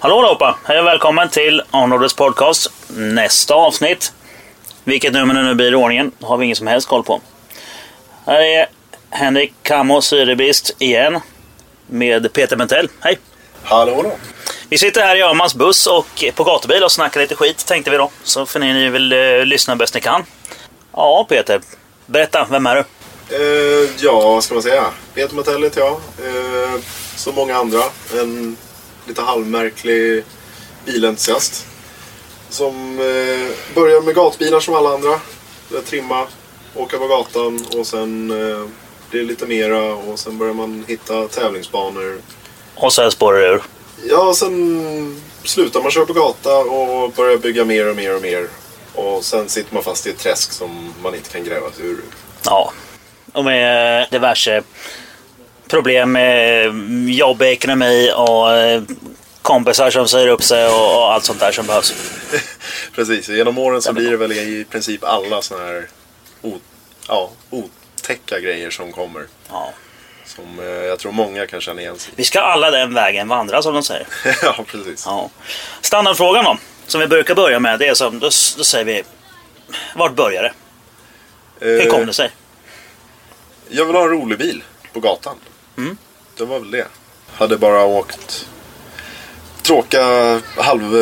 [0.00, 0.58] Hallå allihopa!
[0.64, 2.70] Hej och välkommen till Arnolds podcast.
[2.88, 4.12] Nästa avsnitt.
[4.84, 7.20] Vilket nummer det nu blir i ordningen har vi ingen som helst koll på.
[8.26, 8.66] Här är
[9.10, 11.20] Henrik Kammo Syrebrist igen.
[11.86, 12.88] Med Peter Mentell.
[13.00, 13.18] Hej!
[13.62, 14.12] Hallå då.
[14.70, 17.96] Vi sitter här i Öhmans buss och på gatubil och snackar lite skit tänkte vi
[17.96, 18.10] då.
[18.22, 20.24] Så får ni väl eh, lyssna bäst ni kan.
[20.92, 21.60] Ja Peter,
[22.06, 22.84] berätta, vem är du?
[23.36, 24.84] Eh, ja, vad ska man säga?
[25.14, 25.90] Peter Matell heter jag.
[25.92, 26.80] Eh,
[27.16, 27.82] som många andra.
[28.20, 28.56] En
[29.06, 30.24] lite halvmärklig
[30.84, 31.66] bilentusiast.
[32.50, 35.20] Som eh, börjar med gatbilar som alla andra.
[35.68, 36.26] Börjar trimma,
[36.74, 38.66] åka på gatan och sen eh,
[39.10, 42.18] blir det lite mera och sen börjar man hitta tävlingsbanor.
[42.74, 43.62] Och sen spårar det ur.
[44.04, 48.48] Ja, sen slutar man köra på gata och börjar bygga mer och mer och mer.
[48.94, 52.00] Och sen sitter man fast i ett träsk som man inte kan gräva sig ur.
[52.44, 52.72] Ja.
[53.32, 54.62] Och med diverse
[55.68, 56.72] problem med
[57.08, 58.82] jobb, ekonomi och eh,
[59.42, 61.94] kompisar som säger upp sig och, allt sånt där som behövs.
[62.94, 65.88] Precis, genom åren så blir det väl i princip alla såna här
[67.08, 69.26] ja, otäcka grejer som kommer.
[69.50, 69.72] Ja.
[70.38, 72.12] Som eh, jag tror många kan känna igen sig.
[72.16, 74.06] Vi ska alla den vägen vandra som de säger.
[74.42, 75.06] ja, precis.
[75.06, 75.30] Ja.
[75.80, 78.26] Standardfrågan då, som vi brukar börja med, det är som, då,
[78.56, 79.02] då säger vi
[79.94, 80.52] Vart börjar det?
[81.60, 82.30] Hur Eh, kom det sig?
[83.68, 85.36] Jag vill ha en rolig bil på gatan.
[85.76, 85.96] Mm.
[86.36, 86.86] Det var väl det.
[87.34, 88.46] Hade bara åkt
[89.62, 90.96] tråkiga halv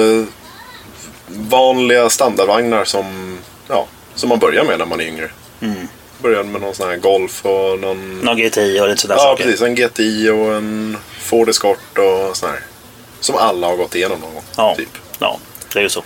[1.90, 5.30] eh, standardvagnar som, ja, som man börjar med när man är yngre.
[5.60, 5.88] Mm.
[6.18, 8.18] Började med någon sån här Golf och någon...
[8.18, 9.44] Någon GTI och lite sådär ja, saker.
[9.44, 9.62] precis.
[9.62, 12.60] En GTI och en Ford Escort och sån här.
[13.20, 14.44] Som alla har gått igenom någon gång.
[14.56, 14.74] Ja.
[14.76, 14.88] Typ.
[15.18, 15.38] ja,
[15.72, 16.02] det är ju så.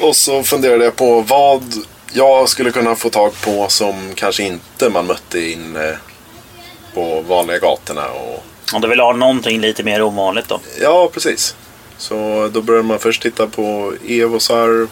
[0.00, 1.62] Och så funderade jag på vad
[2.12, 5.98] jag skulle kunna få tag på som kanske inte man mötte inne
[6.94, 8.08] på vanliga gatorna.
[8.08, 10.60] Och, Om du vill ha någonting lite mer ovanligt då.
[10.80, 11.54] ja, precis.
[11.98, 14.88] Så då började man först titta på Evosar.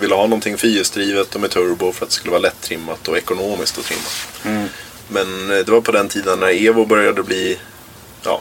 [0.00, 3.78] Ville ha någonting fyrhjulsdrivet och med turbo för att det skulle vara lättrimmat och ekonomiskt
[3.78, 4.68] att trimma.
[5.08, 7.58] Men eh, det var på den tiden när Evo började bli
[8.22, 8.40] ja,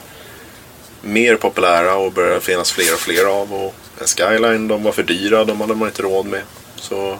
[1.01, 3.53] mer populära och började finnas fler och fler av.
[3.53, 6.41] Och en Skyline, de var för dyra, de hade man inte råd med.
[6.75, 7.17] Så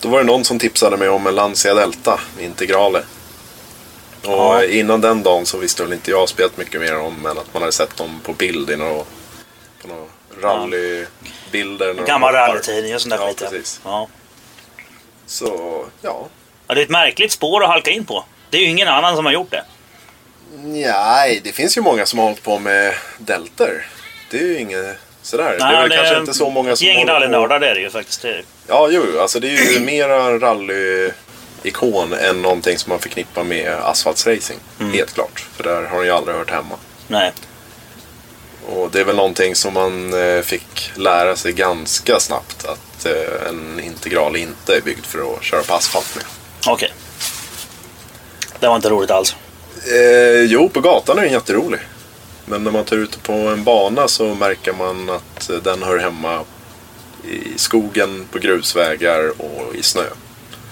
[0.00, 3.02] då var det någon som tipsade mig om en Lancia Delta med integrale.
[4.22, 4.64] Och Ja.
[4.64, 7.62] innan den dagen så visste väl inte jag spelat mycket mer om än att man
[7.62, 9.04] hade sett dem på bild i några,
[9.82, 10.06] på några
[10.42, 11.94] rallybilder.
[11.94, 13.38] de Gammal rallytidning och sånt där ja, skit.
[13.38, 13.80] Precis.
[13.84, 14.08] Ja.
[15.26, 16.28] Så, ja.
[16.66, 16.74] ja.
[16.74, 18.24] Det är ett märkligt spår att halka in på.
[18.50, 19.64] Det är ju ingen annan som har gjort det.
[20.56, 23.86] Nej, det finns ju många som har hållit på med delter.
[24.30, 25.56] Det är ju inget sådär.
[25.58, 28.22] det är väl kanske inte så många som Gäng rallynördar det är det ju faktiskt.
[28.22, 28.42] Det är det.
[28.66, 34.58] Ja, jo, alltså det är ju mera rally-ikon än någonting som man förknippar med asfaltsracing.
[34.80, 34.92] Mm.
[34.92, 35.46] Helt klart.
[35.56, 36.74] För där har den ju aldrig hört hemma.
[37.08, 37.32] Nej.
[38.70, 42.64] Och det är väl någonting som man eh, fick lära sig ganska snabbt.
[42.64, 46.24] Att eh, en integral inte är byggd för att köra på asfalt med.
[46.66, 46.92] Okej.
[48.60, 49.36] Det var inte roligt alls.
[49.92, 51.80] Eh, jo, på gatan är den jätterolig.
[52.44, 56.40] Men när man tar ut på en bana så märker man att den hör hemma
[57.24, 60.04] i skogen, på grusvägar och i snö.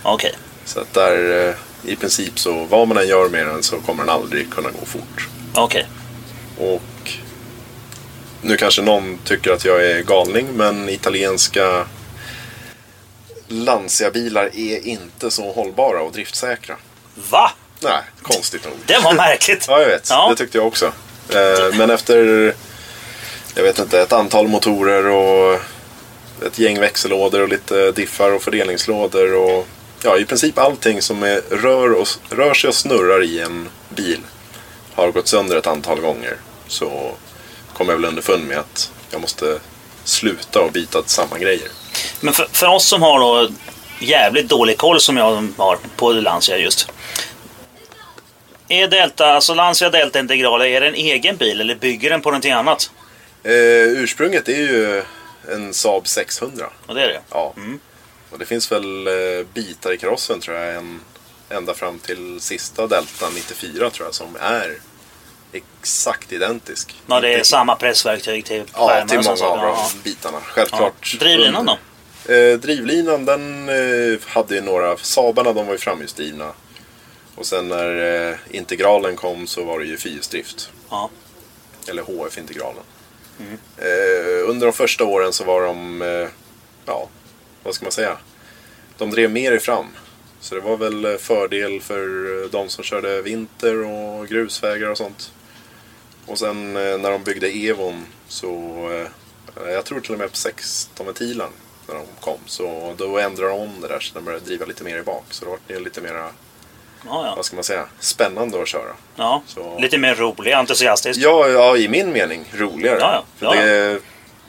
[0.03, 0.35] Okej.
[0.65, 1.55] Så att där, eh,
[1.93, 4.87] i princip så vad man än gör med den så kommer den aldrig kunna gå
[4.87, 5.29] fort.
[5.55, 5.87] Okej.
[6.59, 6.83] Och
[8.43, 11.87] nu kanske någon tycker att jag är galning men italienska
[13.49, 16.77] Lancia-bilar är inte så hållbara och driftsäkra.
[17.31, 17.51] Va?
[17.81, 18.75] Nej, konstigt nog.
[18.87, 19.65] Det var märkligt.
[19.69, 20.11] Ja, jag vet.
[20.11, 20.29] Ja.
[20.31, 20.93] Det tyckte jag också.
[21.29, 22.55] Eh, Men efter,
[23.55, 25.61] jag vet inte, ett antal motorer och
[26.47, 29.67] ett gäng växellådor och lite diffar och fördelningslådor och
[30.03, 34.21] ja, i princip allting som är, rör, och, rör sig och snurrar i en bil
[34.95, 36.37] har gått sönder ett antal gånger.
[36.69, 37.15] Så
[37.79, 39.61] kom jag väl underfund med att jag måste
[40.05, 41.69] sluta och byta till samma grejer.
[42.21, 43.49] Men för, för oss som har då
[44.01, 46.89] jävligt dålig koll som jag har på Lancia just.
[48.69, 52.31] Är Delta, alltså Lancia Delta Integrale, är det en egen bil eller bygger den på
[52.31, 52.91] någonting annat?
[53.43, 53.53] Eh,
[54.03, 55.03] ursprunget är ju
[55.53, 56.67] en Saab 600.
[56.87, 57.21] Och det är det?
[57.31, 57.55] Ja.
[58.31, 61.01] Och det finns väl eh, bitar i karossen tror jag en,
[61.49, 64.79] ända fram till sista Delta 94 tror jag som är
[65.53, 67.03] exakt identisk.
[67.07, 69.91] Ja, det är samma pressverktyg till Ja, skärmar till många av Ja.
[70.05, 70.39] bitarna.
[70.41, 71.11] Självklart.
[71.13, 71.19] Ja.
[71.19, 71.79] Drivlinan då?
[72.33, 76.53] Eh, drivlinan den eh, hade ju några, Saabarna de var ju framhjulsdrivna.
[77.35, 80.71] Och sen när eh, integralen kom så var det ju fyrhjulsdrift.
[80.91, 81.11] Ja.
[81.89, 82.83] Eller HF-integralen.
[83.79, 86.29] Eh, under de första åren så var de, eh,
[86.87, 87.09] ja,
[87.63, 88.17] vad ska man säga?
[88.99, 89.87] De drev mer i fram.
[90.41, 92.09] Så det var väl eh, fördel för
[92.49, 95.33] de som körde vinter och grusvägar och sånt.
[96.29, 98.53] Och sen eh, när de byggde Evon så,
[99.65, 101.49] eh, jag tror till och med på 16-ventilen
[101.89, 102.39] när de kom.
[102.47, 105.25] Så då ändrade de om det där så de började driva lite mer i bak.
[105.31, 106.31] Så då var det lite mer, Ja,
[107.07, 107.33] ja.
[107.37, 108.93] vad ska man säga, spännande att köra.
[109.17, 109.43] ja.
[109.47, 111.21] Så- Lite mer rolig, entusiastisk.
[111.21, 112.99] Ja, ja, i min mening roligare.
[113.01, 114.01] Ja, Ja, det,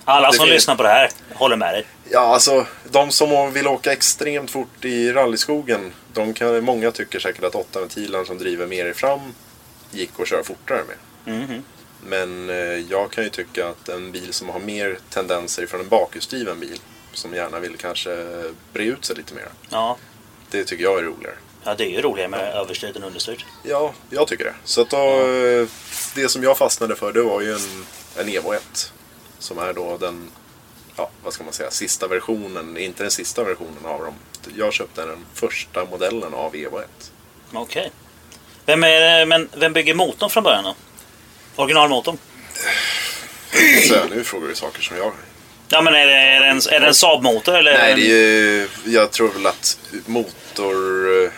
[0.05, 1.85] Alla det som finns- lyssnar på det här håller med dig.
[2.11, 5.93] Ja, alltså de som vill åka extremt fort i rallyskogen.
[6.13, 9.19] De kan, många tycker säkert att 8 ventilen som driver mer i fram
[9.91, 10.95] gick att köra fortare med.
[11.25, 11.63] Mhm.
[12.03, 12.55] Men eh,
[12.91, 16.79] jag kan ju tycka att en bil som har mer tendenser från en bakhjulsdriven bil.
[17.13, 18.25] Som gärna vill kanske
[18.73, 19.47] bre ut sig lite mer.
[19.69, 19.97] Ja.
[20.51, 21.35] Det tycker jag är roligare.
[21.63, 23.45] ja, det är ju roligare med överstyrt än understyrt.
[23.63, 24.53] Ja, jag tycker det.
[24.63, 25.67] Så att då, eh,
[26.15, 27.85] det som jag fastnade för det var ju en,
[28.17, 28.93] en Evo 1.
[29.39, 30.31] Som är då den,
[30.95, 32.77] ja vad ska man säga, sista versionen.
[32.77, 34.13] Inte den sista versionen av dem.
[34.55, 37.11] Jag köpte den första modellen av Evo 1.
[37.53, 37.91] Okej.
[38.65, 40.75] Vem, är, men vem bygger motorn från början då?
[41.55, 42.17] Originalmotorn?
[43.87, 45.11] Så nu frågar du saker som jag...
[45.69, 47.77] Ja, men är det, är det en, är det en Saab-motor eller?
[47.77, 50.75] Nej, det är ju, jag tror väl att motor...
[51.25, 51.31] eh,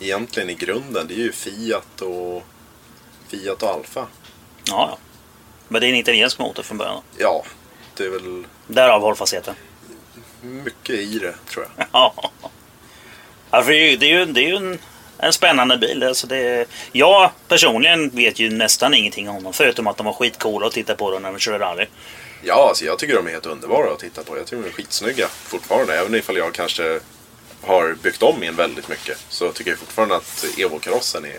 [0.00, 2.44] Egentligen i grunden, det är ju Fiat och
[3.28, 4.06] Fiat och Alfa.
[4.64, 4.98] Ja, ja.
[5.68, 7.02] Men det är en italiensk motor från början.
[7.18, 7.44] Ja,
[7.96, 9.54] det är väl Därav hållfastheten.
[10.42, 11.86] mycket i det tror jag.
[11.92, 12.30] Ja.
[13.50, 14.78] Ja, för det är ju, det är ju, det är ju en,
[15.26, 16.02] en spännande bil.
[16.02, 19.52] Alltså det, jag personligen vet ju nästan ingenting om dem.
[19.52, 21.86] Förutom att de var skitcoola att titta på dem när de körde rally.
[22.42, 24.36] Ja, alltså jag tycker de är helt underbara att titta på.
[24.38, 25.98] Jag tycker de är skitsnygga fortfarande.
[25.98, 27.00] Även ifall jag kanske
[27.66, 29.18] har byggt om in väldigt mycket.
[29.28, 31.30] Så tycker jag fortfarande att Evo-karossen är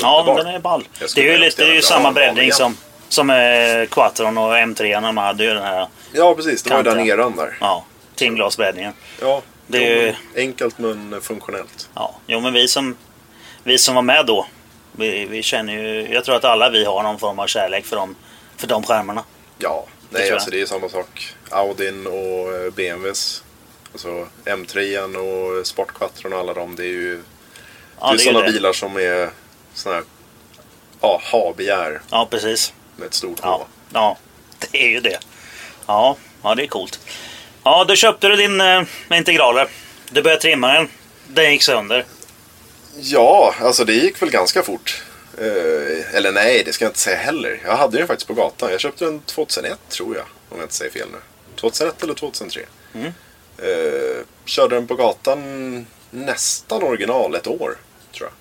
[0.00, 0.34] Ja, underbar.
[0.36, 0.84] men den är ball.
[1.14, 2.76] Det är ju, lite, det är ju samma breddning som,
[3.08, 5.00] som eh, Quattron och M3.
[5.02, 6.62] De hade ju den här Ja, precis.
[6.62, 7.56] Det var ju den eran där.
[7.60, 8.92] ja, timglasbreddningen.
[9.20, 11.88] Ja, Det det är enkelt men funktionellt.
[11.94, 12.96] Ja, jo men vi som,
[13.62, 14.46] vi som var med då.
[14.92, 17.96] Vi, vi känner ju, jag tror att alla vi har någon form av kärlek för
[17.96, 18.16] de,
[18.56, 19.24] för de skärmarna.
[19.58, 20.34] Ja, nej jag.
[20.34, 21.34] alltså det är samma sak.
[21.50, 23.44] Audin och eh, BMWs.
[23.92, 26.76] Alltså M3 och Sportquattron och alla de.
[26.76, 27.22] Det är ju
[28.00, 28.52] Ja, det är sådana det.
[28.52, 29.30] bilar som är
[29.74, 30.06] sådana här
[31.00, 32.72] ja, ha-begär Ja, precis.
[32.96, 33.66] med ett stort Ja, H.
[33.92, 34.16] ja,
[34.58, 35.18] det är ju det.
[35.86, 37.00] Ja, ja det är coolt.
[37.64, 39.68] Ja, då köpte du din eh, integraler.
[40.10, 40.88] Du började trimma den.
[41.26, 42.04] Den gick sönder.
[43.00, 45.02] Ja, alltså det gick väl ganska fort.
[45.38, 47.60] Eh, eller nej, det ska jag inte säga heller.
[47.64, 48.70] Jag hade den faktiskt på gatan.
[48.70, 50.24] Jag köpte den 2001 tror jag.
[50.48, 51.18] Om jag inte säger fel nu.
[51.56, 52.60] 2001 eller 2003.
[52.94, 53.06] Mm.
[53.58, 57.76] Eh, körde den på gatan nästan original ett år.
[58.16, 58.32] Tror jag.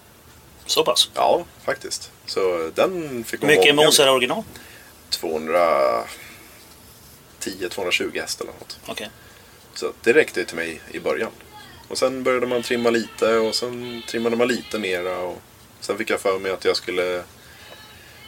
[0.65, 1.09] Så pass.
[1.15, 2.11] Ja, faktiskt.
[2.25, 4.43] Så den fick Hur mycket mos är original?
[7.41, 8.79] 210-220 häst eller något.
[8.85, 9.09] Okej.
[9.73, 11.31] Så det räckte till mig i början.
[11.87, 15.17] Och sen började man trimma lite och sen trimmade man lite mera.
[15.17, 15.41] Och
[15.79, 17.23] sen fick jag för mig att jag skulle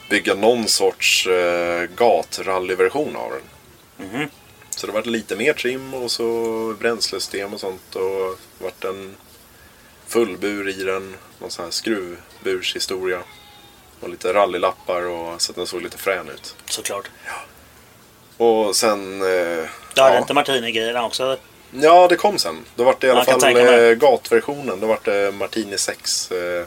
[0.10, 4.10] bygga någon sorts eh, gatrallyversion av den.
[4.10, 4.30] Mhm.
[4.70, 7.96] Så det var lite mer trim och så bränslesystem och sånt.
[7.96, 9.16] Och vart en
[10.08, 11.16] fullbur i den.
[11.40, 13.20] Någon sån här skruvburshistoria.
[14.00, 16.56] Och lite rallylappar och så att den såg lite frän ut.
[16.66, 17.10] Såklart.
[18.38, 19.22] Och sen...
[19.22, 21.38] Eh, Du hade inte Martini-grejerna också?
[21.72, 22.66] Ja, det kom sen.
[22.76, 24.80] Då var det i alla fall eh, gatversionen.
[24.80, 26.66] Då var det Martini 6 eh,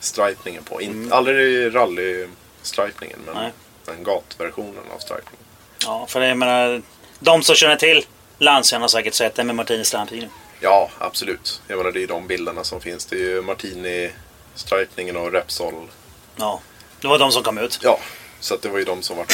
[0.00, 0.80] stripningen på.
[0.82, 3.52] In, Aldrig rally-stripningen, men, Nej.
[3.86, 5.44] men gatversionen av stripningen.
[5.84, 6.82] Ja, för jag menar,
[7.18, 8.06] de som känner till
[8.38, 10.30] Lancia har säkert sett den med Martinis strandtidning.
[10.60, 11.62] Ja, absolut.
[11.68, 13.06] Jag menar, det är de bilderna som finns.
[13.06, 15.88] Det är ju Martini-stripningen och Repsol.
[16.36, 16.60] Ja,
[17.00, 17.78] det var de som kom ut.
[17.82, 17.98] Ja,
[18.42, 19.26] så att det var ju de som var,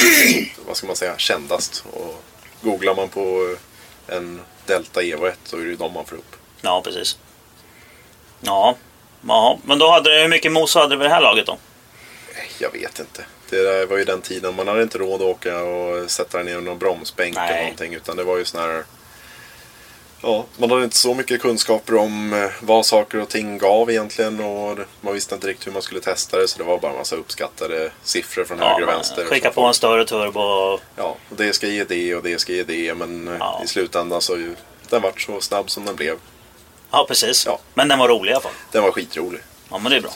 [0.67, 1.83] vad ska man säga, kändast.
[1.91, 2.23] Och
[2.61, 3.55] googlar man på
[4.07, 6.35] en Delta Evo 1 så är det ju de man får upp.
[6.61, 7.17] Ja, precis.
[8.41, 8.75] Ja,
[9.27, 9.59] ja.
[9.63, 11.57] men då hade du, hur mycket mos hade du vid det här laget då?
[12.59, 13.25] Jag vet inte.
[13.49, 16.61] Det var ju den tiden man hade inte råd att åka och sätta den i
[16.61, 17.49] någon bromsbänk Nej.
[17.49, 17.93] eller någonting.
[17.93, 18.83] Utan det var ju sån här...
[20.21, 24.39] Ja, man hade inte så mycket kunskaper om eh, vad saker och ting gav egentligen.
[24.39, 26.47] Och man visste inte riktigt hur man skulle testa det.
[26.47, 29.25] Så det var bara en massa uppskattade siffror från höger och vänster.
[29.25, 30.39] Skicka på en större turbo.
[30.39, 32.93] och- Ja, och det ska ge det och det ska ge det.
[32.93, 33.61] Men eh, Ja.
[33.63, 34.37] i slutändan så
[34.89, 36.17] den vart så snabb som den blev.
[36.91, 37.45] Ja, precis.
[37.45, 37.59] Ja.
[37.73, 38.51] Men den var rolig i alla fall.
[38.71, 39.41] Den var skitrolig.
[39.71, 40.11] Ja, men det är bra.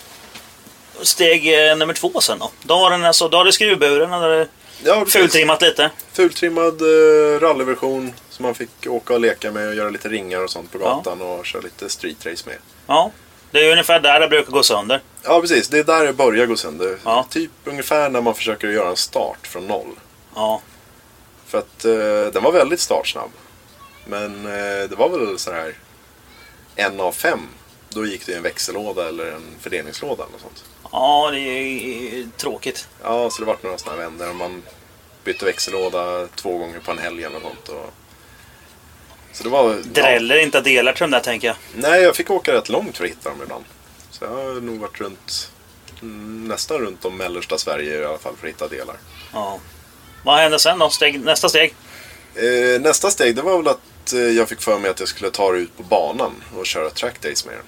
[1.01, 2.51] Steg eh, nummer två sen då.
[2.63, 4.48] Då, var den alltså, då har du skruvburen, eller
[4.86, 5.89] Ja, fultrimmat lite.
[6.13, 10.49] Fultrimmad eh, rallyversion som man fick åka och leka med och göra lite ringar och
[10.49, 10.85] sånt på Ja.
[10.95, 12.57] gatan och köra lite street race med.
[12.87, 13.11] Ja,
[13.51, 15.01] det är ungefär där det brukar gå sönder.
[15.23, 15.67] Ja, precis.
[15.67, 16.97] Det är där det börjar gå sönder.
[17.05, 17.25] Ja.
[17.29, 19.99] Typ ungefär när man försöker göra en start från noll.
[20.35, 20.61] Ja,
[21.45, 23.29] För att eh, den var väldigt startsnabb.
[24.05, 25.77] Men eh, det var väl så här
[26.75, 27.39] en av fem.
[27.89, 30.63] Då gick det i en växellåda eller en fördelningslåda eller sånt.
[30.91, 32.87] ja det är tråkigt.
[33.03, 34.33] Ja, så det vart några sådana vändor.
[34.33, 34.63] Man
[35.23, 37.69] bytte växellåda två gånger på en helg eller något sånt.
[37.69, 37.93] Och...
[39.33, 39.75] Så det var...
[39.83, 41.55] Dräller inte delar till de där tänker jag.
[41.75, 43.63] Nej, jag fick åka rätt långt för att hitta dem ibland.
[44.11, 45.51] Så jag har nog varit runt,
[46.01, 48.95] mm, nästan runt om mellersta Sverige i alla fall för att hitta delar.
[49.33, 49.59] Ja.
[50.23, 50.89] Vad hände sen då?
[50.89, 51.75] Steg, nästa steg?
[52.35, 55.29] Eh, nästa steg det var väl att eh, jag fick för mig att jag skulle
[55.31, 57.65] ta det ut på banan och köra trackdays med den.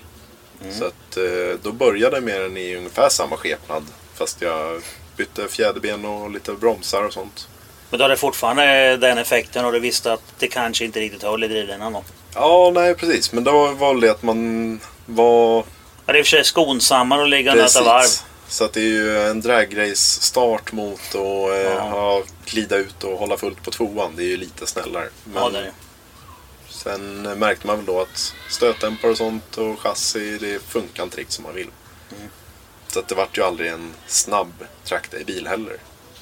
[0.74, 3.84] Så att eh, då började jag med den i ungefär samma skepnad.
[4.14, 4.82] Fast jag
[5.18, 7.48] bytte fjäderben och lite bromsar och sånt.
[7.96, 11.44] Men då hade fortfarande den effekten och du visste att det kanske inte riktigt höll
[11.44, 12.04] i drivlinan då.
[12.34, 13.32] Ja, nej precis.
[13.32, 15.64] Men då var det att man var
[16.06, 18.08] Ja, det är i och för sig skonsammare att ligga och nöta varv.
[18.48, 22.24] Så att det är ju en dragrace-start mot att eh, Ja.
[22.46, 24.14] glida ut och hålla fullt på tvåan.
[24.16, 25.10] Det är ju lite snällare.
[25.24, 25.72] Men Ja, det är det.
[26.70, 31.34] sen märkte man väl då att stötdämpare och sånt och chassi, det funkar inte riktigt
[31.34, 31.70] som man vill.
[32.18, 32.30] Mm.
[32.88, 35.78] Så att det vart ju aldrig en snabb traktorbil heller.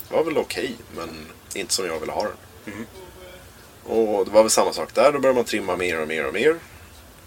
[0.09, 1.09] Det var väl okej, men
[1.53, 2.73] inte som jag ville ha den.
[2.73, 2.85] Mm.
[3.83, 5.11] Och det var väl samma sak där.
[5.11, 6.55] Då började man trimma mer och mer och mer.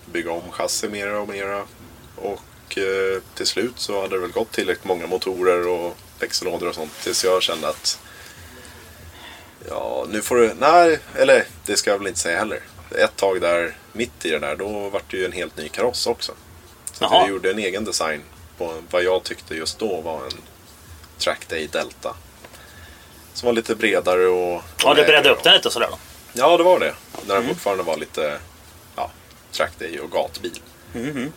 [0.05, 1.63] Bygga om chassi mer och mer.
[2.17, 6.75] Och eh, till slut så hade det väl gått tillräckligt många motorer och växellådor och
[6.75, 8.01] sånt tills jag kände att
[9.69, 10.55] Ja, nu får du...
[10.59, 12.61] Nej, eller det ska jag väl inte säga heller.
[12.91, 16.07] Ett tag där, mitt i det där, då vart det ju en helt ny kaross
[16.07, 16.33] också.
[16.93, 18.23] Så jag gjorde en egen design
[18.59, 20.41] på vad jag tyckte just då var en
[21.19, 22.17] Trackday Delta.
[23.37, 24.55] Som var lite bredare och...
[24.57, 25.99] och Ja, du bredde upp den lite sådär då.
[26.33, 26.95] Ja, det var det.
[27.27, 27.49] När den Mm.
[27.55, 28.39] fortfarande var lite
[28.97, 29.11] ja,
[29.53, 30.61] Trackday och gatbil.
[30.93, 31.33] Mhm.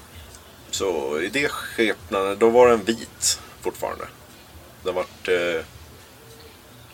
[0.72, 4.06] Så i det skepnaden, då var den vit fortfarande.
[4.84, 5.28] Den vart...
[5.28, 5.62] Eh,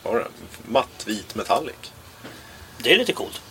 [0.04, 0.28] vad var det?
[0.68, 1.76] Matt vit metallic.
[2.78, 3.42] Det är lite coolt.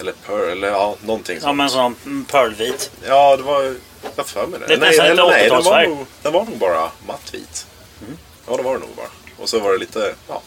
[0.00, 1.56] Eller pearl, eller ja, någonting Ja, sånt.
[1.56, 2.90] men sån mm, pearlvit.
[3.06, 3.74] Ja, det var...
[4.16, 4.66] Jag för mig det.
[4.66, 5.88] Det är nej, eller, nej den, var 80-talsfärg.
[5.88, 7.66] nog, den var nog bara mattvit.
[8.06, 8.18] Mm.
[8.46, 9.08] Ja, det var det nog bara.
[9.38, 10.42] Och så var det lite, ja...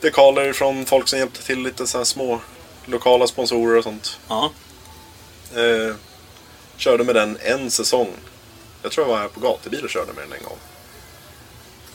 [0.00, 1.62] Dekaler från folk som hjälpte till.
[1.62, 2.40] Lite så här små
[2.84, 4.18] lokala sponsorer och sånt.
[4.28, 4.52] Ja.
[5.54, 5.94] Eh,
[6.76, 8.08] körde med den en säsong.
[8.82, 10.58] Jag tror jag var här på gatubil och körde med den en gång.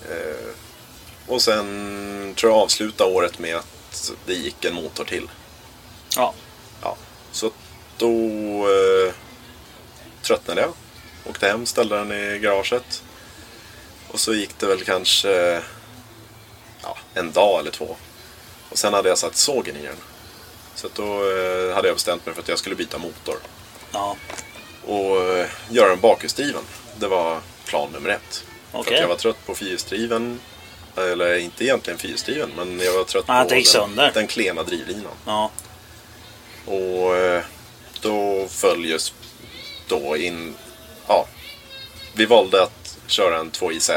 [0.09, 0.49] Eh,
[1.27, 5.29] och sen tror jag avslutade året med att det gick en motor till.
[6.15, 6.33] Ja.
[6.81, 6.97] Ja,
[7.31, 7.51] så
[7.97, 8.11] då
[8.69, 9.13] eh,
[10.21, 10.73] tröttnade jag.
[11.29, 13.03] Åkte hem, ställde den i garaget.
[14.07, 15.61] Och så gick det väl kanske
[16.85, 17.95] ja, en dag eller två.
[18.69, 19.95] Och sen hade jag satt sågen i den.
[20.75, 23.35] Så då eh, hade jag bestämt mig för att jag skulle byta motor.
[23.91, 24.15] Ja.
[24.85, 26.63] Och eh, göra den bakhjulsdriven.
[26.97, 28.43] Det var plan nummer ett.
[28.71, 28.95] För Okej.
[28.95, 30.39] att jag var trött på fyrhjulsdriven.
[30.97, 34.11] Eller inte egentligen fyrhjulsdriven, men jag var trött Ah, på den, sönder.
[34.13, 35.11] den klena drivlinan.
[35.25, 35.51] Ja.
[36.65, 37.43] Och eh,
[38.01, 39.13] då föll just
[39.87, 40.55] då in...
[41.07, 41.27] Ja,
[42.13, 43.91] vi valde att köra en 2JZ.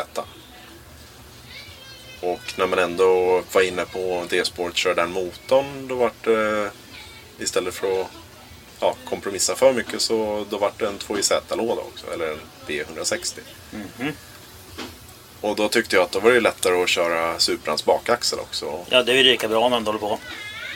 [2.20, 6.70] Och när man ändå var inne på D-sport köra den motorn, då vart det
[7.38, 8.06] istället för att
[8.80, 13.38] ja, kompromissa för mycket så då vart det en 2JZ-låda också, eller en B160.
[15.40, 18.84] Och då tyckte jag att då var det lättare att köra Suprans bakaxel också.
[18.90, 20.18] ja, det är ju lika bra när de håller på.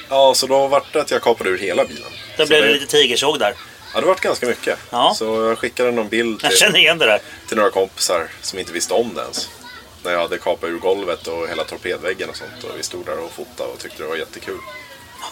[0.08, 2.10] Ja, så då vart det att jag kapade ur hela bilen.
[2.36, 3.54] Då blev det lite tigersåg där.
[3.94, 4.78] Ja, det vart ganska mycket.
[4.90, 5.14] Ja.
[5.18, 7.20] Så jag skickade någon bild Jag till, känner igen det där.
[7.48, 9.48] till några kompisar som inte visste om det ens.
[10.04, 12.64] När jag hade kapat ur golvet och hela torpedväggen och sånt.
[12.64, 14.58] Och vi stod där och fotade och tyckte det var jättekul.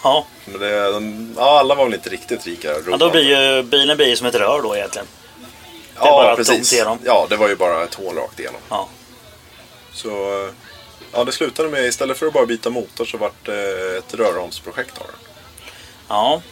[0.02, 0.26] Ja.
[0.44, 3.96] Men det, de, ja, alla var väl inte riktigt lika ja, då blir ju bilen
[3.96, 5.06] blir som ett rör då egentligen.
[5.94, 6.98] det är bara tomt igenom.
[7.04, 8.60] Ja, det var ju bara ett hål rakt igenom.
[8.68, 8.88] Ja.
[9.92, 10.52] Så eh,
[11.12, 14.98] ja, det slutade med, istället för att bara byta motor så vart det ett röromsprojekt
[14.98, 15.16] av den.
[16.08, 16.42] ja.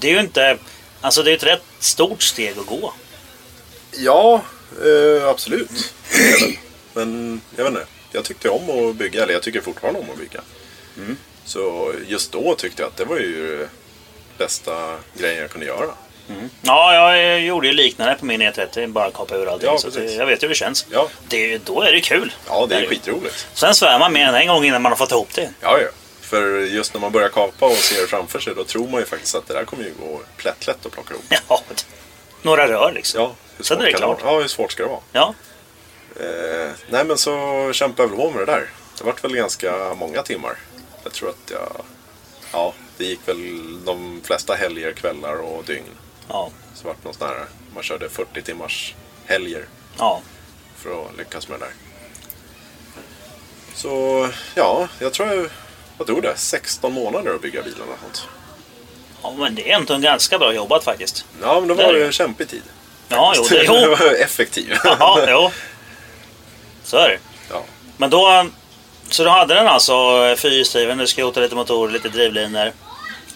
[0.00, 0.58] Det är ju inte...
[1.00, 2.92] Alltså det är ett rätt stort steg att gå.
[3.90, 4.42] Ja,
[4.84, 5.70] eh, absolut.
[6.96, 7.10] Det är det.
[7.12, 7.86] Men jag vet inte.
[8.12, 10.40] Jag tyckte om att bygga, eller jag tycker fortfarande om att bygga.
[10.96, 11.16] Mm.
[11.44, 13.68] Så just då tyckte jag att det var ju
[14.38, 15.90] bästa grejen jag kunde göra.
[16.62, 18.86] Ja, jag gjorde ju liknande på min E30.
[18.92, 19.68] Bara kapa ur allting.
[19.68, 20.86] Ja, så det, jag vet hur det känns.
[20.90, 21.08] Ja.
[21.28, 22.32] Det, är ju- då är det kul.
[22.48, 22.86] Ja, det är ju.
[22.88, 23.46] skitroligt.
[23.54, 25.50] Sen svär man mer än en gång innan man har fått ihop det.
[25.60, 25.88] Ja, ja.
[26.20, 29.06] För just när man börjar kapa och ser det framför sig, då tror man ju
[29.06, 31.24] faktiskt att det där kommer ju gå plättlätt att plocka ihop.
[31.48, 31.62] Ja,
[32.42, 33.20] några rör liksom.
[33.22, 34.18] Ja, hur Sen är det klart.
[34.24, 35.00] Ja, hur svårt ska det vara?
[35.12, 35.34] Ja.
[36.20, 38.70] Eh, nej, men så kämpade jag väl på med det där.
[38.98, 40.58] Det vart väl ganska många timmar.
[41.04, 41.72] Jag tror att jag...
[42.52, 45.84] Ja, det gick väl de flesta helger, kvällar och dygn.
[46.28, 46.50] Ja.
[46.74, 47.44] Så vart det någon sån här,
[47.74, 48.94] man körde 40 timmars
[49.26, 49.64] helger
[49.98, 50.20] Ja.
[50.76, 51.72] för att lyckas med det där.
[53.74, 55.48] Så ja, jag tror jag,
[55.98, 58.28] vad tror det, 16 månader att bygga bilen och sånt.
[59.22, 61.24] ja, men det är ändå ganska bra jobbat faktiskt.
[61.42, 62.06] Ja, men det Det var ju det.
[62.06, 62.62] en kämpig tid.
[63.08, 63.90] Ja, jo, det, det jo.
[63.90, 64.78] var effektiv.
[64.84, 65.50] Ja, jo.
[66.86, 67.18] Så är det.
[67.50, 67.62] ja.
[67.96, 68.46] Men då...
[69.10, 69.92] Så du hade den alltså
[70.36, 72.72] fyrhjulsdriven, du skrotade lite motorer, lite drivlinor.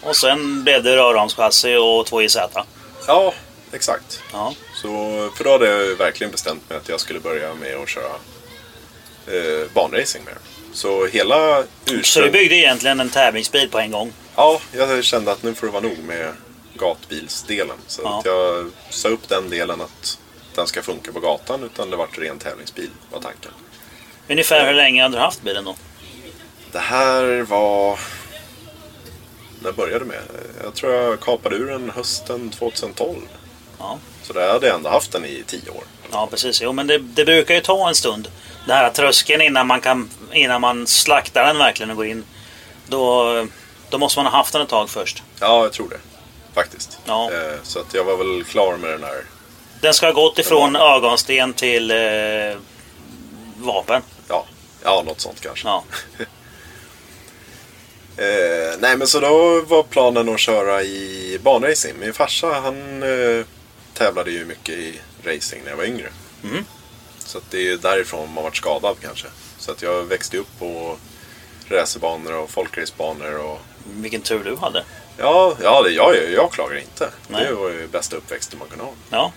[0.02, 2.36] Och sen blev det rörramschassi och två IZ.
[3.06, 3.34] ja,
[3.72, 4.22] exakt.
[4.32, 4.54] Ja.
[4.74, 4.88] Så,
[5.36, 8.12] för då hade jag verkligen bestämt mig att jag skulle börja med att köra
[9.26, 10.34] eh, banracing med.
[10.72, 12.32] Så hela Så du ursprung...
[12.32, 14.12] byggde egentligen en tävlingsbil på en gång?
[14.36, 16.32] Ja, jag kände att nu får det vara nog med
[16.74, 17.76] gatbilsdelen.
[17.86, 18.18] Så Ja.
[18.18, 20.18] att jag sa upp den delen att
[20.54, 23.50] den ska funka på gatan utan det vart ren tävlingsbil var tanken.
[24.28, 25.76] Ungefär hur länge hade du haft bilen då?
[26.72, 27.98] Det här var...
[29.62, 30.22] När började det med?
[30.64, 33.16] Jag tror jag kapade ur den hösten 2012.
[33.78, 35.84] Ja, Så det hade jag ändå haft den i tio år.
[36.12, 36.62] ja precis.
[36.62, 38.28] Jo, men det, det brukar ju ta en stund.
[38.66, 42.24] Den här tröskeln innan man, kan, innan man slaktar den verkligen och går in.
[42.88, 43.46] Då,
[43.90, 45.22] då måste man ha haft den ett tag först.
[45.40, 46.00] Ja, jag tror det.
[46.54, 46.98] Faktiskt.
[47.04, 47.30] Ja.
[47.32, 49.24] Eh, Så att jag var väl klar med den här.
[49.80, 52.56] Den ska ha gått ifrån ögonsten till eh,
[53.58, 54.02] vapen.
[54.28, 54.46] Ja,
[54.82, 55.68] ja något sånt kanske.
[55.68, 55.84] Ja.
[58.16, 61.94] Eh, nej men så då var planen att köra i banracing.
[61.98, 63.44] Min farsa han eh,
[63.94, 66.08] tävlade ju mycket i racing när jag var yngre.
[66.44, 66.64] Mm.
[67.18, 69.26] Så att det är därifrån man varit skadad kanske.
[69.58, 70.96] Så att jag växte upp på
[71.68, 74.84] racerbanor och folkracebanor och Vilken tur du hade.
[75.16, 77.10] Ja, ja det, jag, jag klagar inte.
[77.28, 77.44] Nej.
[77.44, 78.92] Det var ju bästa uppväxten man kunde ha.
[79.10, 79.32] Ja,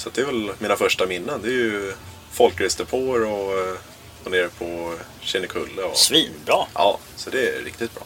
[0.00, 1.40] Så det är väl mina första minnen.
[1.42, 1.94] Det är ju
[2.32, 3.74] folkracedepåer och, eh,
[4.24, 5.82] och nere på Kinnekulle.
[5.82, 6.66] Och, svinbra.
[6.74, 8.04] Ja, så det är riktigt bra.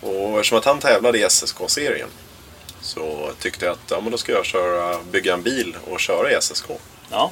[0.00, 2.08] Och eftersom att han tävlade i SSK-serien
[2.80, 6.32] så tyckte jag att ja, men då ska jag köra, bygga en bil och köra
[6.32, 6.66] i SSK.
[7.10, 7.30] Ja,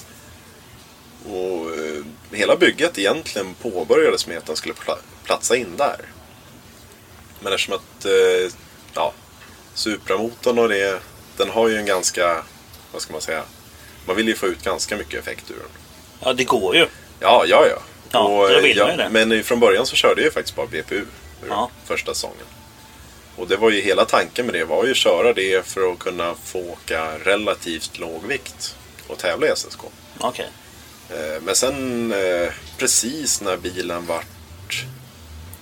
[1.28, 6.00] Och eh, hela bygget egentligen påbörjades med att den skulle pla- platsa in där.
[7.40, 8.52] Men eftersom att eh,
[8.94, 9.12] ja,
[9.74, 11.00] Supramotorn och det,
[11.36, 12.44] den har ju en ganska,
[12.92, 13.42] vad ska man säga,
[14.08, 15.68] man vill ju få ut ganska mycket effekt ur den.
[16.20, 16.86] ja det går ju.
[17.20, 17.78] Ja, ja, ja.
[18.10, 19.08] Ja, och, eh, vill ja, det.
[19.10, 21.04] Men från början så körde jag ju faktiskt bara BPU
[21.48, 21.70] Ja.
[21.86, 22.46] första säsongen.
[23.36, 25.98] Och det var ju hela tanken med det var ju att köra det för att
[25.98, 29.80] kunna få åka relativt låg vikt och tävla i SSK.
[30.18, 30.48] Okej.
[31.10, 34.84] Eh, Men sen eh, precis när bilen vart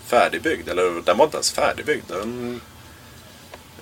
[0.07, 2.05] färdigbyggd, eller den var inte ens färdigbyggd.
[2.09, 2.61] Den,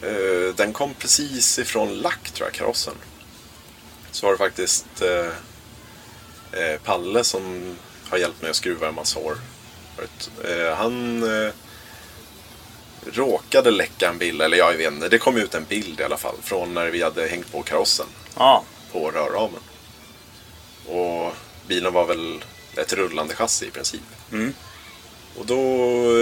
[0.03, 2.95] eh, den kom precis ifrån lack tror jag, karossen.
[4.15, 5.27] Så var det faktiskt eh,
[6.61, 7.77] eh, Palle som
[8.09, 9.37] har hjälpt mig att skruva en massa år.
[9.97, 10.31] förut.
[10.45, 11.53] Eh, han eh,
[13.13, 16.17] råkade läcka en bild, eller jag vet inte, det kom ut en bild i alla
[16.17, 19.61] fall från när vi hade hängt på karossen Ja, på rörramen.
[20.87, 21.33] Och
[21.67, 22.45] bilen var väl
[22.77, 24.03] ett rullande chassi i princip.
[24.33, 24.55] Mm.
[25.39, 25.59] Och då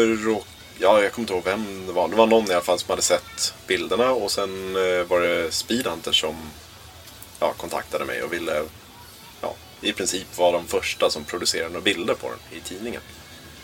[0.05, 0.47] råk...
[0.79, 2.09] Ja, jag kommer inte ihåg vem det var.
[2.09, 5.55] Det var någon i alla fall som hade sett bilderna och sen eh, var det
[5.55, 6.37] Speedhunter som
[7.43, 8.65] ja, kontaktade mig och ville
[9.41, 13.01] ja, i princip vara de första som producerade några bilder på den i tidningen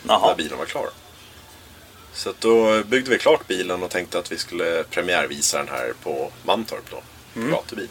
[0.03, 0.35] när jaha.
[0.35, 0.89] bilen var klar.
[2.13, 6.31] Så då byggde vi klart bilen och tänkte att vi skulle premiärvisa den här på
[6.43, 7.01] Mantorp då,
[7.33, 7.87] på gatubil.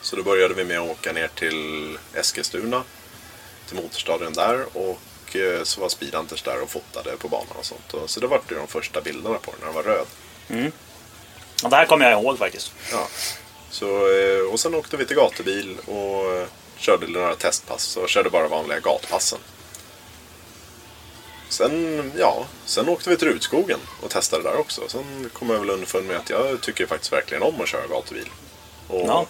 [0.00, 2.82] Så då började vi med att åka ner till Eskilstuna,
[3.68, 8.10] till motorstadion där och eh, så var Speedhunters där och fotade på banan och sånt.
[8.10, 10.06] Så det var det de första bilderna på den när den var röd.
[11.64, 12.72] Och det här kommer jag ihåg faktiskt.
[12.92, 13.08] Ja.
[13.78, 16.46] Så, eh, och sen åkte vi till gatubil och eh,
[16.78, 19.38] körde några testpass och körde bara vanliga gatpassen.
[21.48, 24.82] Sen, ja, sen åkte vi till Rutskogen och testade där också.
[24.88, 28.28] Sen kom jag väl underfund med att jag tycker faktiskt verkligen om att köra gatubil.
[28.88, 29.26] Och, Ja.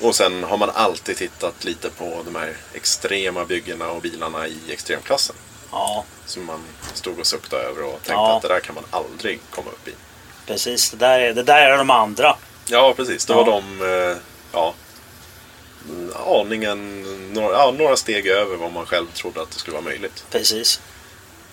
[0.00, 4.58] och sen har man alltid tittat lite på de här extrema byggena och bilarna i
[4.68, 5.36] extremklassen.
[5.72, 6.60] Ja, Som man
[6.94, 8.36] stod och suktade över och tänkte Ja.
[8.36, 9.92] att det där kan man aldrig komma upp i.
[10.46, 10.90] precis.
[10.90, 12.36] Det där är, det där är de andra.
[12.68, 13.26] Ja, precis.
[13.26, 13.36] Det Ja.
[13.36, 14.16] var de, eh,
[14.52, 14.74] ja,
[15.88, 17.02] mm, aningen,
[17.32, 20.24] några, ja, några steg över vad man själv trodde att det skulle vara möjligt.
[20.30, 20.80] Precis.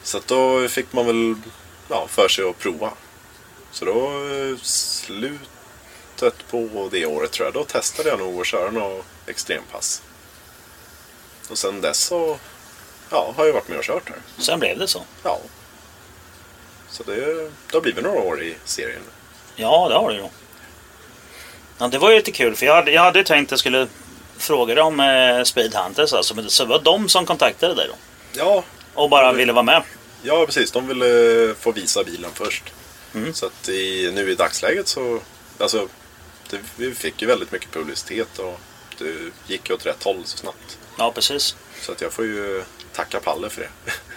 [0.03, 1.35] Så att då fick man väl
[1.89, 2.91] ja, för sig att prova.
[3.71, 8.71] Så då eh, slutet på det året tror jag, då testade jag nog att köra
[8.71, 10.01] några extrempass.
[11.49, 12.37] Och sen dess så
[13.09, 14.17] ja, har jag varit med och kört här.
[14.37, 15.01] Sen blev det så.
[15.23, 15.39] Ja.
[16.89, 19.01] Så det, det har blivit några år i serien.
[19.55, 20.27] Ja, det har du ju.
[21.79, 23.87] Ja, det var ju lite kul för jag hade, jag hade tänkt att jag skulle
[24.37, 27.95] fråga om eh, Speed Hunters alltså, men så det var de som kontaktade dig då?
[28.39, 29.83] Ja, Och bara Ja, det- ville vara med?
[30.23, 30.71] Ja, precis.
[30.71, 32.63] De ville få visa bilen först.
[33.15, 33.33] Mm.
[33.33, 35.19] Så att i, nu i dagsläget så...
[35.59, 35.87] Alltså,
[36.49, 38.59] det, vi fick ju väldigt mycket publicitet och
[38.97, 39.13] det
[39.47, 40.77] gick ju åt rätt håll så snabbt.
[40.97, 41.55] Ja, precis.
[41.81, 43.69] Så att jag får ju tacka Palle för det.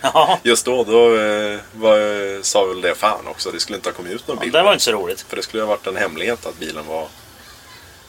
[0.03, 3.51] Ja, Just då, då eh, var, sa väl det fan också.
[3.51, 4.53] Det skulle inte ha kommit ut någon bild.
[4.53, 5.21] det var inte så roligt.
[5.29, 7.09] För det skulle ha varit en hemlighet att bilen var,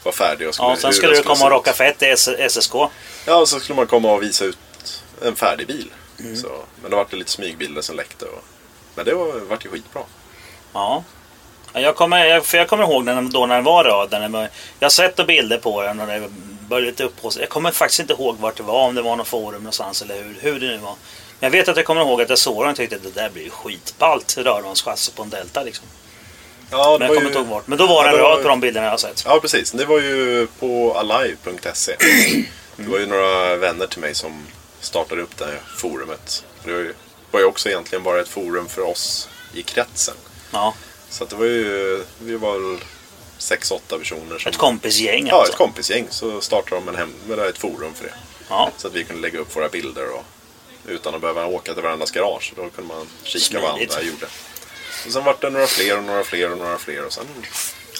[0.03, 0.47] var färdig.
[0.47, 2.15] Och skulle, Ja, sen skulle du komma och rocka fett i
[2.49, 2.73] SSK.
[3.25, 4.57] Ja, och så skulle man komma och visa ut
[5.21, 5.91] en färdig bil.
[6.19, 6.35] Mm.
[6.37, 8.25] Så, men det var det lite smygbilder som läckte.
[8.25, 8.43] Och,
[8.95, 10.01] men det var, vart ju skitbra.
[10.73, 11.03] Ja.
[11.73, 14.09] Ja, Jag kommer, för jag kommer ihåg när den, då när den var röd.
[14.09, 16.29] Den var, jag har sett bilder på den och det
[16.69, 17.41] började lite upp på sig.
[17.41, 18.87] Jag kommer faktiskt inte ihåg vart det var.
[18.87, 20.95] Om det var någon forum någonstans eller hur, hur det nu var.
[21.39, 23.21] Men jag vet att jag kommer ihåg att jag såg den och tyckte att det
[23.21, 24.37] där blir ju skitballt.
[24.37, 25.85] Rörvagnschassi på en Delta liksom.
[26.71, 27.67] Ja, det Men jag kommer inte ihåg vart.
[27.67, 29.23] Men då var Ja, det röd på de bilderna jag har sett.
[29.25, 29.71] Ja, precis.
[29.71, 31.95] Det var ju på alive.se.
[32.77, 34.45] Det var ju några vänner till mig som
[34.79, 36.45] startade upp det här forumet.
[36.63, 36.93] Det var ju,
[37.31, 40.15] var ju också egentligen bara ett forum för oss i kretsen.
[40.51, 40.73] Ja.
[41.09, 42.79] Så det var ju, vi var väl
[43.37, 44.39] sex, åtta personer.
[44.39, 45.51] Som, Ett kompisgäng Ja, alltså.
[45.53, 46.07] ett kompisgäng.
[46.09, 48.13] Så startade de en hem, med ett forum för det.
[48.49, 48.69] Ja.
[48.77, 50.23] Så att vi kunde lägga upp våra bilder och,
[50.87, 52.53] utan att behöva åka till varandras garage.
[52.55, 53.91] Då kunde man kika vad Smidigt.
[53.95, 54.25] andra gjorde.
[55.07, 57.05] Och sen vart det några fler och några fler och några fler.
[57.05, 57.25] Och sen,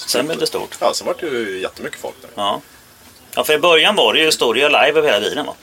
[0.07, 0.77] Sen blev det stort.
[0.79, 2.29] ja, sen vart det ju jättemycket folk där.
[2.35, 2.61] Ja.
[3.35, 5.53] Ja, för i början var det ju Storia live över hela tiden va?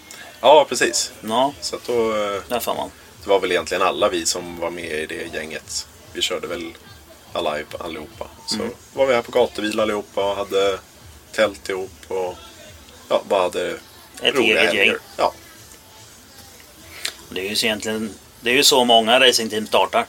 [0.40, 1.12] Ja, precis.
[1.28, 2.90] Ja, Så att då, eh, där man.
[3.22, 5.86] det var väl egentligen alla vi som var med i det gänget.
[6.12, 6.72] Vi körde väl
[7.32, 8.26] Alive allihopa.
[8.46, 8.70] Så Mm.
[8.92, 10.78] var vi här på gatubil allihopa och hade
[11.32, 12.34] tält ihop och
[13.08, 13.70] ja, bara hade
[14.22, 14.84] Ett roliga eget helger.
[14.84, 14.96] gäng.
[15.16, 15.32] Ja,
[17.30, 18.10] Det är ju så egentligen...
[18.40, 20.06] Det är ju så många racingteam startar.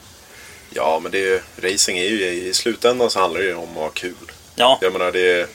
[0.75, 3.89] Ja, men det, racing är ju i slutändan så handlar det ju om att ha
[3.89, 4.31] kul.
[4.55, 5.49] Ja, Jag menar det,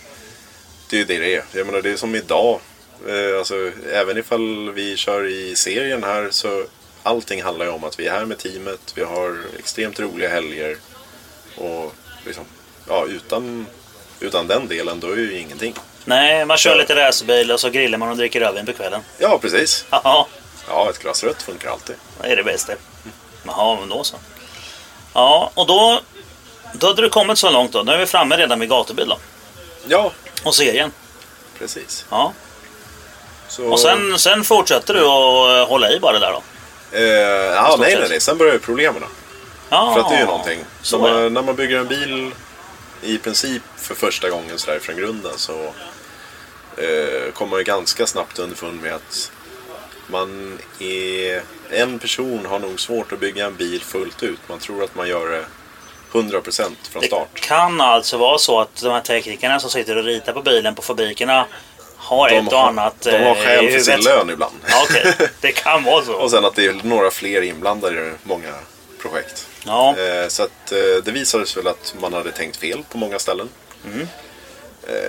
[0.91, 1.45] det är ju det det är.
[1.53, 2.61] Jag menar det är som idag.
[3.09, 6.65] Eh, alltså, även ifall vi kör i serien här så
[7.03, 8.93] allting handlar ju om att vi är här med teamet.
[8.95, 10.77] Vi har extremt roliga helger.
[11.57, 11.95] Och
[12.27, 12.45] liksom,
[12.89, 13.67] ja, utan,
[14.21, 15.75] utan den delen då är ju ingenting.
[16.05, 19.01] nej, man kör lite racerbil och så grillar man och dricker rödvin på kvällen.
[19.19, 19.85] Ja, precis.
[19.91, 20.29] Ja,
[20.69, 21.97] Ja, ett glas rött funkar alltid.
[22.23, 22.73] det är det bästa.
[23.47, 24.17] Jaha, men då så.
[25.15, 26.01] Ja, och då...
[26.73, 27.83] Då hade du kommit så långt då.
[27.83, 29.19] Nu är vi framme redan vid gatubil då.
[29.89, 30.13] Ja,
[30.45, 30.93] Och serien.
[31.59, 32.07] precis.
[32.11, 32.33] Ja.
[33.49, 36.43] Så, Och sen, sen fortsätter du att eh, hålla i bara där då?
[36.99, 38.21] Eh, ja, nej, nej, nej.
[38.21, 39.03] Sen börjar ju problemen.
[39.69, 40.65] Ja, För att det är ju någonting.
[40.83, 42.31] Så man, när man bygger en bil
[43.03, 45.53] i princip för första gången så där från grunden så
[46.77, 49.33] eh, kommer man ju ganska snabbt underfund med att
[50.11, 51.43] man är...
[51.71, 54.39] En person har nog svårt att bygga en bil fullt ut.
[54.49, 55.45] Man tror att man gör det
[56.13, 57.41] 100% från Det start.
[57.41, 60.83] kan alltså vara så att de här teknikerna som sitter och ritar på bilen på
[60.83, 61.47] fabrikerna
[61.97, 64.55] har ett och annat de har eh, skäl för sin lön ibland.
[64.69, 66.13] Ja, Okej, det kan vara så.
[66.13, 68.55] Och sen att det är några fler inblandade i många
[68.99, 69.47] projekt.
[69.67, 72.99] Ja, Eh, Så att eh, det visade sig väl att man hade tänkt fel på
[72.99, 73.49] många ställen.
[73.85, 74.07] Mm.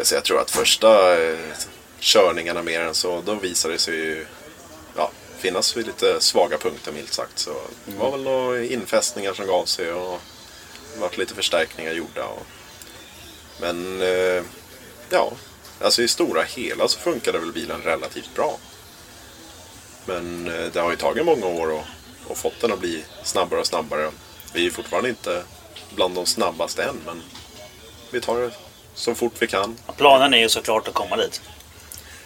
[0.04, 1.16] Så jag tror att första
[2.00, 4.26] körningarna med den så då visade det sig ju
[4.95, 7.39] ja, finnas vid lite svaga punkter milt sagt.
[7.39, 7.54] Så
[7.86, 10.21] det var väl några infästningar som gav sig och
[10.93, 12.25] det vart lite förstärkningar gjorda.
[12.25, 12.45] Och...
[13.62, 14.43] Men eh,
[15.10, 15.32] ja,
[15.82, 18.58] alltså i stora hela så funkade väl bilen relativt bra.
[20.06, 21.84] Men eh, det har ju tagit många år och,
[22.27, 24.12] och fått den att bli snabbare och snabbare.
[24.54, 25.43] Vi är fortfarande inte
[25.95, 27.21] bland de snabbaste än, men
[28.12, 28.51] vi tar det
[28.93, 29.77] så fort vi kan.
[29.97, 31.41] planen är ju såklart att komma dit.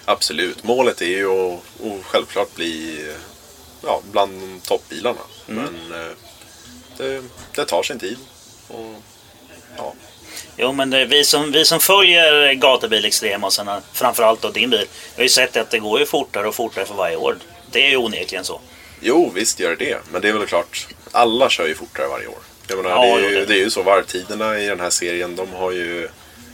[0.05, 0.63] Absolut.
[0.63, 1.53] Målet är ju att,
[1.85, 3.05] att självklart bli
[3.83, 5.19] ja, bland toppbilarna.
[5.49, 5.63] Mm.
[5.63, 6.11] Men eh,
[6.97, 7.21] det,
[7.55, 8.17] det tar sin tid.
[8.67, 8.95] Och,
[9.77, 9.93] ja,
[10.57, 14.69] Jo, men det, vi, som, vi som följer gatubil extrem och sen framförallt då din
[14.69, 14.85] bil.
[15.15, 17.37] Vi har ju sett att det går ju fortare och fortare för varje år.
[17.71, 18.61] Det är ju onekligen så.
[19.01, 19.97] Jo, visst gör det.
[20.11, 22.39] Men det är väl klart, alla kör ju fortare varje år.
[22.67, 24.89] Jag menar, Ja, det, är ju, det- det är ju så, varvtiderna i den här
[24.89, 26.09] serien, de har ju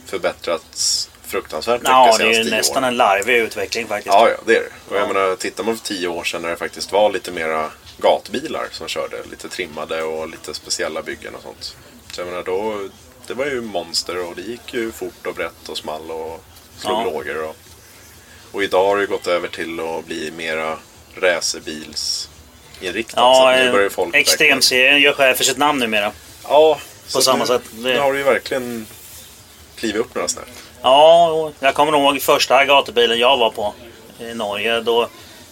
[0.06, 2.94] förbättrats fruktansvärt mycket Ja, det är ju nästan åren.
[2.94, 4.14] en larvig utveckling faktiskt.
[4.14, 4.70] Ja, ja, det är det.
[4.90, 5.14] Och jag Ja.
[5.14, 8.88] menar, tittar man för tio år sedan när det faktiskt var lite mera gatbilar som
[8.88, 11.76] körde, lite trimmade och lite speciella byggen och sånt.
[12.12, 12.90] Så jag menar, då,
[13.28, 16.44] det var ju monster och det gick ju fort och brett och small och
[16.78, 17.04] slog Ja.
[17.04, 17.44] lågor.
[17.44, 17.56] Och,
[18.52, 20.78] och idag har det gått över till att bli mera
[21.16, 23.14] racerbilsinriktat.
[23.14, 26.12] så Ja, att nu ju extremserien gör skäl för sitt namn numera.
[26.44, 27.62] Ja, så samma nu, sätt.
[27.72, 28.88] Det- Nu har det ju verkligen
[29.76, 30.46] klivit upp några snäpp.
[30.84, 33.74] Ja, jag kommer ihåg första gatubilen jag var på
[34.20, 34.82] i Norge.
[34.82, 35.08] Då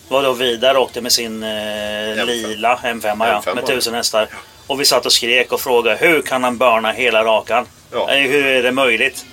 [0.07, 4.27] var då Vidar åkte med sin eh, lila M5, ja, M5, med tusen hästar.
[4.67, 7.65] Och vi satt och skrek och frågade hur kan han börna hela rakan?
[7.91, 8.09] Ja.
[8.11, 9.25] Eh, Hur är det möjligt?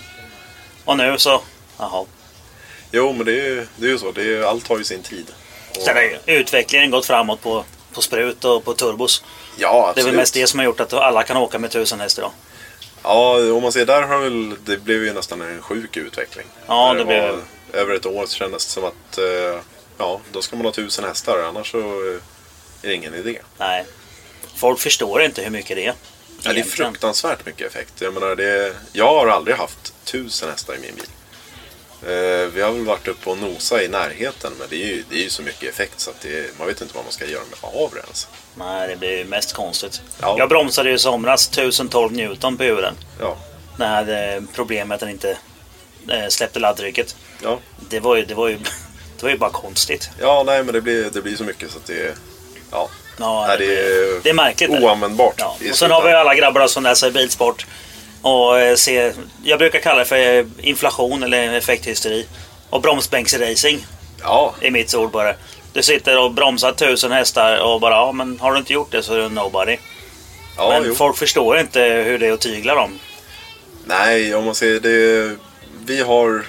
[0.85, 1.41] Och nu så,
[1.79, 2.05] jaha.
[2.93, 4.13] Jo, men det är ju, det är ju så.
[4.13, 5.27] Det är, allt har ju sin tid.
[5.71, 9.25] Och- Sen har ju utvecklingen gått framåt på, på sprut och på turbos.
[9.59, 10.07] Ja, Det är absolut.
[10.09, 12.33] väl mest det som har gjort att alla kan åka med tusen hästar idag.
[13.07, 16.47] Ja, om man ser där har väl, det blev ju nästan en sjuk utveckling.
[16.67, 17.41] Ja, När det blev- var
[17.73, 19.61] Över ett år så kändes det som att, eh,
[19.99, 22.21] ja, då ska man ha tusen hästar, annars så eh,
[22.83, 23.39] är det ingen idé.
[23.59, 23.85] Nej.
[24.57, 25.95] Folk förstår inte hur mycket det är.
[26.43, 27.93] Ja, det är fruktansvärt mycket effekt.
[28.01, 31.05] Jag menar, det, jag har aldrig haft tusen hästar i min bil.
[32.03, 35.17] Eh, vi har väl varit uppe och nosa i närheten, men det är ju, det
[35.17, 37.43] är ju så mycket effekt så att det, man vet inte vad man ska göra
[37.51, 38.29] med av det ens.
[38.55, 40.03] Nej, det blir mest konstigt.
[40.21, 40.35] Ja.
[40.39, 42.95] Jag bromsade ju i somras 1012 Newton på huren.
[43.21, 43.37] Ja,
[43.79, 45.39] Det här eh, problemet att den inte
[46.11, 47.17] eh, släppte laddtrycket.
[47.43, 47.59] ja.
[47.89, 48.57] Det var ju, det var ju,
[49.17, 50.11] det var ju bara konstigt.
[50.21, 52.15] ja nej men det blir, det blir så mycket så att det,
[52.71, 52.89] ja.
[53.19, 54.71] Ja, Nej, det, är det är märkligt.
[54.71, 55.35] Oanvändbart.
[55.39, 55.57] Ja.
[55.71, 57.67] Och sen har vi alla grabbar som läser bilsport.
[58.27, 62.27] Och eh, ser, jag brukar kalla det för eh, inflation eller effekthysteri.
[62.71, 63.87] Och bromsbänksracing
[64.21, 65.35] Ja, är mitt ord bara.
[65.73, 69.03] Du sitter och bromsar tusen hästar och bara ja men har du inte gjort det
[69.03, 69.77] så är du nobody.
[70.57, 70.95] ja men jo.
[70.95, 72.99] folk förstår inte hur det är att tygla dem.
[73.85, 75.37] Nej, om man säger det.
[75.85, 76.47] Vi har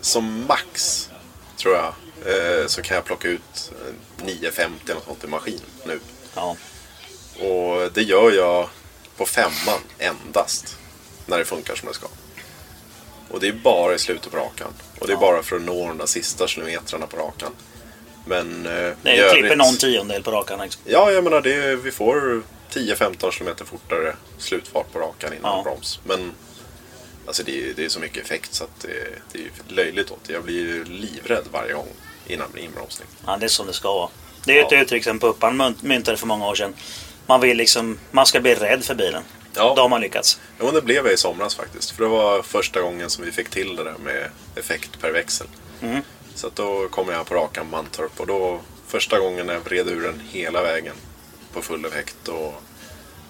[0.00, 1.08] som max,
[1.56, 1.94] tror jag,
[2.26, 3.72] eh, så kan jag plocka ut
[4.20, 5.98] eh, 950 eller något sånt i maskin nu.
[6.34, 6.56] Ja.
[7.40, 8.68] Och det gör jag
[9.16, 10.76] på femman endast.
[11.26, 12.06] När det funkar som det ska.
[13.30, 14.68] Och det är bara i slutet på rakan.
[15.00, 17.52] Och det är bara för att nå de där sista kilometrarna på rakan.
[18.26, 20.60] Men eh, är, övrigt- klipper någon tiondel på rakan.
[20.60, 20.82] Liksom.
[20.84, 25.62] Ja, jag menar det, vi får 10-15 km fortare slutfart på rakan innan Ja.
[25.62, 26.00] broms.
[26.04, 26.32] Men
[27.26, 30.18] alltså det, är, det är så mycket effekt så att det, det är löjligt åt
[30.26, 30.32] det.
[30.32, 31.88] Jag blir ju livrädd varje gång
[32.26, 33.08] innan inbromsning.
[33.26, 34.08] Ja, det är som det ska vara.
[34.44, 34.78] Det är ett Ja.
[34.80, 36.74] uttryck som Puppan mynt- myntade för många år sedan.
[37.26, 39.22] Man vill liksom, man ska bli rädd för bilen.
[39.56, 39.72] Ja.
[39.76, 40.40] Då har man lyckats.
[40.58, 41.90] Men det blev jag i somras faktiskt.
[41.90, 45.46] För det var första gången som vi fick till det där med effekt per växel.
[45.82, 46.00] Mm.
[46.34, 50.22] Så då kom jag på rakan Mantorp och då första gången jag vred ur den
[50.32, 50.94] hela vägen
[51.52, 52.28] på full effekt.
[52.28, 52.54] Och,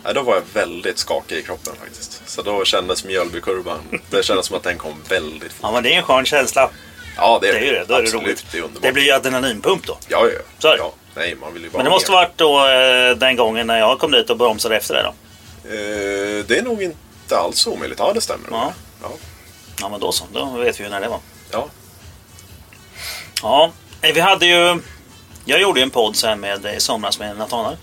[0.04, 2.22] ja, då var jag väldigt skakig i kroppen faktiskt.
[2.26, 5.60] Så då kändes Mjölbykurvan, det kändes som att den kom väldigt fort.
[5.62, 6.70] Ja, men det är en skön känsla.
[7.16, 7.84] Ja, det Det är det.
[7.88, 8.46] Då är det Absolut, roligt.
[8.52, 8.82] det är underbart.
[8.82, 9.98] Det blir ju adrenalinpump då.
[10.08, 10.78] Ja, ja, Så är det.
[10.78, 10.92] ja.
[11.16, 12.16] Nej, man vill ju bara Men det måste mer.
[12.16, 15.08] varit då eh, den gången när jag kom dit och bromsade efter det då.
[15.68, 17.98] Eh, det är nog inte alls omöjligt.
[17.98, 18.48] Ja, det stämmer.
[18.50, 18.72] Ja.
[19.02, 19.08] Ja.
[19.80, 20.24] Ja, men då så.
[20.32, 21.20] Då vet vi ju när det var.
[21.50, 21.66] ja.
[23.42, 24.80] Ja, eh, vi hade ju...
[25.44, 27.76] Jag gjorde ju en podd sen med i somras med Nathanael.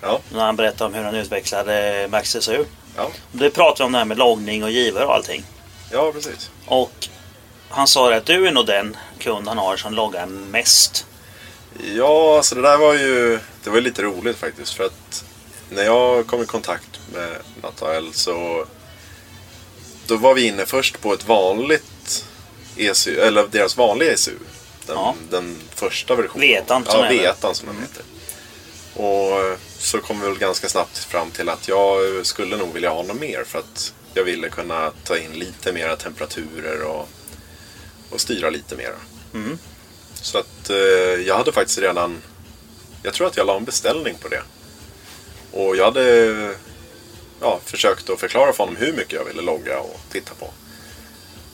[0.00, 0.20] Ja.
[0.32, 2.64] När han berättade om hur han utvecklade Max SU.
[2.96, 3.10] Ja.
[3.32, 5.44] Det pratade om det här med loggning och givare och allting.
[5.90, 6.50] ja, precis.
[6.66, 7.08] Och
[7.68, 11.06] han sa att du är nog den kund han har som loggar mest.
[11.80, 14.74] Ja, alltså det där var ju det var lite roligt faktiskt.
[14.74, 15.24] För att
[15.70, 17.28] när jag kom i kontakt med
[17.62, 18.66] Nathanael så
[20.06, 22.24] då var vi inne först på ett vanligt
[22.76, 24.32] ECU, eller deras vanliga ECU.
[24.86, 25.14] Den, Ja.
[25.30, 26.48] den första versionen.
[26.48, 27.08] Vetan, som ja.
[27.08, 28.02] Vetan som den heter.
[28.94, 33.02] Och så kom vi väl ganska snabbt fram till att jag skulle nog vilja ha
[33.02, 37.08] något mer för att jag ville kunna ta in lite mera temperaturer och,
[38.10, 38.94] och styra lite mera.
[39.34, 39.58] Mm.
[40.22, 40.76] Så att eh,
[41.26, 42.18] jag hade faktiskt redan,
[43.02, 44.42] jag tror att jag la en beställning på det.
[45.52, 46.54] Och jag hade
[47.40, 50.50] ja, försökt att förklara för honom hur mycket jag ville logga och titta på.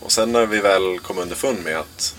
[0.01, 2.15] Och sen när vi väl kom underfund med att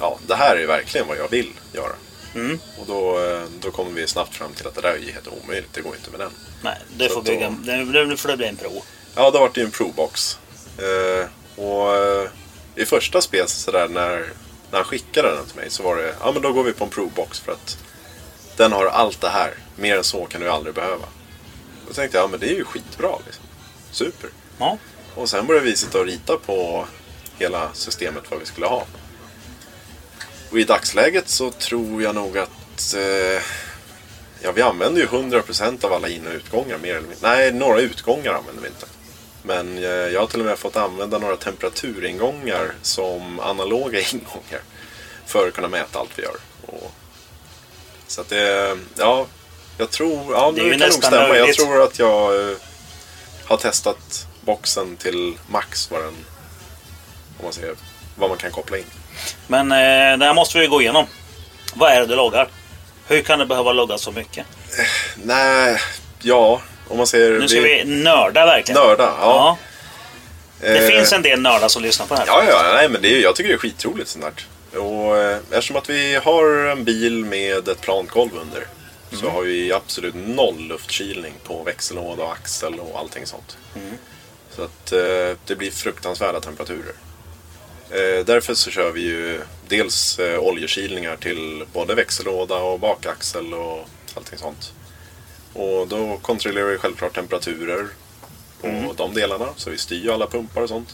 [0.00, 1.92] ja, det här är verkligen vad jag vill göra.
[2.34, 2.58] Mm.
[2.78, 5.72] Och då, eh, då kommer vi snabbt fram till att det där är helt omöjligt,
[5.72, 6.30] det går inte med den.
[6.62, 8.82] Nej, det Så får, då- bygga, det, det får bli en pro.
[9.14, 10.38] Ja, det vart ju en provbox.
[10.78, 11.28] Eh,
[11.64, 12.28] och eh,
[12.76, 14.32] i första spelet sådär när,
[14.74, 16.84] när han skickade den till mig så var det, ja men då går vi på
[16.84, 17.78] en provbox för att
[18.56, 19.54] Den har allt det här.
[19.76, 21.06] Mer än så kan du aldrig behöva.
[21.88, 23.44] Då tänkte jag, ja men det är ju skitbra liksom.
[23.90, 24.30] Super.
[24.58, 24.78] Ja.
[25.14, 26.86] Och sen började vi sitta och rita på
[27.38, 28.86] hela systemet vad vi skulle ha.
[30.50, 33.42] Och i dagsläget så tror jag nog att eh,
[34.40, 37.28] ja, vi använder ju 100% av alla in och utgångar mer eller mindre.
[37.28, 38.86] Nej, några utgångar använder vi inte.
[39.46, 44.62] Men eh, jag har till och med fått använda några temperaturingångar som analoga ingångar.
[45.26, 46.36] För att kunna mäta allt vi gör.
[46.66, 46.92] Och,
[48.06, 49.26] så att det, ja,
[49.78, 51.16] jag tror, ja Det ju kan det nog stämma.
[51.16, 51.56] Jag möjligt.
[51.56, 52.56] tror att jag eh,
[53.44, 56.14] har testat boxen till max vad den,
[57.38, 57.74] om man säger,
[58.16, 58.84] vad man kan koppla in.
[59.46, 61.06] Men eh, det här måste vi gå igenom.
[61.74, 62.48] Vad är det du loggar?
[63.06, 64.46] Hur kan det behöva loggas så mycket?
[65.16, 65.80] Nej,
[66.22, 67.38] ja, om man säger...
[67.38, 68.80] Nu ska vi nörda verkligen.
[68.80, 69.58] Nörda, ja.
[70.60, 72.26] Det Eh, finns en del nördar som lyssnar på det här.
[72.26, 74.80] Ja, ja, nej, men det är, jag tycker det är skitroligt sånt där.
[74.80, 78.66] Och eh, eftersom att vi har en bil med ett plangolv under
[79.20, 83.56] så har vi absolut noll luftkylning på växellåda och axel och allting sånt.
[84.56, 86.94] Så att eh, det blir fruktansvärda temperaturer.
[87.90, 94.38] Eh, därför så kör vi ju dels oljetkylningar till både växellåda och bakaxel och allting
[94.38, 94.72] sånt.
[95.54, 97.86] Och då kontrollerar vi självklart temperaturer
[98.60, 99.46] på de delarna.
[99.56, 100.88] Så vi styr alla pumpar och sånt.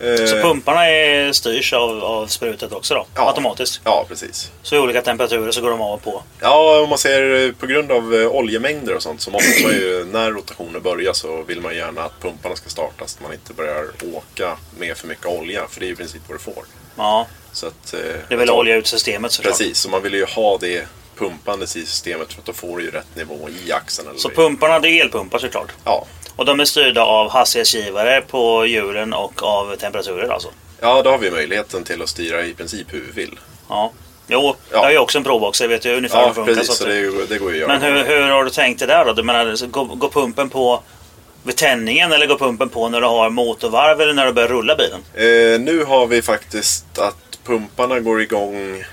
[0.00, 3.06] Eh, Så pumparna är, styrs av, av sprutet också då?
[3.14, 3.28] Ja.
[3.28, 3.80] Automatiskt?
[3.84, 4.50] Ja, precis.
[4.62, 6.22] Så i olika temperaturer så går de av och på?
[6.40, 9.72] Ja, om man ser eh, på grund av eh, oljemängder och sånt så måste man
[9.72, 13.12] ju, när rotationen börjar så vill man gärna att pumparna ska startas.
[13.12, 16.38] Så man inte börjar åka med för mycket olja, för det är i princip vad
[16.38, 16.64] du får.
[16.96, 19.58] Ja, Så att, eh, det vill jag- olja ut systemet såklart.
[19.58, 20.86] Precis, så man vill ju ha det
[21.18, 24.08] pumpandes i systemet för att då får du ju rätt nivå i axeln.
[24.08, 25.72] Eller Så i- pumparna det är elpumpar såklart?
[25.84, 26.06] Ja.
[26.36, 30.48] Och de är styrda av hastighetsgivare på hjulen och av temperaturer alltså?
[30.80, 33.38] ja, då har vi möjligheten till att styra i princip hur vi vill.
[33.68, 33.92] Ja.
[34.28, 34.54] Jo, Ja.
[34.76, 36.54] jag har ju också en probox jag vet ju ungefär hur Ja, det funkar.
[36.54, 37.78] precis, så det, ju- det går ju att göra.
[37.78, 39.12] Men hur, hur har du tänkt det där då?
[39.12, 40.82] Du menar, går, går pumpen på
[41.42, 44.76] vid tändningen eller går pumpen på när du har motorvarv eller när du börjar rulla
[44.76, 45.00] bilen?
[45.14, 48.84] Eh, nu har vi faktiskt att pumparna går igång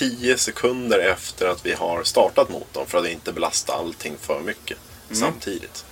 [0.00, 4.76] 10 sekunder efter att vi har startat motorn för att inte belasta allting för mycket
[5.10, 5.20] Mm.
[5.20, 5.84] samtidigt.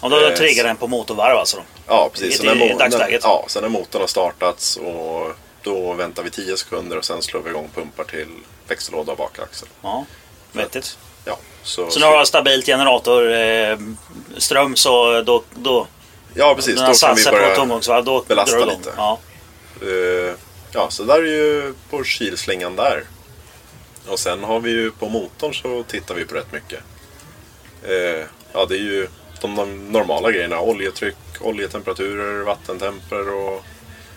[0.00, 1.56] Och då Eh, triggar den på motorvarv alltså?
[1.56, 1.62] Då.
[1.86, 2.36] Ja, precis.
[2.38, 3.22] Så när, i mo- dagsläget?
[3.22, 5.32] När, ja, sen när motorn har startats och
[5.62, 8.26] då väntar vi 10 sekunder och sen slår vi igång pumpar till
[8.68, 9.68] växellåda och bakaxel.
[9.82, 10.04] Ja,
[10.52, 10.98] vettigt.
[11.24, 13.78] Ja, så, Så när du har stabilt generator eh,
[14.74, 15.86] så då, då
[16.34, 16.74] ja, precis.
[16.74, 18.02] Då kan vi börja...
[18.02, 18.92] då belasta lite.
[18.96, 19.18] Ja.
[19.82, 20.34] Eh,
[20.72, 23.04] ja, så där är ju på kylslingan där.
[24.10, 26.80] Och sen har vi ju på motorn så tittar vi på rätt mycket.
[27.82, 29.08] Eh, ja, det är ju
[29.40, 29.54] de
[29.92, 30.60] normala grejerna.
[30.60, 33.64] Oljetryck, oljetemperaturer, vattentemper och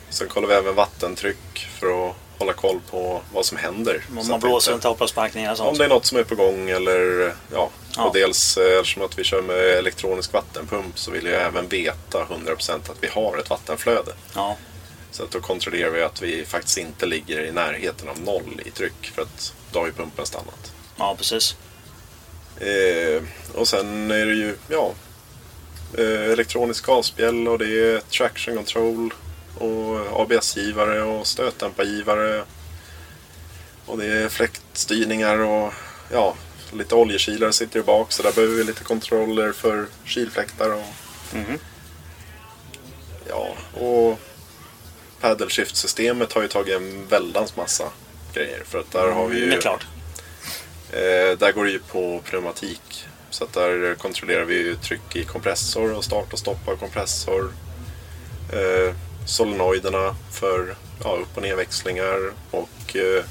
[0.09, 4.03] sen kollar vi även vattentryck för att hålla koll på vad som händer.
[4.17, 5.77] Om man blåser inte- hopploppspackningar och Om sånt.
[5.77, 7.69] det är något som är på gång eller ja.
[7.97, 8.03] Ja.
[8.05, 12.25] Och dels eh, eftersom att vi kör med elektronisk vattenpump så vill jag även veta
[12.25, 14.11] 100% att vi har ett vattenflöde.
[14.35, 14.57] Ja.
[15.11, 18.69] Så att då kontrollerar vi att vi faktiskt inte ligger i närheten av noll i
[18.71, 20.71] tryck för att då har ju pumpen stannat.
[20.97, 21.55] ja, precis.
[22.57, 24.93] Eh, och sen är det ju ja,
[25.97, 29.13] eh, elektronisk gasspjäll och det är traction control
[29.57, 32.43] och ABS-givare och stötdämpargivare.
[33.85, 35.73] Och det är fläktstyrningar och
[36.11, 36.35] ja,
[36.73, 40.85] lite oljekilare sitter i bak så där behöver vi lite kontroller för kylfläktar och
[41.35, 41.59] Mhm.
[43.29, 43.47] ja,
[43.81, 44.19] och
[45.21, 47.89] paddle shift-systemet har ju tagit en väldans massa
[48.33, 49.87] grejer för att där har vi ju Det är klart.
[50.91, 53.05] Eh, där går det ju på pneumatik.
[53.29, 57.53] Så att där kontrollerar vi ju tryck i kompressor och start och stopp av kompressor.
[58.53, 63.23] Eh, solenoiderna för ja, upp och nedväxlingar och eh,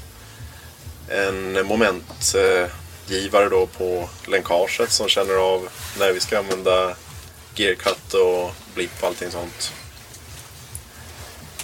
[1.09, 6.95] en momentgivare då på länkaget som känner av när vi ska använda
[7.55, 9.73] gearcut och blipp och allting sånt.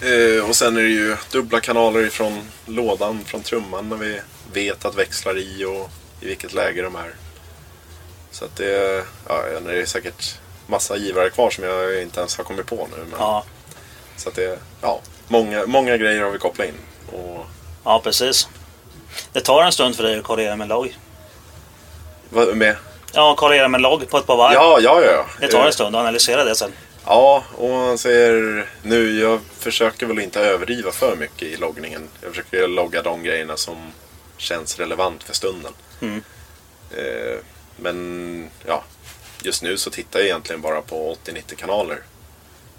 [0.02, 4.22] Eh, och sen är det ju dubbla kanaler ifrån lådan, från trumman när vi
[4.54, 5.90] vet att växlar i och
[6.22, 7.14] i vilket läge de är.
[8.32, 10.36] Så att det, ja, det är säkert
[10.68, 12.98] massa givare kvar som jag inte ens har kommit på nu.
[12.98, 13.44] Men, Ja.
[14.18, 16.74] Så att det, ja, många, många grejer har vi kopplat in.
[17.12, 17.46] Och,
[17.84, 18.48] ja, precis.
[19.34, 20.98] Det tar en stund för dig att kollera med logg.
[22.30, 22.76] vad med?
[23.14, 24.54] Ja, kollera med logg på ett par varv.
[24.54, 25.26] Ja, ja, ja.
[25.40, 26.72] Det tar en stund att analysera det sen.
[27.12, 32.08] Ja, och man säger nu, jag försöker väl inte överdriva för mycket i loggningen.
[32.22, 33.92] Jag försöker logga de grejerna som
[34.38, 35.74] känns relevant för stunden.
[36.02, 36.24] Mm.
[36.92, 37.38] Eh,
[37.76, 38.84] men ja,
[39.44, 42.00] just nu så tittar jag egentligen bara på 80-90 kanaler.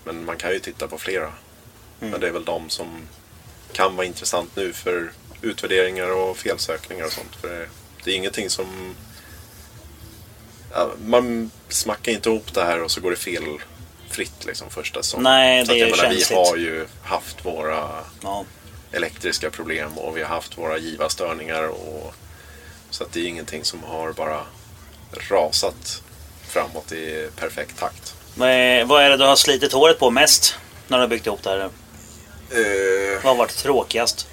[0.05, 1.33] Men man kan ju titta på flera.
[2.01, 2.11] Mm.
[2.11, 3.09] Men det är väl de som
[3.73, 5.11] kan vara intressant nu för
[5.43, 7.37] utvärderingar och felsökningar och sånt.
[7.37, 7.69] För det,
[8.05, 8.95] Det är ingenting som...
[10.73, 13.59] Ja, man smackar inte ihop det här och så går det fel
[14.11, 15.23] fritt liksom första säsongen.
[15.25, 16.39] Nej, Så det att, är jag menar, Vi känsligt.
[16.49, 17.89] har ju haft våra
[18.23, 18.45] Ja.
[18.93, 21.69] elektriska problem och vi har haft våra givarstörningar.
[21.69, 22.15] Och,
[22.91, 24.41] så att det är ingenting som har bara
[25.31, 26.03] rasat
[26.49, 28.15] framåt i perfekt takt.
[28.35, 30.55] Vad är, vad är det du har slitit håret på mest
[30.89, 31.59] när du har byggt ihop det här?
[31.59, 34.29] Eh, Vad har varit tråkigast?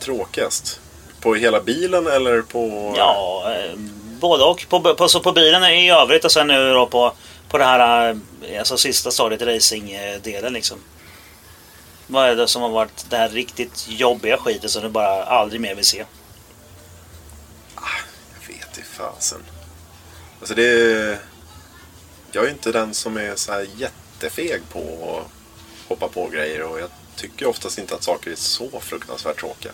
[0.00, 0.80] tråkigast?
[1.20, 2.94] På hela bilen eller på...
[2.96, 3.74] Ja, eh,
[4.20, 4.66] både och.
[4.68, 7.12] På, på, så på bilen i övrigt och sen nu då på,
[7.52, 8.10] på det här
[8.42, 10.78] eh, alltså sista stadiet, racingdelen liksom.
[12.06, 15.60] Vad är det som har varit det här riktigt jobbiga skiten som du bara aldrig
[15.60, 16.04] mer vill se?
[17.74, 17.82] Ah,
[18.40, 19.40] jag vet i fasen.
[20.38, 21.18] Alltså det är...
[22.32, 26.80] Jag är inte den som är så här jättefeg på att hoppa på grejer och
[26.80, 29.72] jag tycker oftast inte att saker är så fruktansvärt tråkiga.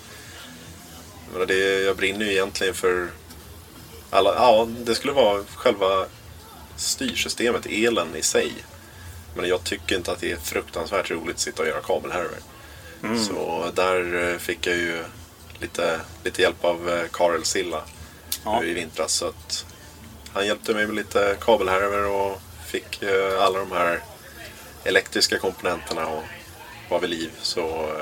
[1.26, 3.10] Jag, menar, det, jag brinner ju egentligen för
[4.10, 4.34] alla...
[4.34, 6.06] Ja, det skulle vara själva
[6.78, 8.52] styrsystemet, elen i sig.
[9.36, 12.38] Men jag tycker inte att det är fruktansvärt roligt att sitta och göra kabelhärvor.
[13.26, 15.04] Så där eh, fick jag ju
[15.60, 17.82] lite, lite hjälp av eh, Karel Silla
[18.44, 18.64] Ja.
[18.64, 19.12] i vintras.
[19.12, 19.64] Så att
[20.32, 24.00] han hjälpte mig med lite kabelhärvor och fick eh, alla de här
[24.84, 26.22] elektriska komponenterna och
[26.88, 27.30] var vid liv.
[27.42, 27.92] Så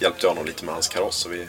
[0.00, 1.16] hjälpte jag honom lite med hans kaross.
[1.16, 1.48] Så vi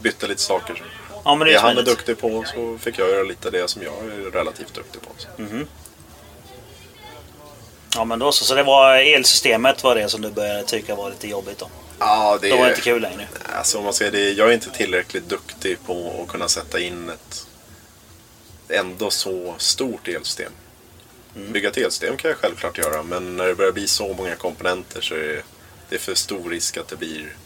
[0.00, 0.82] bytte lite saker.
[1.24, 3.68] Ja, men det är det han är duktig på så fick jag göra lite det
[3.70, 5.08] som jag är relativt duktig på.
[5.16, 5.28] Så.
[7.94, 8.44] Ja men då så.
[8.44, 11.68] Så det var elsystemet var det som du började tycka var lite jobbigt då?
[11.98, 13.28] Ja, det Då var det inte kul längre?
[13.56, 17.08] Alltså om man säger det, jag är inte tillräckligt duktig på att kunna sätta in
[17.08, 17.46] ett
[18.68, 20.52] ändå så stort elsystem.
[21.34, 25.00] Bygga ett elsystem kan jag självklart göra, men när det börjar bli så många komponenter
[25.00, 25.42] så är det,
[25.88, 27.36] det är för stor risk att det blir...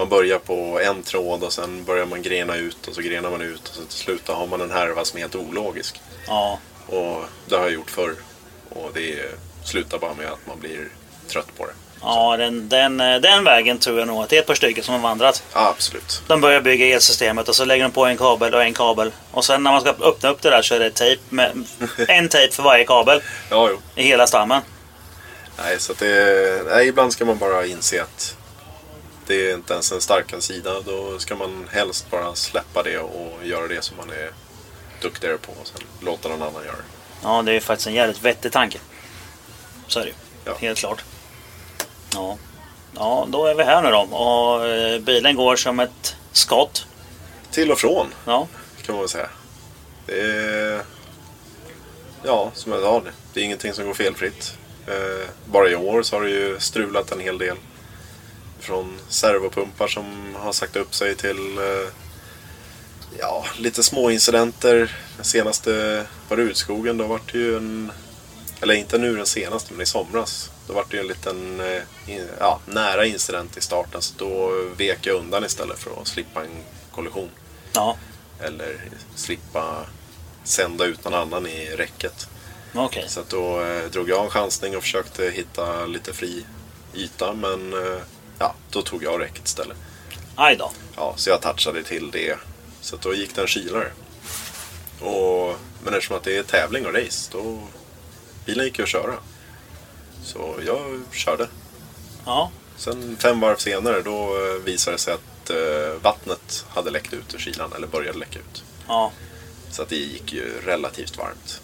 [0.00, 3.40] Man börjar på en tråd och sen börjar man grena ut och så grenar man
[3.40, 6.00] ut och så till slut har man en härva som är helt ologisk.
[6.26, 6.58] Ja.
[6.86, 8.14] Och det har jag gjort förr.
[8.68, 9.34] Och det
[9.64, 10.88] slutar bara med att man blir
[11.28, 11.72] trött på det.
[12.02, 14.94] Ja, den, den, den vägen tror jag nog att det är ett par stycken som
[14.94, 15.42] har vandrat.
[15.54, 16.22] Ja, absolut.
[16.26, 19.12] De börjar bygga elsystemet och så lägger de på en kabel och en kabel.
[19.30, 21.64] Och sen när man ska öppna upp det där så är det tejp med
[22.08, 23.78] en tejp för varje kabel Ja, jo.
[23.94, 24.62] i hela stammen.
[25.58, 28.36] Nej, så att det, nej, ibland ska man bara inse att
[29.30, 30.80] det är inte ens en starka sida.
[30.80, 34.30] Då ska man helst bara släppa det och göra det som man är
[35.02, 36.82] duktigare på och sen låta någon annan göra det.
[37.22, 38.78] Ja, det är faktiskt en jävligt vettig tanke.
[39.86, 40.12] Så är det.
[40.44, 40.52] Ja.
[40.60, 41.04] Helt klart.
[42.14, 42.38] Ja.
[42.96, 43.98] ja, då är vi här nu då.
[44.16, 46.86] Och eh, bilen går som ett skott.
[47.50, 48.48] Till och från Ja,
[48.82, 49.28] kan man väl säga.
[50.06, 50.82] Det är...
[52.24, 54.54] Ja, som jag sa, det- det är ingenting som går felfritt.
[54.86, 57.56] Eh, bara i år så har det ju strulat en hel del.
[58.60, 61.92] Från servopumpar som har sagt upp sig till eh,
[63.18, 64.96] ja, lite små incidenter.
[65.16, 66.98] Den senaste var det Utskogen.
[66.98, 67.92] Då var det ju en...
[68.62, 70.50] Eller inte nu den senaste, men i somras.
[70.66, 74.02] Då var det ju en liten eh, ja, nära incident i starten.
[74.02, 77.30] Så då vek jag undan istället för att slippa en kollision.
[77.72, 77.96] ja.
[78.42, 78.76] Eller
[79.14, 79.86] slippa
[80.44, 82.28] sända ut någon annan i räcket.
[82.74, 83.04] okej.
[83.08, 86.44] Så då eh, drog jag en chansning och försökte hitta lite fri
[86.94, 87.34] yta.
[87.34, 88.00] Men eh,
[88.40, 89.76] ja, då tog jag räcket istället.
[90.34, 90.70] Aj då.
[90.96, 92.38] Ja, så jag touchade till det.
[92.80, 93.92] Så då gick det en kylare.
[95.00, 97.58] Och, men eftersom att det är tävling och race, då
[98.46, 99.14] bilen gick ju att köra.
[100.24, 101.48] Så jag körde.
[102.26, 107.12] Ja, Sen fem varv senare då eh, visade det sig att eh, vattnet hade läckt
[107.12, 108.64] ut ur kylan, eller började läcka ut.
[108.88, 109.12] ja.
[109.72, 111.60] Så att det gick ju relativt varmt.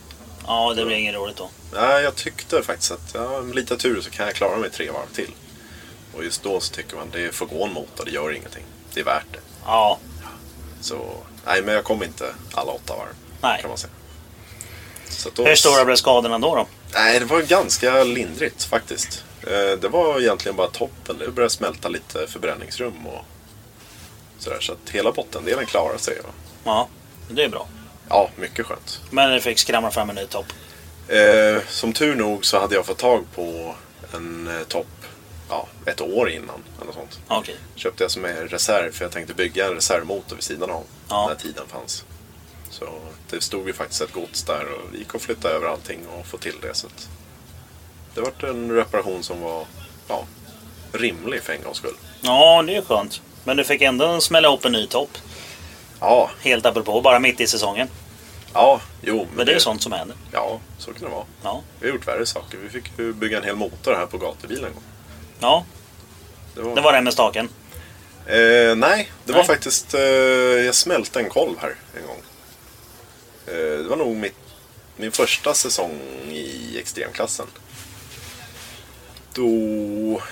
[0.46, 1.50] Ja, det blir inget roligt då.
[1.72, 4.90] Nej, jag tyckte faktiskt att ja, med lite tur så kan jag klara mig tre
[4.90, 5.30] varv till.
[6.16, 8.64] Och just då så tycker man det får gå en motor, det gör ingenting.
[8.94, 9.38] Det är värt det.
[9.64, 9.98] Ja,
[10.80, 13.08] Så nej, men jag kom inte alla åtta varv.
[13.42, 13.60] Nej.
[13.60, 13.92] Kan man säga.
[15.34, 16.54] Då, hur stora blev skadorna då?
[16.54, 16.66] då?
[16.94, 19.24] Nej, det var ganska lindrigt faktiskt.
[19.42, 21.18] Eh, Det var egentligen bara toppen.
[21.18, 23.24] Det började smälta lite förbränningsrum och
[24.38, 24.60] sådär.
[24.60, 26.18] Så att hela bottendelen klarade sig.
[26.24, 26.28] va.
[26.64, 26.88] Ja,
[27.30, 27.66] det är bra.
[28.08, 29.00] Ja, mycket skönt.
[29.10, 30.46] Men du fick skramla fram en ny topp.
[31.08, 33.74] Eh, som tur nog så hade jag fått tag på
[34.14, 34.86] en eh, topp
[35.48, 36.62] ja, ett år innan.
[36.82, 37.20] Eller sånt.
[37.28, 37.56] Okej.
[37.74, 40.84] Köpte jag som en reserv för jag tänkte bygga en reservmotor vid sidan av.
[41.08, 41.26] Ja.
[41.28, 42.04] När tiden fanns.
[42.70, 42.84] Så
[43.30, 46.26] det stod ju faktiskt ett gods där och det gick att flytta över allting och
[46.26, 46.74] få till det.
[46.74, 46.86] Så
[48.14, 49.64] det var en reparation som var
[50.08, 50.24] ja,
[50.92, 51.94] rimlig för en gångs skull.
[52.20, 53.20] Ja, det är skönt.
[53.44, 55.18] Men du fick ändå smälla ihop en ny topp.
[56.00, 57.88] Ja, Helt apropå, bara mitt i säsongen.
[58.52, 59.26] ja, jo.
[59.36, 60.16] Men det är sånt som händer.
[60.32, 61.24] Ja, så kan det vara.
[61.42, 61.62] Ja.
[61.80, 62.58] Vi har gjort värre saker.
[62.58, 64.82] Vi fick bygga en hel motor här på gatubilen en gång.
[65.40, 65.64] Ja,
[66.54, 67.48] Det var, det var det med staken.
[68.26, 69.46] Eh, nej, det var Nej.
[69.46, 69.94] faktiskt...
[69.94, 72.22] Eh, jag smälte en kolv här en gång.
[73.46, 74.36] Eh, det var nog mitt,
[74.96, 77.46] min första säsong i extremklassen.
[79.34, 80.22] Då...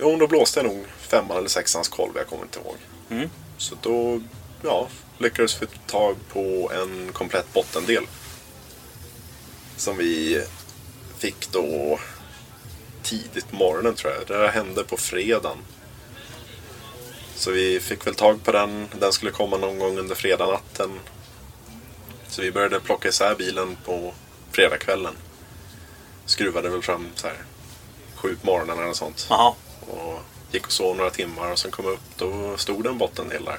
[0.00, 2.76] Jo, då blåste jag nog femman eller sexans kolv, jag kommer inte ihåg.
[3.10, 3.30] Mm.
[3.58, 4.20] Så då
[4.62, 4.88] ja,
[5.18, 8.06] lyckades vi få tag på en komplett bottendel.
[9.76, 10.42] Som vi
[11.18, 11.98] fick då
[13.08, 14.26] tidigt på morgonen tror jag.
[14.26, 15.58] Det här hände på fredagen.
[17.34, 18.88] Så vi fick väl tag på den.
[19.00, 20.90] Den skulle komma någon gång under fredagnatten.
[22.28, 24.14] Så vi började plocka isär bilen på
[24.52, 25.14] fredagskvällen.
[26.26, 27.36] Skruvade väl fram så här
[28.14, 29.26] sju på morgonen eller sånt.
[29.30, 29.54] Jaha.
[29.80, 30.20] Och
[30.52, 32.00] gick och sov några timmar och sen kom jag upp.
[32.16, 33.58] Då stod det en bottendel där.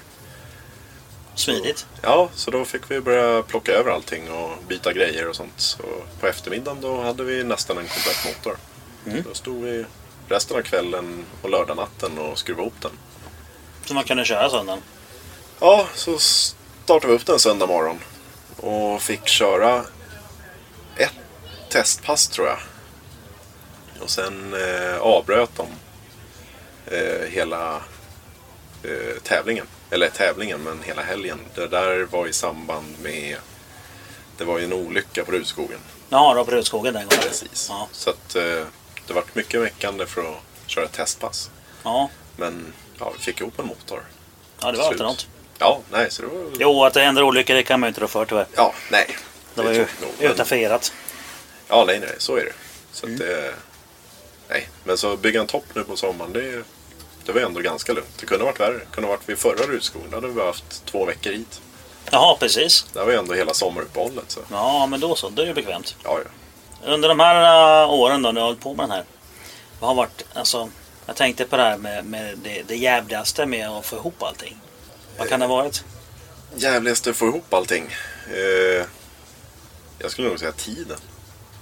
[1.35, 1.85] Smidigt.
[2.01, 5.53] Ja, så då fick vi börja plocka över allting och byta grejer och sånt.
[5.57, 5.83] Så
[6.19, 8.57] på eftermiddagen då hade vi nästan en komplett motor.
[9.27, 9.85] Då stod vi
[10.29, 12.91] resten av kvällen och lördagnatten och skruvade ihop den.
[13.85, 14.81] Så man kunde köra söndagen.
[15.59, 17.99] Ja, så startade vi upp den söndag morgon.
[18.57, 19.85] Och fick köra
[20.95, 21.13] ett
[21.69, 22.59] testpass tror jag.
[23.99, 25.67] Och sen eh, avbröt de
[26.95, 27.75] eh, hela
[28.83, 29.65] eh, tävlingen.
[29.91, 31.39] Eller tävlingen, men hela helgen.
[31.55, 33.37] Det där var i samband med...
[34.37, 35.79] Det var ju en olycka på Rudskogen.
[36.09, 37.23] Ja, då på Rudskogen den gången.
[37.23, 37.67] Precis.
[37.69, 37.87] Ja.
[37.91, 38.63] Så att eh,
[39.09, 40.37] det vart mycket meckande för att
[40.67, 41.49] köra testpass.
[41.83, 44.03] Ja, Men ja, vi fick ihop en motor.
[44.61, 45.27] ja det var alltid något.
[45.59, 46.45] Ja, nej, så det var...
[46.59, 48.45] Jo, att det händer olyckor det kan man ju inte rå för tyvärr.
[48.55, 49.17] Ja, nej.
[49.55, 50.93] Det var är ju nog, men- utafierat.
[51.67, 52.53] Ja, nej, nej, så är det.
[52.91, 53.19] Så Mm.
[53.19, 53.53] det...
[54.49, 56.63] Nej, men så bygga en topp nu på sommaren, det,
[57.25, 58.17] det var ändå ganska lugnt.
[58.19, 58.73] Det kunde ha varit värre.
[58.73, 60.09] Det kunde ha varit vid förra Rudskogen.
[60.09, 61.61] Då hade vi haft två veckor hit.
[62.11, 62.85] Jaha, precis.
[62.93, 64.31] Det var ju ändå hela sommaruppehållet.
[64.31, 64.39] Så.
[64.51, 65.29] Ja, men då så.
[65.29, 65.95] Då är det bekvämt.
[66.03, 66.29] Ja, ja.
[66.85, 69.03] Under de här äh, åren då, när jag har hållit på med den här.
[69.79, 70.69] Vad har varit, alltså,
[71.05, 74.57] jag tänkte på det här med, med det, det jävligaste med att få ihop allting.
[75.17, 75.83] Vad kan det ha varit?
[76.55, 77.85] Jävligaste att få ihop allting.
[78.33, 78.85] Eh,
[79.99, 80.97] jag skulle nog säga tiden.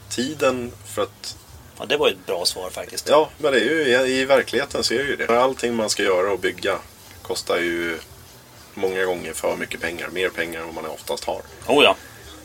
[0.10, 1.38] Tiden för att
[1.80, 3.10] Ja, det var ju ett bra svar faktiskt.
[3.10, 5.42] Ja, men det är ju, i, i verkligheten så är det ju det.
[5.42, 6.78] Allting man ska göra och bygga
[7.22, 8.00] kostar ju
[8.74, 10.10] många gånger för mycket pengar.
[10.10, 11.42] Mer pengar än vad man oftast har.
[11.68, 11.96] Oh ja.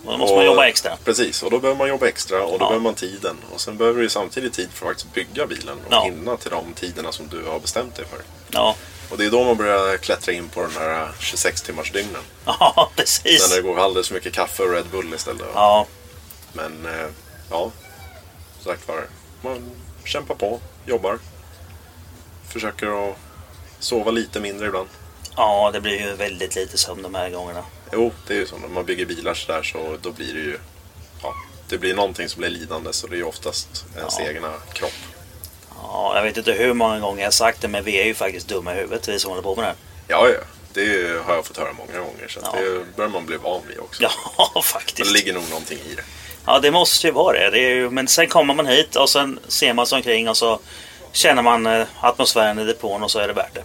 [0.04, 0.96] Då måste man Och- jobba extra.
[1.04, 2.68] Precis, och då behöver man jobba extra och då Ja.
[2.68, 3.36] behöver man tiden.
[3.52, 6.02] Och sen behöver du samtidigt tid för att faktiskt bygga bilen och Ja.
[6.04, 8.18] hinna till de tiderna som du har bestämt dig för.
[8.50, 8.76] Ja,
[9.10, 12.22] Och det är då man börjar klättra in på den här 26 timmars dygnen.
[12.44, 13.48] ja precis.
[13.50, 15.46] När det går alldeles för mycket kaffe och Red Bull istället.
[15.54, 15.86] Ja,
[16.52, 17.06] Men eh,
[17.50, 17.70] ja,
[18.60, 19.06] som sagt var.
[19.42, 19.70] Man
[20.04, 21.18] kämpar på, jobbar.
[22.52, 23.16] Försöker att
[23.78, 24.88] sova lite mindre ibland.
[25.36, 27.64] ja, det blir ju väldigt lite sömn de här gångerna.
[27.92, 28.56] Jo, det är ju så.
[28.58, 30.58] När man bygger bilar så där så då blir det ju...
[31.22, 31.34] Ja,
[31.68, 34.24] det blir någonting som blir lidande så det är ju oftast ens Ja.
[34.28, 34.92] egna kropp.
[35.82, 38.14] Ja, jag vet inte hur många gånger jag har sagt det, men vi är ju
[38.14, 39.76] faktiskt dumma i huvudet, vi som håller på med det här.
[40.08, 40.40] Ja, ja.
[40.74, 42.60] Det har jag fått höra många gånger så Ja.
[42.60, 44.02] det börjar man bli van vid också.
[44.38, 44.96] Ja, Men faktiskt.
[45.12, 46.02] det ligger nog någonting i det.
[46.46, 47.50] Ja, det måste ju vara det.
[47.50, 50.60] det ju, men sen kommer man hit och sen ser man sig omkring och så
[51.12, 53.62] känner man eh, atmosfären i depån och så är det värt det.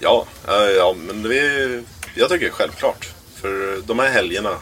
[0.00, 1.82] Ja, ja, ja men det är,
[2.14, 3.08] jag tycker det är självklart.
[3.40, 4.56] För de här helgerna,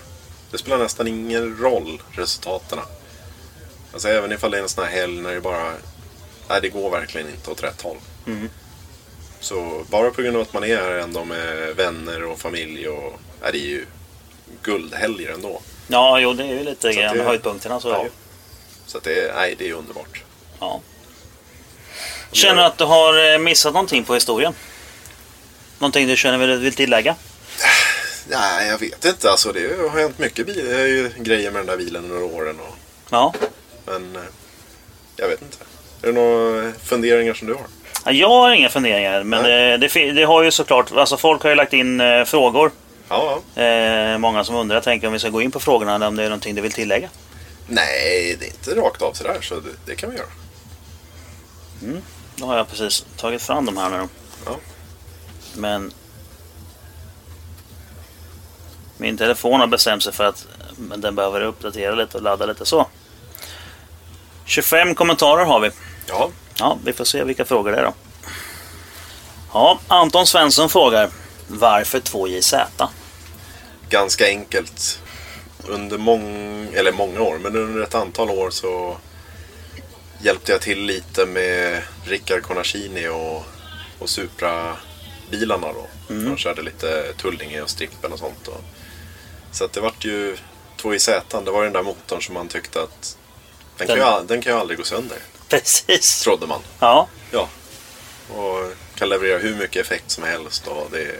[0.50, 2.78] det spelar nästan ingen roll resultaten.
[3.92, 5.72] Alltså även ifall det är en sån här helg när det bara,
[6.48, 7.96] nej det går verkligen inte åt rätt håll.
[9.40, 13.20] Så bara på grund av att man är här ändå med vänner och familj och,
[13.42, 13.86] nej det är ju
[14.62, 15.60] guldhelger ändå.
[15.88, 18.04] Ja, jo, det är ju lite att grann det- höjdpunkterna så det Ja.
[18.04, 18.10] ju.
[18.86, 20.22] Så att det, är- nej det är underbart.
[20.60, 20.80] Ja.
[22.32, 24.54] Känner du att du har eh, missat någonting på historien?
[25.78, 27.14] Någonting du känner vill, vill tillägga?
[28.28, 29.30] Nej, jag vet inte.
[29.30, 32.56] Alltså det har hänt mycket bil, grejer med den där bilen under åren.
[32.60, 32.74] Och,
[33.10, 33.34] Ja.
[33.86, 34.22] men eh,
[35.16, 35.56] jag vet inte.
[36.02, 37.62] Är det några funderingar som du har?
[38.04, 39.78] Ja, Jag har inga funderingar, men Nej.
[39.78, 42.70] det, det, har ju såklart, alltså folk har ju lagt in eh, frågor.
[43.08, 43.62] Ja, ja.
[43.62, 46.22] Eh, många som undrar, tänker om vi ska gå in på frågorna eller om det
[46.22, 47.08] är någonting du vill tillägga.
[47.66, 50.26] Nej, det är inte rakt av sådär så det, det kan vi göra.
[52.36, 54.08] Då har jag precis tagit fram de här nu.
[54.46, 54.56] Ja.
[55.56, 55.92] Men
[58.98, 60.46] min telefon har bestämt sig för att
[60.96, 62.86] den behöver uppdatera lite och ladda lite så.
[64.44, 65.70] 25 kommentarer har vi.
[66.06, 66.30] Ja,
[66.60, 67.94] Ja, vi får se vilka frågor det är då.
[69.52, 71.10] Ja, Anton Svensson frågar
[71.48, 72.66] Varför 2JZ?
[73.88, 75.00] ganska enkelt.
[75.68, 78.96] Under mång, eller många år, men under ett antal år så
[80.22, 83.44] hjälpte jag till lite med Rickard Conacini och,
[83.98, 85.86] och Supra-bilarna då.
[86.08, 88.48] De körde lite Tullinge och Strippen och sånt.
[88.48, 88.60] Och,
[89.52, 90.36] så att det vart ju
[90.76, 93.16] 2JZ, det var den där motorn som man tyckte att
[93.76, 95.18] den, kan, Den- ju, al- den kan ju aldrig gå sönder.
[95.48, 96.20] Precis.
[96.22, 96.60] Trodde man.
[96.80, 97.48] Ja, Ja.
[98.36, 100.66] och kan leverera hur mycket effekt som helst.
[100.66, 101.18] Och det, är,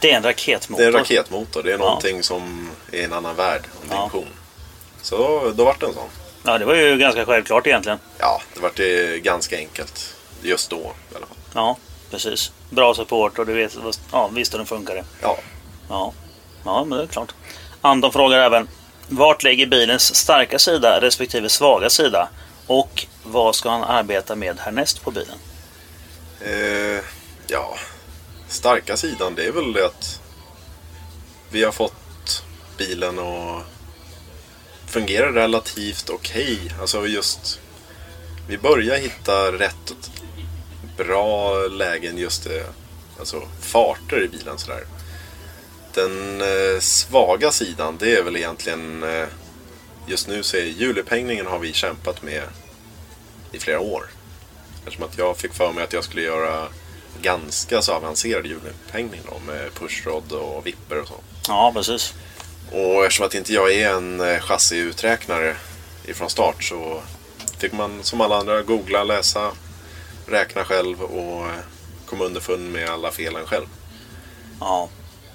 [0.00, 0.82] Det är en raketmotor.
[0.82, 1.62] det är en raketmotor.
[1.62, 3.94] Det är någonting som är en annan värld Ja.
[3.94, 4.28] dimension.
[5.02, 6.08] Så då vart det en sån.
[6.44, 7.98] Ja, det var ju ganska självklart egentligen.
[8.18, 10.14] Ja, det vart det ganska enkelt.
[10.42, 10.76] Just då
[11.12, 11.36] i alla fall.
[11.54, 11.76] Ja,
[12.10, 12.52] precis.
[12.70, 13.76] Bra support och du vet,
[14.12, 15.04] ja, visst hur den funkar.
[15.22, 15.38] Ja,
[15.88, 16.12] Ja.
[16.64, 17.34] ja, men det är klart.
[17.80, 18.68] Anton frågar även
[19.08, 22.28] vart ligger bilens starka sida respektive svaga sida?
[22.66, 25.38] Och vad ska han arbeta med härnäst på bilen?
[26.40, 27.04] Eh,
[27.46, 27.76] ja,
[28.48, 30.20] starka sidan det är väl det att
[31.50, 32.44] vi har fått
[32.78, 33.62] bilen att
[34.86, 36.58] fungera relativt okej.
[36.80, 37.60] Alltså just,
[38.48, 39.94] vi börjar hitta rätt
[40.96, 42.66] bra lägen just det,
[43.18, 44.84] alltså farter i bilen sådär.
[45.94, 49.26] Den eh, svaga sidan det är väl egentligen eh,
[50.06, 52.42] just nu så är hjulupphängningen har vi kämpat med
[53.52, 54.10] i flera år.
[54.78, 56.68] Eftersom att jag fick för mig att jag skulle göra
[57.22, 61.14] ganska så avancerad hjulupphängning då med pushrod och vipper och så.
[61.48, 62.14] Ja, precis.
[62.72, 65.56] Och eftersom att inte jag är en eh, chassiuträknare
[66.04, 67.02] ifrån start så
[67.58, 69.52] fick man som alla andra googla, läsa,
[70.26, 71.58] räkna själv och eh,
[72.06, 73.66] komma underfund med alla felen själv.
[74.60, 74.88] Ja,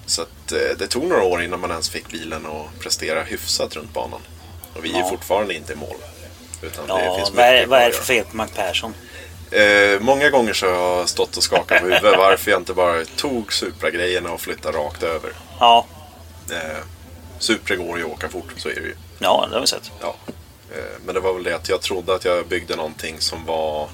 [0.06, 3.76] Så att eh, det tog några år innan man ens fick bilen att prestera hyfsat
[3.76, 4.20] runt banan.
[4.74, 5.10] Och vi är Ja.
[5.10, 5.96] fortfarande inte i mål.
[6.62, 8.94] Utan det ja finns vad, är, vad är det för fel på Mac Persson?
[9.52, 13.06] Eh, många gånger så har jag stått och skakat på huvudet varför jag inte bara
[13.06, 15.32] tog Supra-grejerna och flyttade rakt över.
[15.60, 15.86] Ja,
[16.52, 16.78] Eh,
[17.40, 18.96] Supra går ju att åka fort, så är det ju.
[19.20, 19.92] ja det har vi sett.
[20.02, 20.16] Ja.
[20.72, 23.90] Eh, men det var väl det att jag trodde att jag byggde någonting som var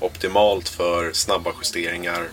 [0.00, 2.28] optimalt för snabba justeringar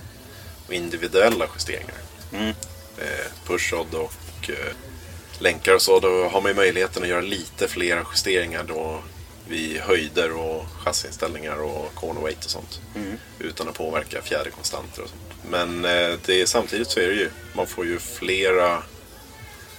[0.67, 1.95] och individuella justeringar.
[2.33, 2.53] Mm.
[3.01, 4.73] Eh, pushrod och eh,
[5.39, 5.99] länkar och så.
[5.99, 8.99] Då har man ju möjligheten att göra lite fler justeringar då
[9.47, 12.81] vid höjder och chassiinställningar och corner weight och sånt.
[13.39, 15.21] Utan att påverka fjäderkonstanter och sånt.
[15.49, 18.83] Men eh, det är, samtidigt så är det ju, man får ju flera,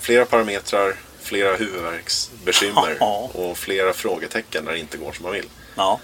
[0.00, 2.96] flera parametrar, flera huvudvärksbekymmer
[3.36, 5.48] och flera frågetecken när det inte går som man vill.
[5.76, 6.00] Ja,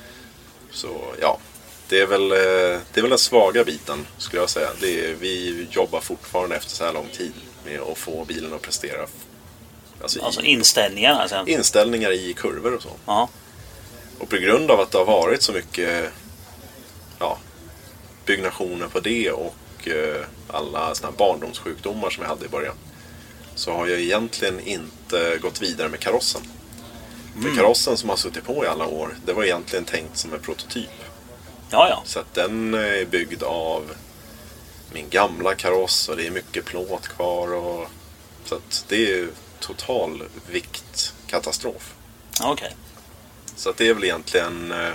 [0.70, 1.38] Så ja,
[1.88, 4.68] det är väl, eh, det är väl den svaga biten skulle jag säga.
[4.68, 7.32] Är, vi jobbar fortfarande efter så här lång tid
[7.64, 9.06] med att få bilen att prestera.
[10.02, 11.36] Alltså, alltså i, inställningarna alltså.
[11.36, 11.48] sen.
[11.48, 12.90] inställningar i kurvor och så.
[13.06, 13.28] Ja,
[14.18, 16.12] Och på grund av att det har varit så mycket
[17.18, 17.38] ja,
[18.26, 22.74] byggnationer på det och eh, alla såna barndomssjukdomar som jag hade i början.
[23.54, 26.42] Så har jag egentligen inte gått vidare med karossen.
[27.42, 30.40] För karossen som har suttit på i alla år, det var egentligen tänkt som en
[30.40, 31.05] prototyp.
[31.70, 32.02] Ja, ja.
[32.04, 33.94] Så att den är byggd av
[34.92, 37.54] min gamla kaross och det är mycket plåt kvar.
[37.54, 37.88] Och,
[38.44, 39.28] så att det är
[39.60, 41.94] total viktkatastrof.
[42.42, 42.76] Okej.
[43.56, 44.92] Så att det är väl egentligen eh,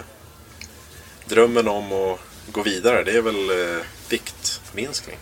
[1.26, 2.20] drömmen om att
[2.52, 3.04] gå vidare.
[3.04, 5.18] Det är väl eh, viktminskning.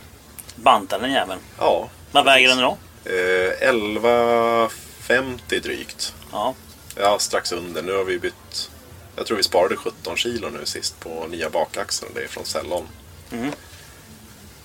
[0.55, 1.39] Banta den jäveln.
[1.57, 1.89] Ja.
[2.11, 2.77] Vad väger den då?
[3.05, 6.13] Eh, 11,50 drygt.
[6.31, 6.55] Ja,
[6.95, 7.81] Ja, strax under.
[7.81, 8.71] Nu har vi bytt.
[9.19, 12.11] Jag tror vi sparade 17 kilo nu sist på nya bakaxeln.
[12.15, 12.87] Det är från Cellon.
[13.31, 13.51] Mm.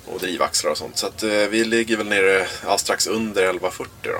[0.06, 0.98] Och drivaxlar och sånt.
[0.98, 4.10] Så att eh, vi ligger väl nere ja, strax under 11,40 då.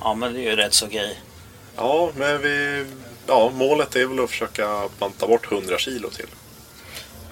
[0.00, 1.20] ja men det är ju rätt så okej.
[1.76, 2.86] Ja, men vi...
[3.26, 6.28] Ja, målet är väl att försöka banta bort 100 kilo till.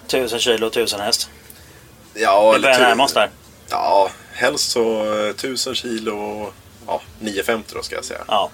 [0.07, 1.31] 1000 kilo, 1000 häst.
[2.15, 3.31] Ja, Vi börjar närma oss där.
[3.71, 6.51] Ja, helst så eh, 1000 kilo.
[6.87, 8.25] Ja, 950 då ska jag säga.
[8.29, 8.51] Ja.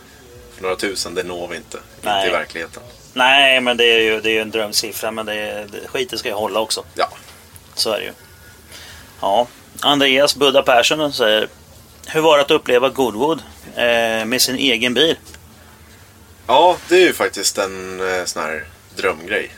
[0.54, 1.78] För några tusen, det når vi inte.
[2.02, 2.16] Nej.
[2.16, 2.82] Inte i verkligheten.
[3.12, 5.10] Nej, men det är ju, det är ju en drömsiffra.
[5.10, 6.84] Men det är, det, skiten ska ju hålla också.
[6.94, 7.08] Ja,
[7.74, 8.12] Så är det ju.
[9.20, 9.46] Ja.
[9.80, 11.48] Andreas Buddha Persson säger
[12.06, 13.42] Hur var det att uppleva Goodwood
[13.76, 15.16] eh, med sin egen bil?
[16.46, 18.64] ja det är ju faktiskt en eh, sån här
[18.96, 19.50] drömgrej.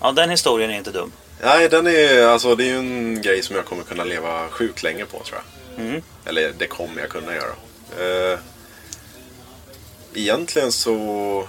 [0.00, 1.12] Ja, den historien är inte dum.
[1.42, 4.82] Nej, den är, alltså, det är ju en grej som jag kommer kunna leva sjukt
[4.82, 5.38] länge på tror
[5.76, 5.84] jag.
[5.86, 6.02] Mm.
[6.24, 7.52] Eller det kommer jag kunna göra.
[8.32, 8.38] Eh,
[10.14, 11.48] egentligen så...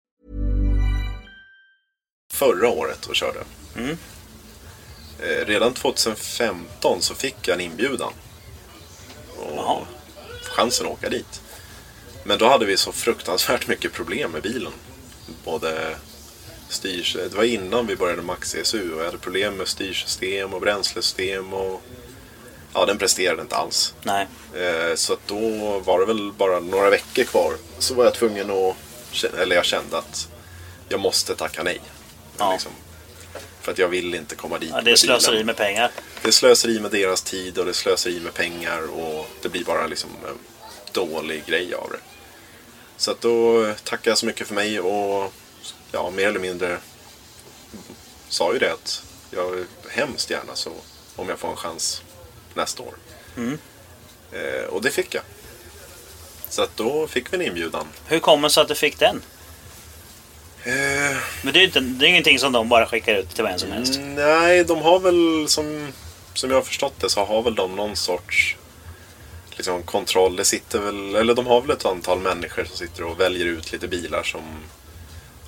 [2.31, 3.39] Förra året och körde.
[5.19, 8.13] Eh, redan 2015 så fick jag en inbjudan.
[9.37, 9.85] Och
[10.43, 11.41] chansen att åka dit.
[12.23, 14.71] Men då hade vi så fruktansvärt mycket problem med bilen.
[15.45, 15.95] Både
[16.69, 17.13] styrs...
[17.13, 21.53] Det var innan vi började Max ESU och jag hade problem med styrsystem och bränslesystem
[21.53, 21.81] och...
[22.73, 23.93] Ja, den presterade inte alls.
[24.03, 24.27] Nej.
[24.55, 27.53] Eh, Så då var det väl bara några veckor kvar.
[27.79, 29.23] Så var jag tvungen att...
[29.39, 30.27] Eller jag kände att
[30.89, 31.81] jag måste tacka nej.
[32.41, 32.51] Ja.
[32.51, 32.71] Liksom.
[33.61, 35.45] För att jag vill inte komma dit Ja, det är med slöseri bilen.
[35.45, 35.91] med pengar.
[36.21, 39.63] Det är slöseri med deras tid och det är slöseri med pengar och det blir
[39.63, 40.37] bara liksom en
[40.91, 41.99] dålig grej av det.
[42.97, 45.33] Så att då tackar jag så mycket för mig och
[45.91, 46.77] ja, mer eller mindre
[48.29, 50.71] sa ju det att jag hemskt gärna så
[51.15, 52.01] om jag får en chans
[52.53, 52.93] nästa år.
[54.31, 55.23] Eh, och det fick jag.
[56.49, 57.87] Så att då fick vi en inbjudan.
[58.07, 59.21] Hur kommer det sig att du fick den?
[60.63, 63.59] Eh, Men det är inte, det är ingenting som de bara skickar ut till vem
[63.59, 63.99] som helst.
[64.01, 65.91] Nej, de har väl som,
[66.33, 68.55] som jag har förstått det så har väl de någon sorts
[69.49, 70.35] liksom, kontroll.
[70.35, 73.71] Det sitter väl, eller de har väl ett antal människor som sitter och väljer ut
[73.71, 74.41] lite bilar som,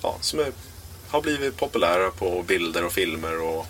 [0.02, 0.52] ja, som är,
[1.08, 3.66] har blivit populära på bilder och filmer och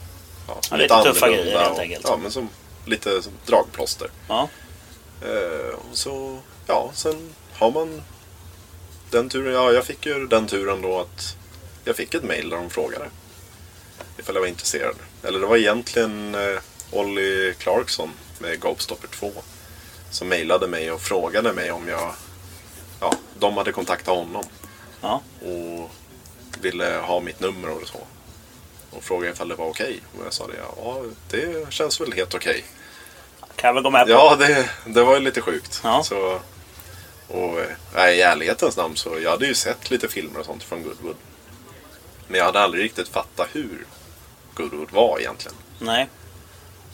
[0.49, 2.05] ja, Ja, lite tuffa annorlunda grejer helt och, enkelt.
[2.09, 2.49] Ja, men som
[2.87, 4.09] lite som dragplåster.
[4.29, 4.49] Ja.
[5.23, 8.03] Eh, och så, ja, sen har man
[9.15, 9.55] den turen.
[9.55, 11.37] Ja, jag fick ju den turen då att
[11.85, 13.05] jag fick ett mail där de frågade
[14.19, 14.97] ifall jag var intresserad.
[15.23, 16.61] Eller det var egentligen eh,
[16.93, 19.33] Olly Clarkson med Gopstopper 2
[20.11, 22.15] som mejlade mig och frågade mig om jag...
[23.01, 24.45] Ja, de hade kontaktat honom
[25.01, 25.21] Ja.
[25.41, 25.91] och
[26.61, 27.99] ville ha mitt nummer och så.
[28.91, 30.01] Och frågade ifall det var okej.
[30.19, 32.65] Och jag sa det, ja det känns väl helt okej.
[33.57, 34.13] Kan jag väl gå med på.
[34.13, 35.81] Ja, det, det var ju lite sjukt.
[35.85, 36.03] Ja.
[36.05, 36.41] Så,
[37.29, 37.61] och
[37.95, 41.17] äh, i ärlighetens namn så jag hade ju sett lite filmer och sånt från Goodwood.
[42.29, 43.87] Men jag hade aldrig riktigt fattat hur
[44.55, 45.57] Goodwood var egentligen.
[45.79, 46.09] Nej.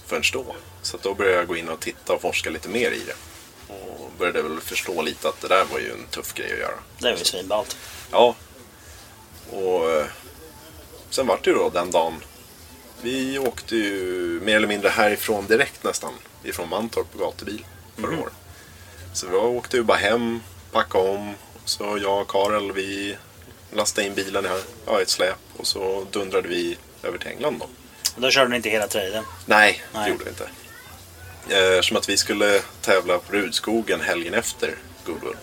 [0.06, 0.56] Förrän då.
[0.82, 3.14] Så då började jag gå in och titta och forska lite mer i det.
[3.72, 6.78] Och började väl förstå lite att det där var ju en tuff grej att göra.
[6.98, 7.76] Det är väl svinballt.
[8.10, 8.34] Ja.
[9.50, 10.06] Och eh,
[11.10, 12.14] sen vart det ju då den dagen.
[13.02, 16.12] Vi åkte ju mer eller mindre härifrån direkt nästan.
[16.44, 17.64] Ifrån Mantorp på gatubil
[17.96, 18.32] förra året.
[19.12, 20.40] Så vi åkte ju bara hem,
[20.72, 21.34] packade om.
[21.64, 23.16] Så jag och Karel vi
[23.72, 24.48] lastade in bilen i
[24.86, 25.36] ja, ett släp.
[25.56, 27.66] Och så dundrade vi över till England då.
[28.16, 29.24] Då körde ni inte hela traden.
[29.46, 30.04] Nej, Nej.
[30.04, 30.44] det gjorde vi inte.
[31.48, 34.74] Eh, Eftersom att vi skulle tävla på Rudskogen helgen efter
[35.06, 35.36] Goodwood.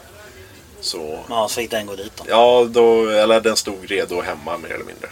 [0.81, 2.23] Så Ja, så fick den gå dit då.
[2.27, 5.09] Ja, då, eller den stod redo hemma mer eller mindre.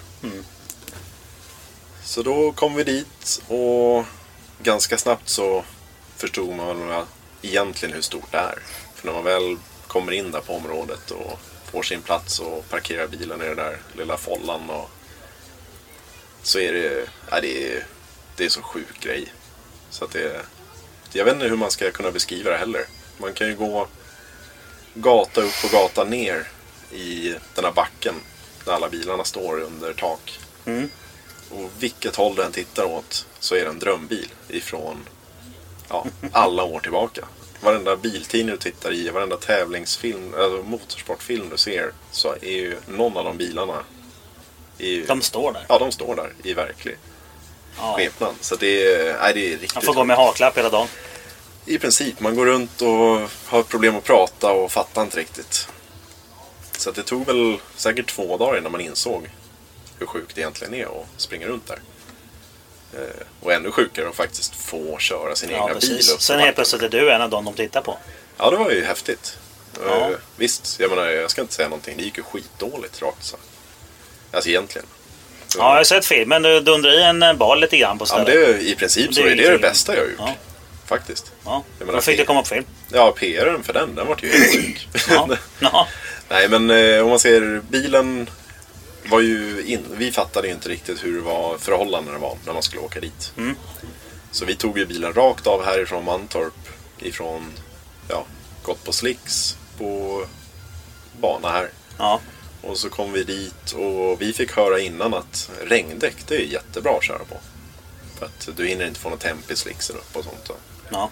[2.03, 4.05] Så då kom vi dit och
[4.63, 5.63] ganska snabbt så
[6.17, 7.03] förstod man väl
[7.47, 8.59] egentligen hur stort det är.
[8.95, 11.39] För när man väl kommer in där på området och
[11.71, 14.89] får sin plats och parkerar bilen i den där lilla follan och
[16.43, 17.85] så är det, ja, det, är,
[18.35, 19.33] det är så sjuk grej.
[19.89, 20.45] Så att det,
[21.13, 22.85] jag vet inte hur man ska kunna beskriva det heller.
[23.17, 23.87] Man kan ju gå
[24.93, 26.47] gata upp och gata ner
[26.91, 28.15] i den här backen
[28.65, 30.39] där alla bilarna står under tak.
[31.49, 34.97] Och vilket håll den tittar åt så är det en drömbil ifrån
[35.89, 37.25] ja, alla år tillbaka.
[37.61, 43.17] Varenda biltidning du tittar i, varenda tävlingsfilm, alltså motorsportfilm du ser så är ju någon
[43.17, 43.83] av de bilarna
[44.77, 45.65] ju, De står där.
[45.69, 46.97] Ja, de står där i verklig
[47.77, 47.93] Ja.
[47.97, 48.35] skepnad.
[48.41, 50.87] Så det är, nej, det är riktigt Man får gå med haklapp hela dagen.
[51.65, 52.19] i princip.
[52.19, 55.67] Man går runt och har problem att prata och fattar inte riktigt.
[56.77, 59.29] Så det tog väl säkert två dagar innan man insåg
[59.99, 61.79] hur sjukt det egentligen är att springa runt där.
[62.95, 63.01] Eh,
[63.41, 66.81] Och ännu sjukare att faktiskt få köra sin Ja, egna bil upp Sen helt plötsligt
[66.83, 67.97] är du en av dem de tittar på.
[68.37, 69.37] Ja, det var ju häftigt.
[69.87, 69.95] Ja.
[70.09, 71.97] Eh, Visst, jag menar, jag ska inte säga någonting.
[71.97, 73.37] Det gick ju skitdåligt rakt så.
[74.31, 74.87] Alltså egentligen.
[75.47, 76.41] Så- Ja, jag har sett filmen.
[76.41, 78.25] Du dundrar i en eh, bal lite grann på Ja, stället.
[78.27, 80.19] det är, I princip så Det är är det det bästa jag har gjort.
[80.19, 80.35] Ja.
[80.85, 81.31] Faktiskt.
[81.45, 81.63] Ja.
[81.79, 82.65] Jag menar, Då fick det komma på film.
[82.91, 84.87] Ja, PR'n för den, den vart ju helt sjuk.
[85.09, 85.29] Ja.
[85.59, 85.87] ja.
[86.29, 88.29] Nej, men eh, om man ser bilen
[89.09, 92.63] var ju in, vi fattade ju inte riktigt hur det var, förhållandena var när man
[92.63, 93.33] skulle åka dit.
[93.37, 93.55] Mm.
[94.31, 97.51] Så vi tog ju bilen rakt av härifrån Mantorp ifrån,
[98.07, 98.25] ja,
[98.63, 100.23] gått på slicks på
[101.21, 101.69] bana här.
[101.97, 102.21] Ja.
[102.61, 106.97] Och så kom vi dit och vi fick höra innan att regndäck, det är jättebra
[106.97, 107.37] att köra på.
[108.19, 110.51] För att du hinner inte få något temp i slicksen upp och sånt.
[110.89, 111.09] Ja.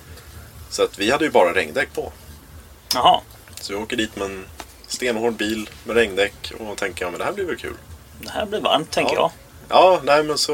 [0.69, 2.11] Så att vi hade ju bara regndäck på.
[2.93, 3.21] Jaha.
[3.61, 4.45] Så vi åker dit med en
[4.93, 7.75] stenhård bil med regndäck och tänker ja men det här blir väl kul.
[8.21, 9.31] Det här blir varmt tänker jag.
[9.69, 10.53] Ja, nej men så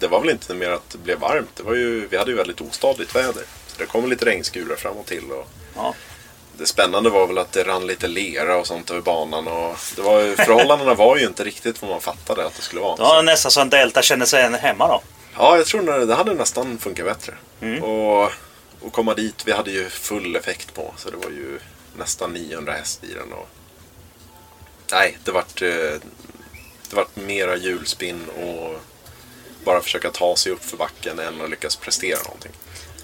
[0.00, 1.50] det var väl inte mer att det blev varmt.
[1.56, 3.42] Det var ju, vi hade ju väldigt ostadigt väder.
[3.66, 5.30] Så det kom lite regnskurar fram och till.
[5.32, 5.94] Och Ja.
[6.58, 9.48] det spännande var väl att det rann lite lera och sånt över banan.
[9.48, 12.80] Och det var, ju- förhållandena var ju inte riktigt vad man fattade att det skulle
[12.82, 12.96] vara.
[12.96, 15.02] Det var nästan så att Delta kände sig hemma då.
[15.36, 17.34] Ja, jag tror att det hade nästan funkat bättre.
[17.60, 17.82] Mm.
[17.82, 18.22] Och,
[18.80, 20.94] och komma dit, vi hade ju full effekt på.
[20.96, 21.58] Så det var ju
[21.98, 23.32] nästan 900 häst i den.
[23.32, 23.48] Och...
[24.92, 25.68] Nej, det vart, eh,
[26.90, 28.80] det vart mera hjulspinn och
[29.64, 32.52] bara försöka ta sig upp för backen än att lyckas prestera någonting.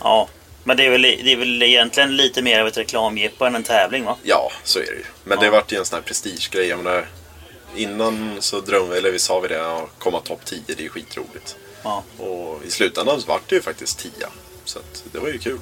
[0.01, 0.29] Ja.
[0.65, 3.63] Men det är väl, det är väl egentligen lite mer av ett reklamjippo än en
[3.63, 4.17] tävling va?
[4.23, 5.05] Ja, så är det ju.
[5.25, 5.45] Men Ja.
[5.45, 6.67] det vart ju en sån här prestigegrej.
[6.69, 7.09] Jag menar,
[7.77, 10.89] innan så drömde eller vi sa vi det, ja, komma topp 10, det är ju
[10.89, 11.57] skitroligt.
[11.83, 12.05] Ja.
[12.19, 14.13] Och i slutändan så vart det ju faktiskt 10.
[14.65, 15.59] Så att det var ju kul.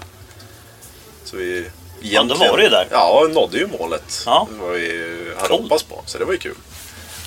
[1.24, 1.70] Så vi
[2.01, 2.88] Ja, då var ju där.
[2.90, 4.22] Ja, nådde ju målet.
[4.26, 4.49] Ja.
[4.53, 6.03] Det var vi hade hoppats på.
[6.07, 6.57] Så det var ju kul.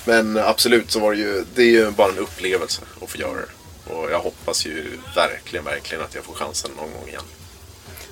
[0.05, 3.36] Men absolut så var det ju, det är ju bara en upplevelse att få göra
[3.36, 3.93] det.
[3.93, 7.24] Och jag hoppas ju verkligen, verkligen att jag får chansen någon gång igen.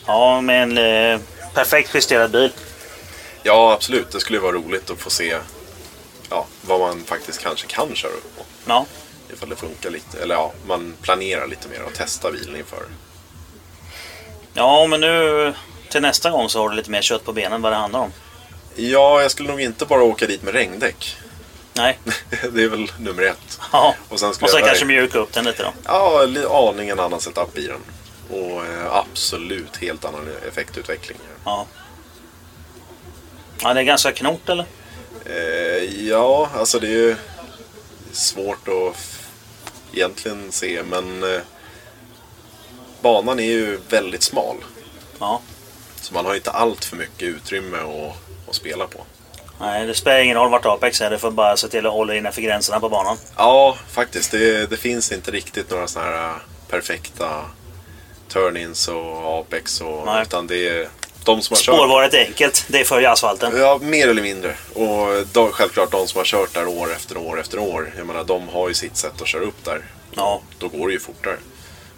[0.05, 1.19] Ja, med en eh,
[1.53, 2.51] perfekt justerad bil.
[3.43, 4.11] Ja, absolut.
[4.11, 5.37] Det skulle vara roligt att få se
[6.29, 8.43] ja, vad man faktiskt kanske kan köra upp på.
[8.65, 8.85] Ja.
[9.33, 10.21] Ifall det funkar lite.
[10.21, 12.83] Eller ja, man planerar lite mer och testar bilen inför.
[14.53, 15.53] Ja, men nu
[15.89, 18.11] till nästa gång så har du lite mer kött på benen vad det handlar om.
[18.75, 21.17] Ja, jag skulle nog inte bara åka dit med regndäck.
[21.73, 21.99] Nej.
[22.51, 23.59] det är väl nummer ett.
[23.71, 23.95] Ja.
[24.09, 25.73] Och sen, Och sen jag kanske mjuka upp den lite då.
[25.85, 27.81] Ja, aningen annan setup i den.
[28.29, 31.17] Och eh, absolut helt annan effektutveckling.
[31.45, 31.65] Ja.
[33.61, 34.65] Ja, det är ganska knort eller?
[35.25, 37.15] Eh, ja, alltså det är ju
[38.11, 39.19] svårt att
[39.93, 41.41] egentligen se, men eh,
[43.01, 44.57] banan är ju väldigt smal.
[45.19, 45.41] Ja.
[46.07, 49.05] Så man har inte allt för mycket utrymme att, att spela på.
[49.59, 51.09] Nej, det spelar ingen roll vart Apex är.
[51.09, 53.17] Du får bara se till att hålla innanför gränserna på banan.
[53.37, 54.31] Ja, faktiskt.
[54.31, 56.35] Det, det finns inte riktigt några sådana här äh,
[56.69, 57.41] perfekta
[58.29, 59.81] turn-ins och apex.
[59.81, 60.21] Och, Nej.
[60.21, 60.89] utan det är
[61.23, 61.75] de som har kört.
[61.75, 62.65] Spårvaret är enkelt.
[62.67, 63.57] Det i asfalten.
[63.57, 64.55] Ja, mer eller mindre.
[64.73, 67.93] Och då, självklart de som har kört där år efter år efter år.
[67.97, 69.81] Jag menar, de har ju sitt sätt att köra upp där.
[70.11, 70.41] Ja.
[70.59, 71.37] Då går det ju fortare.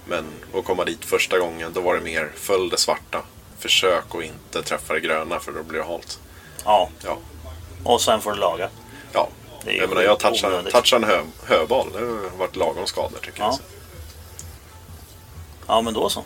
[0.06, 3.22] Men att komma dit första gången, då var det mer följ det svarta.
[3.60, 6.20] Försök att inte träffa det gröna för då blir det halt.
[6.66, 6.90] Ja.
[7.04, 7.18] Ja.
[7.84, 8.70] Och sen får du laga.
[9.14, 9.30] Ja.
[9.64, 11.88] Det är ju Jag menar, jag touchade, touchade en hö, höbal.
[11.94, 13.60] Det har varit lagom skador tycker Ja.
[15.68, 16.24] Ja, men då så.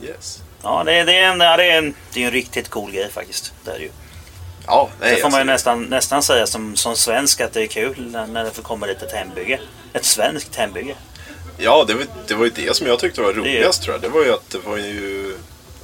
[0.00, 0.08] jag.
[0.10, 0.42] Yes.
[0.62, 3.10] Ja, det, är- det, är en, det, är en, det är en riktigt cool grej
[3.10, 3.52] faktiskt.
[3.64, 3.90] Det är ju.
[4.66, 5.14] Ja, nej.
[5.14, 8.10] det får man ju alltså, nästan, nästan säga som, som svensk att det är kul
[8.26, 9.60] när, det får komma lite hembygge.
[9.92, 10.96] Ett svenskt hembygge.
[11.58, 14.02] Ja, det var, det var ju det som jag tyckte var roligast tror jag.
[14.02, 15.36] Det var ju att det var ju...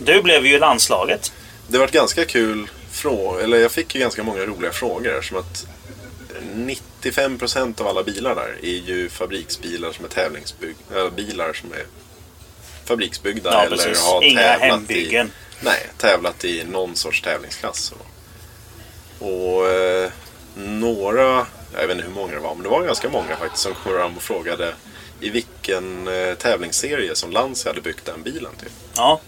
[0.05, 1.33] Du blev ju landslaget.
[1.69, 5.23] Det var ett ganska kul fråga, eller jag fick ju ganska många roliga frågor.
[5.23, 5.67] Som att
[6.55, 11.11] 95% av alla bilar där är ju fabriksbilar som är tävlingsbyggda.
[11.17, 11.85] Bilar som är
[12.85, 14.03] fabriksbyggda Ja, eller precis.
[14.05, 15.27] har Inga tävlat hembyggen.
[15.27, 15.65] i...
[15.65, 17.93] Nej, tävlat i någon sorts tävlingsklass.
[19.19, 20.11] Och, och eh,
[20.55, 23.75] några, jag vet inte hur många det var, men det var ganska många faktiskt som
[23.75, 24.75] kom fram och frågade
[25.21, 28.69] i vilken eh, tävlingsserie som Lancia hade byggt den bilen till.
[28.97, 29.21] Ja,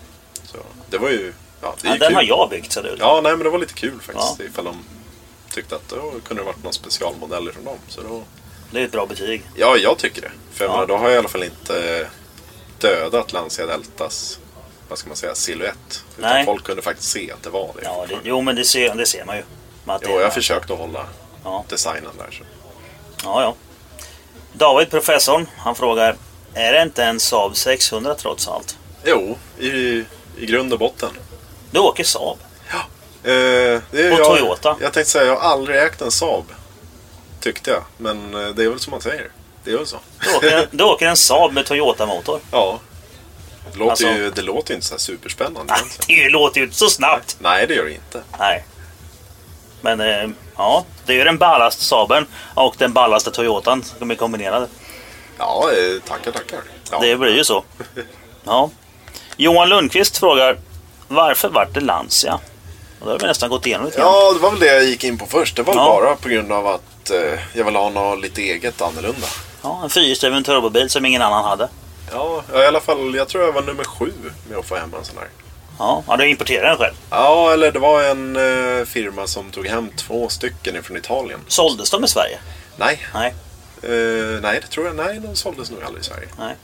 [0.53, 0.59] Så
[0.91, 1.33] det var ju...
[1.61, 2.15] Ja, det ja den kul.
[2.15, 2.99] har jag byggt det ut.
[2.99, 4.35] Ja, nej men det var lite kul faktiskt.
[4.39, 4.45] Ja.
[4.45, 4.85] Ifall de
[5.51, 5.97] tyckte att det
[6.29, 7.79] kunde varit någon specialmodell från dem.
[7.89, 8.23] Så då,
[8.71, 9.43] Det är ett bra betyg.
[9.57, 10.31] ja, jag tycker det.
[10.53, 10.71] För Ja.
[10.73, 12.09] menar, då har jag i alla fall inte
[12.79, 14.39] dödat Lancia Deltas,
[14.89, 16.05] vad ska man säga, silhuett.
[16.19, 16.45] Utan Nej.
[16.45, 17.83] folk kunde faktiskt se att det var det.
[17.85, 19.43] Ja, det, jo, men det ser, det ser man ju.
[19.87, 21.07] Att Jo, jag försökte hålla
[21.45, 21.65] Ja.
[21.69, 22.31] designen där.
[22.31, 22.45] Så.
[23.25, 23.55] Ja, ja.
[24.53, 26.17] David, professorn, han frågar
[26.55, 28.77] Är det inte en Saab 600 trots allt?
[29.05, 30.05] Jo, i,
[30.39, 31.11] i grund och botten.
[31.71, 32.39] Du åker Saab.
[33.25, 34.77] Eh, det är Och jag, Toyota.
[34.81, 36.45] Jag tänkte säga, jag har aldrig ägt en Saab.
[37.41, 37.83] Tyckte jag.
[37.99, 39.31] Men eh, det är väl som man säger.
[39.65, 39.97] Det är väl så.
[40.25, 42.41] Du åker, du åker en Saab med Toyota-motor.
[42.51, 42.81] Ja.
[43.73, 46.25] Det låter, Alltså- ju, det låter ju inte så superspännande egentligen.
[46.25, 47.37] Det låter ju inte så snabbt.
[47.39, 48.23] Nej, det gör det inte.
[48.39, 48.65] Nej.
[49.81, 54.15] Men eh, ja, det är ju den ballaste Saaben och den ballaste Toyotan som är
[54.15, 54.69] kombinerade.
[55.39, 56.59] Ja, eh, tackar, tackar.
[56.91, 56.99] Ja.
[57.01, 57.65] Det blir ju så.
[58.45, 58.71] Ja.
[59.37, 60.59] Johan Lundqvist frågar
[61.09, 62.35] Varför vart det Lancia?
[63.01, 64.01] Och då har vi nästan gått igenom lite.
[64.01, 65.57] Ja, det var väl det jag gick in på först.
[65.57, 65.85] Det var Ja.
[65.85, 69.27] bara på grund av att eh, jag ville ha något lite eget annorlunda.
[69.63, 71.69] Ja, en fyrhjulsdriven turbobil som ingen annan hade.
[72.13, 74.13] Ja, i alla fall, jag tror jag var nummer sju
[74.49, 75.29] med att få hem en sån här.
[75.79, 76.95] Ja, ja du importerade den själv.
[77.11, 81.41] Ja, eller det var en eh, firma som tog hem två stycken från Italien.
[81.49, 82.39] Såldes de i Sverige?
[82.77, 83.07] Nej.
[83.15, 83.35] Nej.
[83.83, 84.97] Eh, nej, det tror jag.
[84.97, 86.29] Nej, de såldes nog aldrig i Sverige.
[86.39, 86.55] Nej.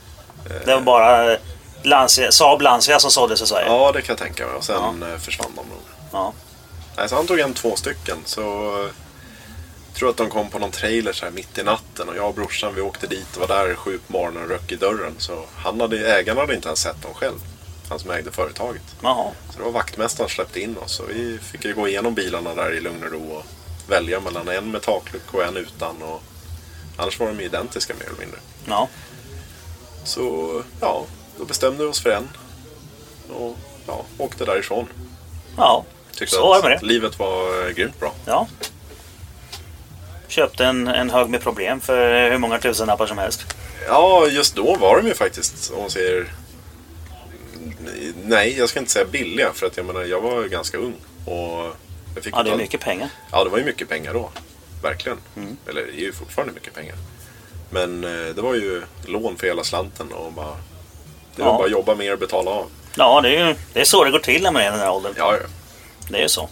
[0.64, 1.38] Det var bara eh,
[1.82, 3.66] Lancia, Saab Lancia som såldes i Sverige.
[3.66, 4.54] Ja, det kan jag tänka mig.
[4.54, 5.82] Och sen eh, försvann de nog.
[6.12, 6.32] Ja.
[6.96, 8.18] Nej, så han tog hem två stycken.
[8.24, 8.40] Så
[8.80, 8.90] eh,
[9.86, 12.08] jag tror att de kom på någon trailer så här mitt i natten.
[12.08, 14.72] Och jag och brorsan vi åkte dit och var där sju på morgonen och röck
[14.72, 15.14] i dörren.
[15.18, 17.38] Så han hade, ägaren hade inte ens sett dem själv.
[17.88, 18.82] Han som ägde företaget.
[19.02, 19.30] Jaha.
[19.50, 21.00] Så det var vaktmästaren som släppte in oss.
[21.00, 23.32] Och vi fick ju gå igenom bilarna där i lugn och ro.
[23.32, 23.44] Och
[23.88, 26.02] välja mellan en med taklucka och en utan.
[26.02, 26.22] Och
[26.96, 28.38] annars var de identiska mer eller mindre.
[28.64, 28.88] Ja.
[30.04, 31.04] Så ja,
[31.38, 32.28] då bestämde vi oss för en.
[33.28, 34.86] Och ja, åkte därifrån.
[35.56, 35.84] Ja.
[36.14, 36.86] Tyckte Så var det med det.
[36.86, 38.12] livet var eh, grymt bra.
[38.24, 38.46] Ja.
[40.28, 43.54] Köpte en, en hög med problem för hur många tusenlappar som helst.
[43.86, 46.32] Ja, just då var de ju faktiskt, om man säger...
[48.24, 49.52] Nej, jag ska inte säga billiga.
[49.54, 50.94] För att jag menar, jag var ganska ung.
[51.24, 51.76] Och
[52.14, 53.08] jag fick Ja, det är mycket pengar.
[53.32, 54.30] Ja, det var ju mycket pengar då.
[54.82, 55.18] Verkligen.
[55.36, 55.56] Mm.
[55.68, 56.94] Eller det är ju fortfarande mycket pengar.
[57.70, 60.56] Men eh, det var ju lån för hela slanten och bara...
[61.38, 61.56] Det var Ja.
[61.58, 62.66] bara att jobba mer och betala av.
[62.94, 64.90] Ja, det är det är så det går till när man är i den här
[64.90, 65.14] åldern.
[65.16, 65.46] Ja, ja.
[66.10, 66.42] Det är så.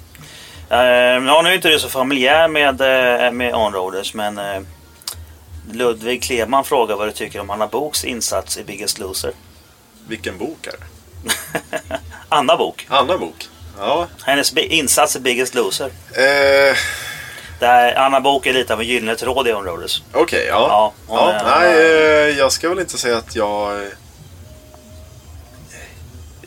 [0.70, 0.76] Uh,
[1.26, 4.60] ja, nu är inte du så familjär med, eh, med onroaders, men eh,
[5.72, 9.32] Ludvig Kleman frågar vad du tycker om Anna Boks insats i Biggest Loser.
[10.08, 11.98] Vilken bok är det?
[12.28, 12.86] Anna Bok.
[12.88, 13.48] Anna bok?
[13.78, 14.06] Ja.
[14.24, 15.90] Hennes insats i Biggest Loser.
[16.12, 16.76] Eh,
[17.60, 20.02] Där Anna Bok är lite av en gyllene tråd i onroaders.
[20.12, 20.54] Okej, ja.
[20.68, 21.74] Ja, ja, hon är-
[22.24, 23.86] nej, jag ska väl inte säga att jag...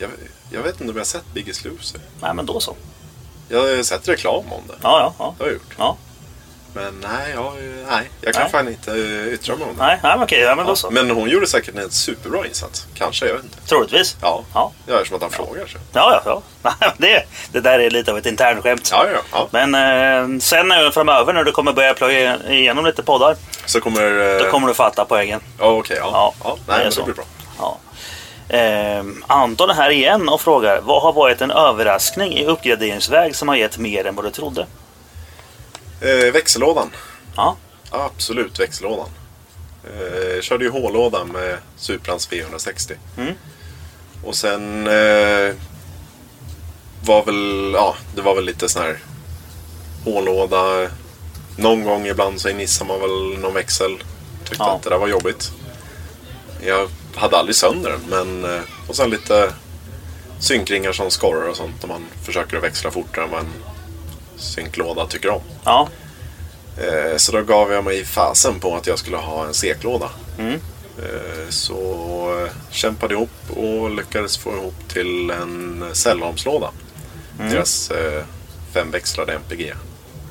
[0.00, 0.10] eh, Jag,
[0.50, 2.00] jag vet inte om jag har sett Biggest Loser.
[2.22, 2.76] Nej, men då så.
[3.48, 4.74] Jag har sett reklam om det.
[4.82, 5.34] Ja, ja, ja.
[5.38, 5.74] Det har jag gjort.
[5.78, 5.96] Ja.
[6.74, 7.52] Men nej, jag,
[7.90, 8.52] nej, jag kan Nej.
[8.52, 9.82] fan inte eh, yttra mig om det.
[9.82, 10.90] Nej, nej men okej, ja, men då så.
[10.90, 12.86] Men hon gjorde säkert en superbra insats.
[12.94, 13.56] Kanske, jag vet inte.
[13.66, 14.16] Troligtvis.
[14.22, 14.72] Ja, Ja.
[14.86, 15.78] ja eftersom att han frågar så.
[15.92, 16.92] Ja, ja, ja.
[16.98, 18.88] Det, det där är lite av ett internskämt.
[18.92, 19.48] Ja, ja, ja.
[19.50, 19.74] Men
[20.34, 23.36] eh, sen nu framöver när du kommer börja plöja igenom lite poddar.
[23.66, 24.34] Så kommer...
[24.36, 25.40] eh, Då kommer du fatta poängen.
[25.58, 26.10] Ja, okej, ja.
[26.12, 26.56] Ja, ja.
[26.66, 27.00] det nej, är men så.
[27.00, 27.24] det blir bra.
[27.58, 27.78] Ja.
[28.50, 33.48] Eh, Anton är här igen och frågar vad har varit en överraskning i uppgraderingsväg som
[33.48, 34.66] har gett mer än vad du trodde?
[36.00, 36.90] Eh, växellådan.
[37.36, 37.56] Ja.
[37.90, 39.08] Absolut växellådan.
[39.84, 42.92] Eh, körde ju H-låda med Suprans V160.
[43.16, 43.34] Mm.
[44.24, 45.54] Och sen eh,
[47.04, 48.98] var väl, ja, det var väl lite sån här
[50.04, 50.88] H-låda.
[51.56, 53.96] Någon gång ibland så missar man väl någon växel.
[54.44, 54.70] Tyckte Ja.
[54.76, 55.52] att det där var jobbigt.
[56.66, 59.52] Jag hade aldrig sönder den, men eh, och sen lite
[60.40, 63.52] synkringar som skorrar och sånt när man försöker att växla fortare än vad en
[64.36, 65.40] synklåda tycker om.
[65.64, 65.88] Ja.
[66.76, 70.10] Eh, Så då gav jag mig fasen på att jag skulle ha en seklåda.
[70.38, 70.54] Mm.
[70.98, 76.70] Eh, Så kämpade ihop och lyckades få ihop till en Cellholmslåda.
[77.38, 77.52] Mm.
[77.52, 77.92] Deras
[78.72, 79.74] femväxlade MPG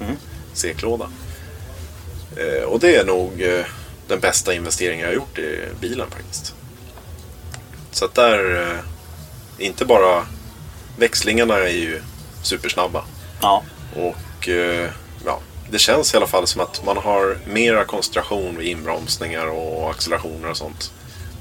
[0.02, 0.16] Mm.
[0.54, 1.10] seklåda.
[2.68, 3.44] Och det är nog
[4.08, 6.54] den bästa investeringen jag har gjort i bilen faktiskt.
[7.92, 8.80] Så att där, eh,
[9.66, 10.26] inte bara
[10.98, 12.02] växlingarna är ju
[12.44, 13.04] supersnabba.
[13.42, 13.64] Ja.
[13.96, 14.90] Och eh,
[15.26, 19.90] ja, det känns i alla fall som att man har mera koncentration vid inbromsningar och
[19.90, 20.92] accelerationer och sånt.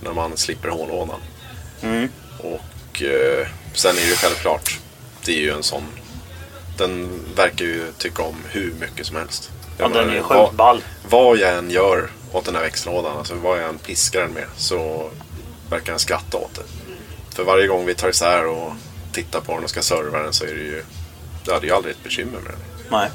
[0.03, 1.21] När man slipper hållådan.
[1.83, 2.09] Mm.
[2.39, 4.79] Och eh, sen är det ju självklart,
[5.25, 5.83] det är ju en sån.
[6.77, 9.51] Den verkar ju tycka om hur mycket som helst.
[9.79, 10.83] Ja, den är ju sjukt ball.
[11.09, 14.47] Vad jag än gör åt den här växellådan, alltså vad jag än piskar den med,
[14.57, 15.11] så
[15.71, 16.63] verkar den skratta åt det.
[17.37, 18.73] För varje gång vi tar isär och
[19.13, 20.83] tittar på den och ska serva den så är det ju,
[21.45, 22.61] det är ju aldrig ett bekymmer med den.
[22.91, 23.11] Nej.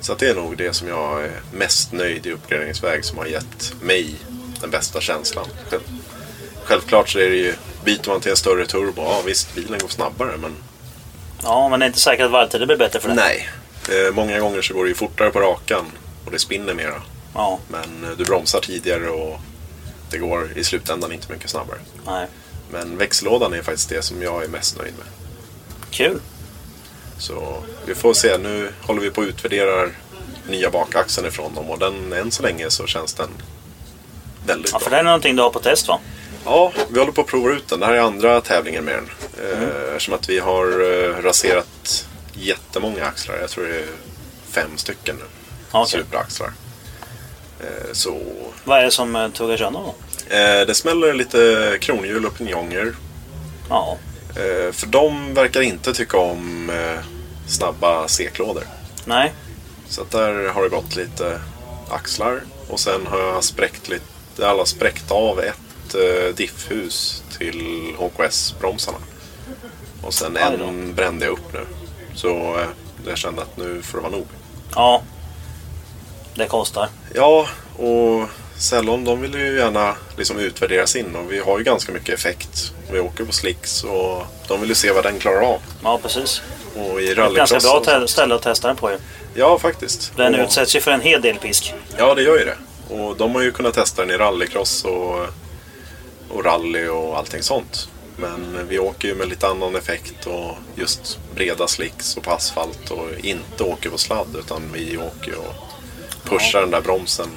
[0.00, 3.72] Så det är nog det som jag är mest nöjd i uppgraderingsväg som har gett
[3.80, 4.14] mig
[4.60, 5.46] den bästa känslan.
[5.70, 5.82] Själv-
[6.64, 7.54] Självklart så är det ju,
[7.84, 10.54] byter man till en större turbo, ja visst bilen går snabbare men
[11.42, 13.14] Ja, men det är inte säkert att varvtiden blir bättre för det.
[13.14, 13.48] nej.
[13.90, 15.84] Eh, många gånger så går det ju fortare på rakan
[16.24, 17.02] och det spinner mera.
[17.34, 17.58] Ja.
[17.68, 19.40] Men eh, du bromsar tidigare och
[20.10, 21.78] det går i slutändan inte mycket snabbare.
[22.06, 22.26] Nej.
[22.70, 25.06] Men växellådan är faktiskt det som jag är mest nöjd med.
[25.90, 26.20] Kul.
[27.18, 28.38] Så vi får se.
[28.38, 29.90] Nu håller vi på att utvärdera
[30.48, 33.28] nya bakaxeln ifrån dem och den, än så länge så känns den
[34.46, 34.84] väldigt Ja, bra.
[34.84, 35.98] för det är någonting du har på test va?
[36.44, 37.80] Ja, vi håller på att prova ut den.
[37.80, 39.10] Det här är andra tävlingen med den.
[39.52, 39.62] Mm.
[39.64, 43.36] Eh, Eftersom att vi har eh, raserat jättemånga axlar.
[43.40, 43.86] Jag tror det är
[44.50, 45.24] fem stycken nu.
[45.70, 46.00] Okej.
[46.00, 46.52] Superaxlar.
[47.60, 48.18] Eh, Så
[48.64, 49.94] Vad är det som eh, tuggar sönder då?
[50.36, 52.94] eh, det smäller lite kronhjul och pinjonger.
[53.68, 53.96] Ja.
[54.72, 56.70] För de verkar inte tycka om
[57.48, 58.62] snabba seklådor.
[59.04, 59.32] Nej.
[59.88, 61.40] Så där har det gått lite
[61.90, 62.40] axlar.
[62.68, 65.96] Och sen har jag spräckt lite, alla spräckt av ett
[66.36, 68.98] diffhus till HKS-bromsarna.
[70.02, 71.60] Och sen en brände jag upp nu.
[72.14, 72.58] Så
[73.06, 74.26] jag kände att nu får det vara nog.
[74.74, 75.02] Ja.
[76.36, 76.88] Det kostar.
[77.14, 78.28] Ja, och
[78.58, 82.72] Cellon de vill ju gärna liksom utvärdera sin och vi har ju ganska mycket effekt.
[82.92, 85.60] Vi åker på slicks och de vill ju se vad den klarar av.
[85.82, 86.42] Ja, precis.
[86.76, 88.98] Och i Ett ganska bra ställe att testa den på ju.
[89.34, 90.12] Ja, faktiskt.
[90.16, 91.74] Den och, utsätts ju för en hel del pisk.
[91.98, 92.56] Ja, det gör ju det.
[92.94, 95.26] Och de har ju kunnat testa den i rallycross och,
[96.28, 97.88] och rally och allting sånt.
[98.16, 102.90] Men vi åker ju med lite annan effekt och just breda slicks och på asfalt
[102.90, 105.54] och inte åker på sladd utan vi åker och
[106.28, 107.28] pushar den där bromsen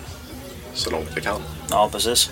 [0.74, 1.42] så långt vi kan.
[1.70, 2.30] Ja, precis.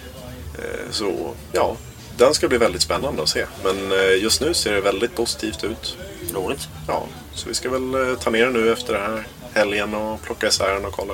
[0.58, 1.76] Eh, Så ja,
[2.18, 3.46] den ska bli väldigt spännande att se.
[3.64, 5.98] Men eh, just nu ser det väldigt positivt ut.
[6.34, 6.68] Roligt.
[6.88, 7.04] Ja,
[7.34, 10.48] så vi ska väl eh, ta ner den nu efter den här helgen och plocka
[10.48, 11.14] isär den och kolla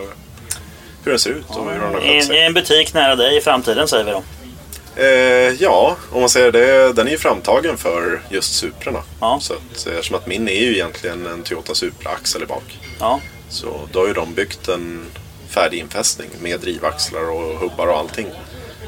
[1.03, 2.35] hur den ser ut och hur den har skött en, sig.
[2.37, 4.23] I en butik nära dig i framtiden säger vi då.
[4.95, 9.03] Eh, ja, om man säger det, den är ju framtagen för just Suprorna.
[9.21, 9.39] Ja.
[9.41, 12.79] Så att, eftersom att min är ju egentligen en Toyota Supra axel i bak.
[12.99, 13.19] Ja.
[13.49, 15.05] Så då har ju de byggt en
[15.53, 18.27] färdig infästning med drivaxlar och hubbar och allting.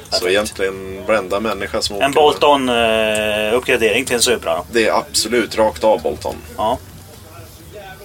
[0.09, 2.13] Så egentligen varenda människa som En åker...
[2.13, 4.63] Bolton eh, till en Supra.
[4.72, 6.36] Det är absolut rakt av Bolton.
[6.57, 6.78] Ja.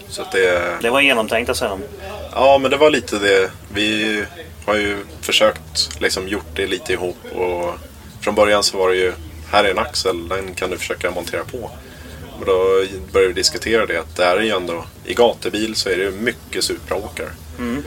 [0.09, 0.79] Så att det...
[0.83, 1.79] Det var genomtänkt att säga.
[2.35, 3.51] Ja, men det var lite det.
[3.75, 4.25] Vi
[4.67, 7.75] har ju försökt liksom gjort det lite ihop och
[8.21, 9.13] från början så var det ju
[9.51, 11.71] här är en axel, den kan du försöka montera på.
[12.41, 15.89] Och då började vi diskutera det att det här är ju ändå, i gatubil så
[15.89, 17.31] är det ju mycket Supra-åkare.
[17.61, 17.85] Mm.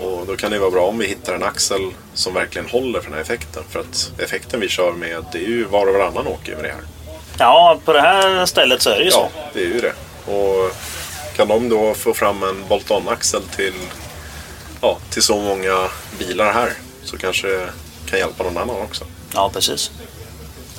[0.00, 1.80] Och då kan det vara bra om vi hittar en axel
[2.14, 3.62] som verkligen håller för den här effekten.
[3.70, 6.68] För att effekten vi kör med, det är ju var och varannan åker med det
[6.68, 6.80] här.
[7.38, 9.28] Ja, på det här stället så är det ju så.
[9.34, 9.92] Ja, det är ju det.
[10.32, 10.72] Och
[11.36, 13.74] kan de då få fram en Bolton-axel till,
[14.80, 16.72] ja, till så många bilar här
[17.04, 17.68] så kanske det
[18.10, 19.04] kan hjälpa någon annan också.
[19.34, 19.90] Ja, precis.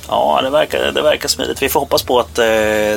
[0.07, 1.61] Ja, det verkar, det verkar smidigt.
[1.61, 2.45] Vi får hoppas på att eh,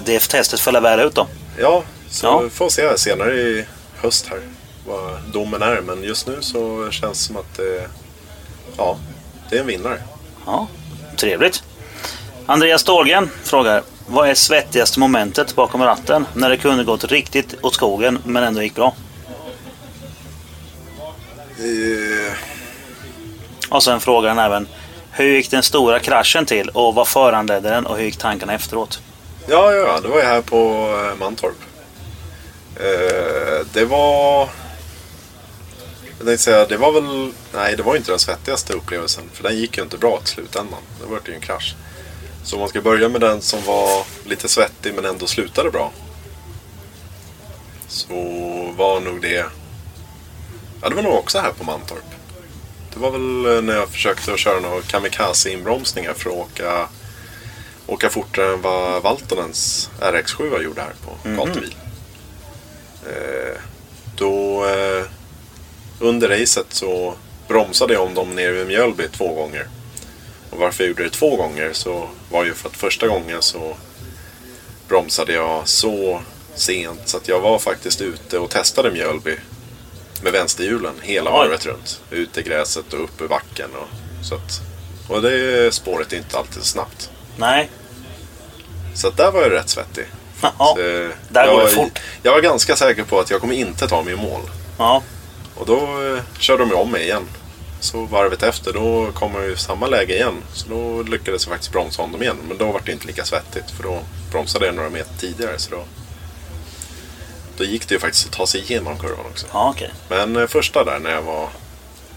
[0.04, 1.26] det testet följer väl ut då.
[1.58, 2.38] Ja, så Ja.
[2.38, 3.64] vi får se senare i
[3.96, 4.40] höst här
[4.86, 5.80] vad domen är.
[5.80, 7.88] Men just nu så känns det som att det,
[8.76, 8.96] ja,
[9.50, 10.02] det är en vinnare.
[10.46, 10.66] Ja,
[11.16, 11.62] trevligt.
[12.46, 13.82] Andreas Ståhlgren frågar.
[14.08, 18.62] Vad är svettigaste momentet bakom ratten när det kunde gått riktigt åt skogen men ändå
[18.62, 18.94] gick bra?
[21.58, 22.32] Eh,
[23.68, 24.68] Och sen frågar han även.
[25.10, 29.00] Hur gick den stora kraschen till och vad föranledde den och hur gick tankarna efteråt?
[29.48, 30.88] Ja, ja, det var ju här på
[31.20, 31.56] Mantorp.
[32.76, 34.48] Eh, det var...
[36.18, 37.32] Jag tänkte säga, det var väl...
[37.54, 39.24] Nej, det var ju inte den svettigaste upplevelsen.
[39.32, 40.80] För den gick ju inte bra till slutändan.
[41.00, 41.74] Det var ju en krasch.
[42.44, 45.92] Så om man ska börja med den som var lite svettig men ändå slutade bra.
[47.88, 48.14] Så
[48.76, 49.46] var nog det...
[50.82, 52.04] Ja, det var nog också här på Mantorp.
[52.94, 56.88] Det var väl eh, när jag försökte att köra några kamikaze-inbromsningar för att åka
[57.86, 61.36] åka fortare än vad Valtonens RX7 gjorde här på Mhm.
[61.36, 61.74] gatubil.
[63.06, 63.60] Eh,
[64.16, 65.04] då eh,
[66.00, 67.14] under racet så
[67.48, 69.66] bromsade jag om dem nere vid Mjölby två gånger.
[70.50, 73.76] Och varför jag gjorde det två gånger så var ju för att första gången så
[74.88, 76.22] bromsade jag så
[76.54, 79.36] sent så att jag var faktiskt ute och testade Mjölby
[80.22, 82.00] med vänsterhjulen hela varvet runt.
[82.10, 83.70] Ut i gräset och upp i backen.
[83.74, 83.88] Och,
[84.26, 84.60] så att,
[85.08, 87.10] och det spåret är inte alltid snabbt.
[87.36, 87.70] Nej.
[88.94, 90.04] Så att där var jag rätt svettig.
[90.42, 90.82] Ja, Så,
[91.28, 91.98] där jag, går det fort.
[92.22, 94.40] Jag var ganska säker på att jag kommer inte ta mig i mål.
[94.78, 95.02] Ja.
[95.56, 97.26] Och då eh, körde de om mig igen.
[97.80, 100.42] Så varvet efter då kom jag ju samma läge igen.
[100.52, 102.36] Så då lyckades jag faktiskt bromsa om dem igen.
[102.48, 103.70] Men då var det inte lika svettigt.
[103.70, 104.00] För då
[104.30, 105.58] bromsade jag några meter tidigare.
[105.58, 105.84] Så då,
[107.56, 109.46] då gick det ju faktiskt att ta sig igenom kurvan också.
[109.52, 109.90] Ja, okej.
[110.08, 111.48] Men eh, första där när jag var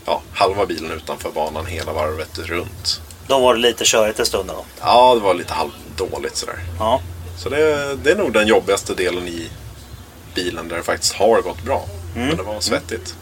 [0.05, 3.01] ja, halva bilen utanför banan hela varvet runt.
[3.27, 4.65] Då var det lite körigt en stund då.
[4.81, 6.59] Ja, det var lite halvdåligt sådär.
[6.79, 7.01] Ja.
[7.37, 9.49] Så det, det är nog den jobbigaste delen i
[10.35, 11.85] bilen där det faktiskt har gått bra.
[12.15, 12.27] Mm.
[12.27, 13.15] Men det var svettigt.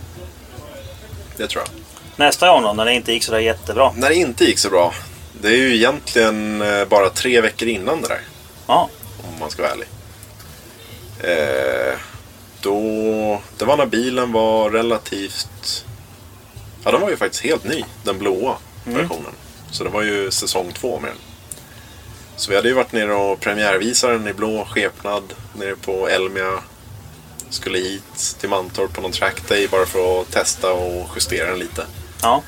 [1.37, 1.81] Det tror jag.
[2.15, 3.91] Nästa gång då, när det inte gick sådär jättebra.
[3.95, 4.93] När det inte gick så bra.
[5.41, 8.21] Det är ju egentligen eh, bara tre veckor innan det där.
[8.67, 8.89] Ja.
[9.33, 9.87] Om man ska vara ärlig.
[11.19, 11.99] Eh,
[12.61, 15.85] då, det var när bilen var relativt...
[16.83, 17.83] Ja, den var ju faktiskt helt ny.
[18.03, 18.55] Den blåa
[18.87, 18.99] Mm.
[19.01, 19.31] versionen.
[19.71, 21.17] Så det var ju säsong två med den.
[22.35, 26.51] Så vi hade ju varit nere och premiärvisat den i blå skepnad nere på Elmia.
[27.49, 31.85] Skulle hit till Mantorp på någon trackday bara för att testa och justera den lite.
[32.21, 32.43] Ja.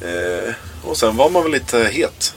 [0.00, 0.54] Eh,
[0.84, 2.34] och sen var man väl lite het.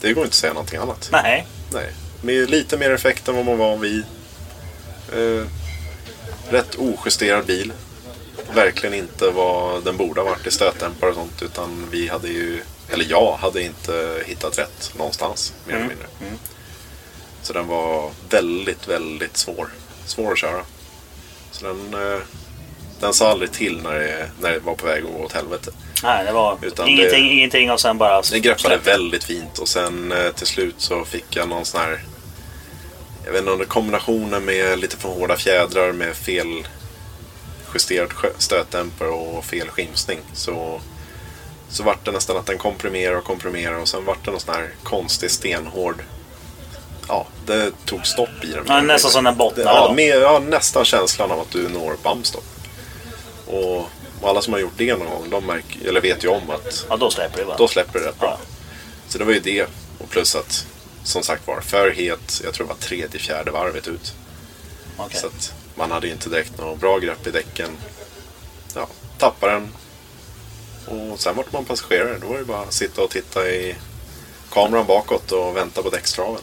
[0.00, 1.08] Det går inte att säga någonting annat.
[1.12, 1.46] Nej.
[1.72, 1.92] Nej.
[2.22, 4.02] Med lite mer effekt än vad man var vid.
[5.12, 5.46] Eh,
[6.50, 7.72] rätt ojusterad bil.
[8.54, 11.42] Verkligen inte vad den borde ha varit i stötdämpare och sånt.
[11.42, 15.52] Utan vi hade ju, eller jag hade inte hittat rätt någonstans.
[15.66, 15.96] Mer eller Mm.
[16.20, 16.38] mindre.
[17.42, 19.68] Så den var väldigt, väldigt svår.
[20.10, 20.62] Svår att köra.
[21.50, 22.18] Så den, eh,
[23.00, 25.70] den sa aldrig till när det, när det var på väg att gå åt helvete.
[26.02, 28.22] Nej, det var Utan ingenting, det- ingenting och sen bara...
[28.22, 32.00] Det greppade väldigt fint och sen eh, till slut så fick jag någon sån här...
[33.24, 36.68] Jag vet inte om det kombinationen med lite för hårda fjädrar med fel
[37.74, 38.08] justerad
[38.38, 40.18] stötdämpare och fel skimsning.
[40.32, 40.80] Så,
[41.68, 44.54] så vart det nästan att den komprimerade och komprimerade och sen vart det någon sån
[44.54, 46.02] här konstig stenhård...
[47.10, 48.64] Ja, det tog stopp i den.
[48.68, 52.44] Ja, nästan som den bottnade Ja, med, ja, nästan känslan av att du når bumpstopp.
[53.46, 53.76] Och,
[54.20, 56.86] och alla som har gjort det någon gång, de märker, eller vet ju om att
[56.88, 57.56] Ja, då släpper det bara.
[57.56, 58.38] då släpper det rätt bra.
[59.08, 59.66] Så det var ju det.
[59.98, 60.66] Och plus att,
[61.04, 64.14] som sagt var, för het, jag tror det var tredje, fjärde varvet ut.
[64.96, 65.20] Okej.
[65.20, 67.70] Så att man hade ju inte direkt något bra grepp i däcken.
[68.74, 68.86] Ja,
[69.18, 69.68] tappade den.
[70.86, 72.18] Och sen vart man passagerare.
[72.20, 73.74] Då var det bara att sitta och titta i
[74.52, 76.40] kameran bakåt och vänta på däckstraven.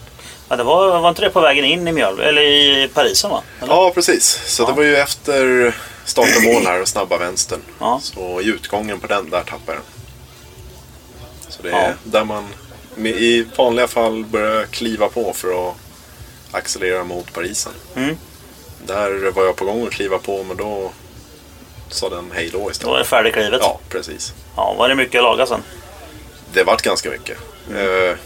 [0.49, 3.44] Ja, det var, var inte det på vägen in i Mjölby, eller i Parisen va?
[3.61, 3.74] Eller?
[3.74, 4.41] Ja, precis.
[4.45, 5.76] Så det var ju efter
[6.06, 7.60] start och mål här och snabba vänstern.
[7.80, 7.99] Ja.
[8.03, 9.84] Så i utgången på den, där tappade jag den.
[11.49, 11.94] Så det är Ja.
[12.03, 12.48] där man
[13.06, 15.76] i vanliga fall börjar kliva på för att
[16.52, 17.72] accelerera mot Parisen.
[17.95, 18.18] Mm.
[18.86, 20.91] Där var jag på gång att kliva på men då
[21.90, 22.91] sa den hej då Då istället.
[22.91, 23.60] var det färdigklivet.
[23.61, 24.34] Ja, precis.
[24.56, 25.64] Ja, var det mycket att laga sen?
[26.53, 27.38] Det vart ganska mycket.
[27.76, 28.18] Eh,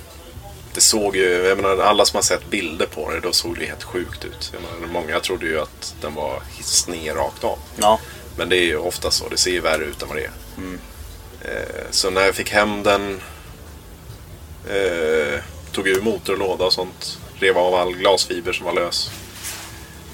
[0.73, 3.65] Det såg ju, jag menar alla som har sett bilder på det, då såg det
[3.65, 4.53] helt sjukt ut.
[4.53, 7.59] Jag menar, många trodde ju att den var sned rakt av.
[7.77, 7.99] Ja.
[8.37, 10.31] Men det är ju ofta så, det ser ju värre ut än vad det är.
[10.57, 10.79] Mm.
[11.41, 13.21] Eh, Så när jag fick hem den,
[14.69, 15.39] eh,
[15.71, 19.11] tog ur motor och låda och sånt, rev av all glasfiber som var lös.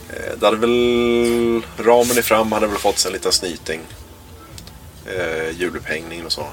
[0.09, 3.81] Eh, det hade väl, ramen i fram hade väl fått sig en liten snyting.
[5.05, 6.47] Eh, hjulupphängning och så.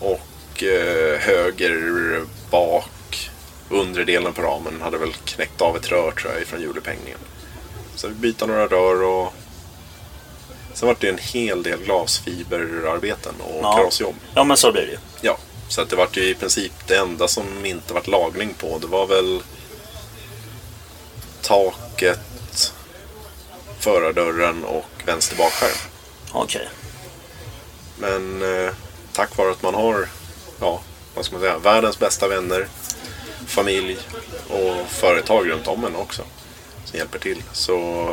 [0.00, 2.20] Och eh, höger
[2.50, 3.30] bak,
[3.68, 7.18] undre delen på ramen hade väl knäckt av ett rör tror jag från hjulupphängningen.
[7.94, 9.34] Så vi byta några rör och
[10.74, 13.76] Sen var det en hel del glasfiberarbeten och Ja.
[13.76, 14.14] krossjobb.
[14.34, 14.98] Ja, men så blir det ju.
[15.20, 18.78] Ja, så att det var ju i princip det enda som inte varit lagning på.
[18.78, 19.42] Det var väl
[21.42, 22.72] taket,
[23.78, 25.90] förardörren och vänster bakskärm.
[26.32, 26.68] Okej.
[27.98, 28.72] Men eh,
[29.12, 30.08] tack vare att man har,
[30.60, 30.80] ja,
[31.14, 32.66] vad ska man säga, världens bästa vänner,
[33.46, 33.98] familj
[34.48, 36.22] och företag runt om en också
[36.84, 37.42] som hjälper till.
[37.52, 38.06] Så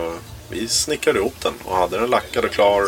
[0.49, 2.84] vi snickrade ihop den och hade den lackad och klar.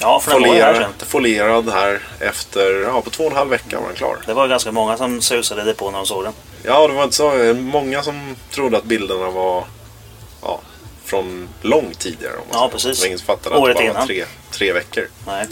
[0.00, 1.08] Ja, för var ju här Folierad, sen.
[1.08, 4.18] folierad här efter, ja på två och en halv vecka var den klar.
[4.26, 6.32] Det var ganska många som susade det på när de såg den.
[6.62, 9.64] Ja, det var inte så många som trodde att bilderna var
[10.42, 10.60] ja,
[11.04, 12.32] från långt tidigare.
[12.36, 13.00] Om man Ja, precis.
[13.00, 14.06] Var ingen fattade att Året det bara var innan.
[14.06, 15.08] tre, tre veckor.
[15.26, 15.46] Nej.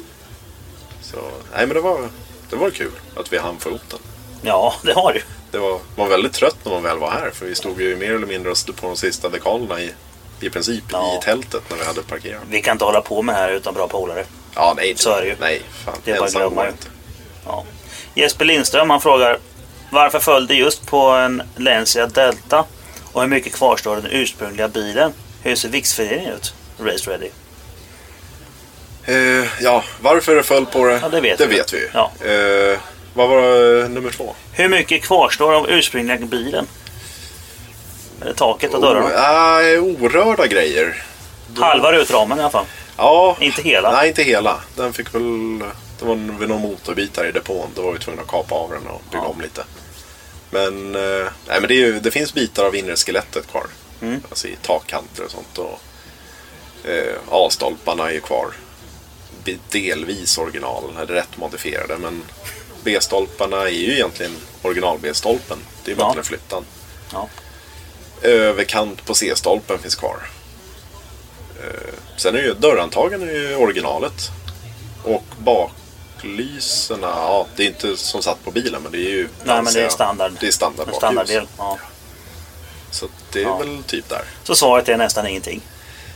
[1.02, 1.16] Så,
[1.54, 2.08] nej men det var,
[2.50, 3.98] det var kul att vi hann få ihop den.
[4.42, 5.22] Ja, det har du.
[5.50, 8.14] Det var, var väldigt trött när man väl var här för vi stod ju mer
[8.14, 9.92] eller mindre och på de sista dekalerna i,
[10.40, 11.18] i princip Ja.
[11.18, 12.42] i tältet när vi hade parkerat.
[12.50, 14.24] Vi kan inte hålla på med det här utan bra polare.
[14.54, 14.94] Ja, nej.
[14.96, 15.36] Så är det ju.
[15.40, 15.94] Nej, fan.
[16.04, 16.86] Det är bara ensam inte.
[17.46, 17.64] Ja.
[18.14, 19.38] Jesper Lindström han frågar
[19.90, 22.64] varför föll det just på en Lancia Delta
[23.12, 25.12] och hur mycket kvarstår den ursprungliga bilen?
[25.42, 26.54] Hur ser viktfördelningen ut?
[26.78, 27.28] Race Ready.
[29.08, 31.56] Eh, ja, varför det föll på det, Ja, det vet det vi.
[31.56, 31.88] vet vi ju.
[31.94, 32.12] Ja.
[32.26, 32.78] Eh,
[33.14, 33.42] vad var
[33.82, 34.34] eh, nummer två?
[34.52, 36.66] Hur mycket kvarstår av ursprungliga bilen?
[38.22, 39.06] Eller taket och dörrarna?
[39.08, 41.02] Oh, äh, orörda grejer.
[41.56, 42.64] Halva rutramen i alla fall.
[42.96, 43.36] Ja.
[43.40, 43.92] Inte hela.
[43.92, 44.60] Nej, inte hela.
[44.76, 45.58] Den fick väl...
[45.98, 47.68] Det var väl någon motorbitar i depån.
[47.74, 49.28] Då var vi tvungna att kapa av den och bygga Ja.
[49.28, 49.64] om lite.
[50.50, 53.66] Men, eh, nej, men det, ju, det finns bitar av inre skelettet kvar.
[54.02, 54.20] Mm.
[54.30, 55.58] Alltså i takkanter och sånt.
[55.58, 55.80] Och,
[56.90, 58.46] eh, A-stolparna är ju kvar.
[59.70, 61.98] Delvis original, eller rätt modifierade.
[61.98, 62.22] Men
[62.84, 65.58] B-stolparna är ju egentligen original B-stolpen.
[65.84, 66.08] Det är bara Ja.
[66.08, 66.64] att den är flyttad.
[67.12, 67.28] Ja.
[68.22, 70.16] Överkant på C-stolpen finns kvar.
[71.62, 74.30] Eh, Sen är ju dörrhandtagen är ju originalet.
[75.04, 79.28] Och baklyserna, ja det är inte som satt på bilen men det är ju...
[79.44, 80.32] Nej, men det är standard.
[80.40, 81.48] Det är standard standarddel.
[81.58, 81.78] Ja.
[82.90, 83.56] Så det är Ja.
[83.58, 84.22] väl typ där.
[84.44, 85.60] Så svaret är nästan ingenting.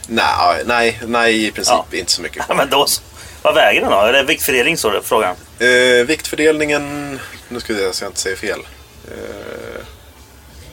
[0.06, 1.98] Nej, nej, nej i princip Ja.
[1.98, 3.02] inte så mycket men då, så.
[3.42, 3.96] Vad väger den då?
[3.96, 5.36] Är det viktfördelning det frågan?
[5.58, 8.60] Eh, viktfördelningen, nu ska vi se så jag inte säger fel.
[9.08, 9.84] Eh,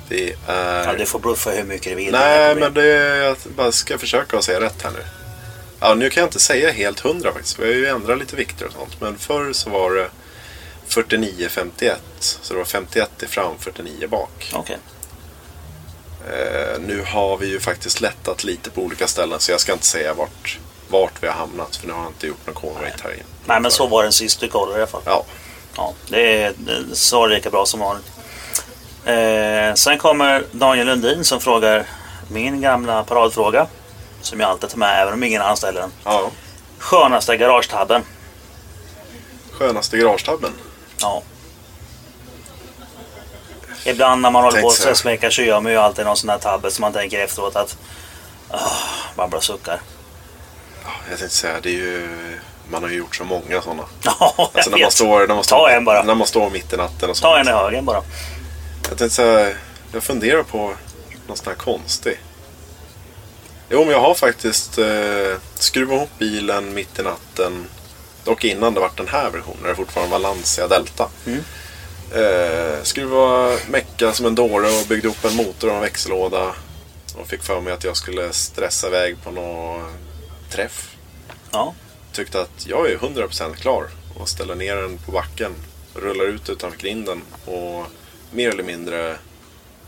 [0.10, 0.88] det är...
[0.88, 2.12] Ja, du får bluffa hur mycket du vill.
[2.12, 2.88] Nej, men det,
[3.18, 5.04] jag bara ska försöka att säga rätt här nu.
[5.80, 7.60] Ja, nu kan jag inte säga helt hundra faktiskt.
[7.60, 9.02] Vi har ju ändrat lite vikter och sånt.
[9.02, 10.10] Men förr så var det
[10.90, 11.96] 49-51.
[12.20, 14.52] Så det var 51 i fram, 49 bak.
[14.54, 14.78] Okej.
[16.28, 19.86] Eh, nu har vi ju faktiskt lättat lite på olika ställen så jag ska inte
[19.86, 20.60] säga vart,
[20.90, 23.24] vart vi har hamnat för nu har jag inte gjort någon call rate här inne.
[23.46, 25.02] Nej, men så var den sist du kollade i alla fall.
[25.06, 25.26] Ja.
[25.76, 28.12] Ja, det är det svarar lika bra som vanligt.
[29.06, 31.86] Eh, sen kommer Daniel Lundin som frågar
[32.28, 33.68] min gamla paradfråga.
[34.22, 35.92] Som jag alltid tar med även om ingen annan ställer den.
[36.04, 36.32] ja.
[36.78, 38.04] Skönaste garagetabben?
[39.52, 40.52] Skönaste garagetabben?
[41.02, 41.22] Ja.
[43.86, 46.28] Ibland när man håller på så att smeka så gör man ju alltid någon sån
[46.28, 47.78] där tabbe som man tänker efteråt att
[48.50, 48.74] oh,
[49.16, 49.82] man bara suckar.
[51.10, 52.08] Ja, Jag tänkte säga, det är ju...
[52.72, 53.84] Man har ju gjort så många sådana.
[54.04, 54.94] Ja, Alltså när man, vet.
[54.94, 56.04] står, när, man står, Ta en bara.
[56.04, 57.22] när man står mitt i natten och så.
[57.22, 58.04] Ta en i högen bara.
[58.90, 59.56] Jag tänkte säga,
[59.94, 60.74] jag funderar på
[61.28, 62.20] någon sån här konstig.
[63.70, 64.86] Jo, men jag har faktiskt eh,
[65.56, 67.66] skruvat ihop bilen mitt i natten.
[68.24, 71.08] Dock innan det var den här versionen, det fortfarande var Lancia Delta.
[71.26, 71.44] Mm.
[72.16, 76.54] Eh, skruva mecka som en dåre och byggde upp en motor och en växellåda.
[77.16, 79.92] Och fick för mig att jag skulle stressa iväg på någon
[80.52, 80.89] träff.
[81.52, 81.74] Ja.
[82.12, 83.88] Tyckte att jag är 100% klar
[84.20, 85.56] och ställer ner den på backen.
[85.96, 87.86] Rullar ut utanför grinden och
[88.32, 89.18] mer eller mindre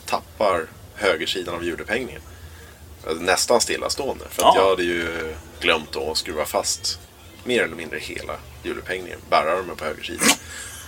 [0.05, 0.65] tappar
[0.95, 2.21] högersidan av hjulupphängningen.
[3.19, 4.25] Nästan stillastående.
[4.29, 4.61] För att Ja.
[4.61, 6.99] jag hade ju glömt att skruva fast
[7.43, 8.33] mer eller mindre hela
[8.63, 9.19] hjulupphängningen.
[9.29, 10.27] Bärarmen på högersidan.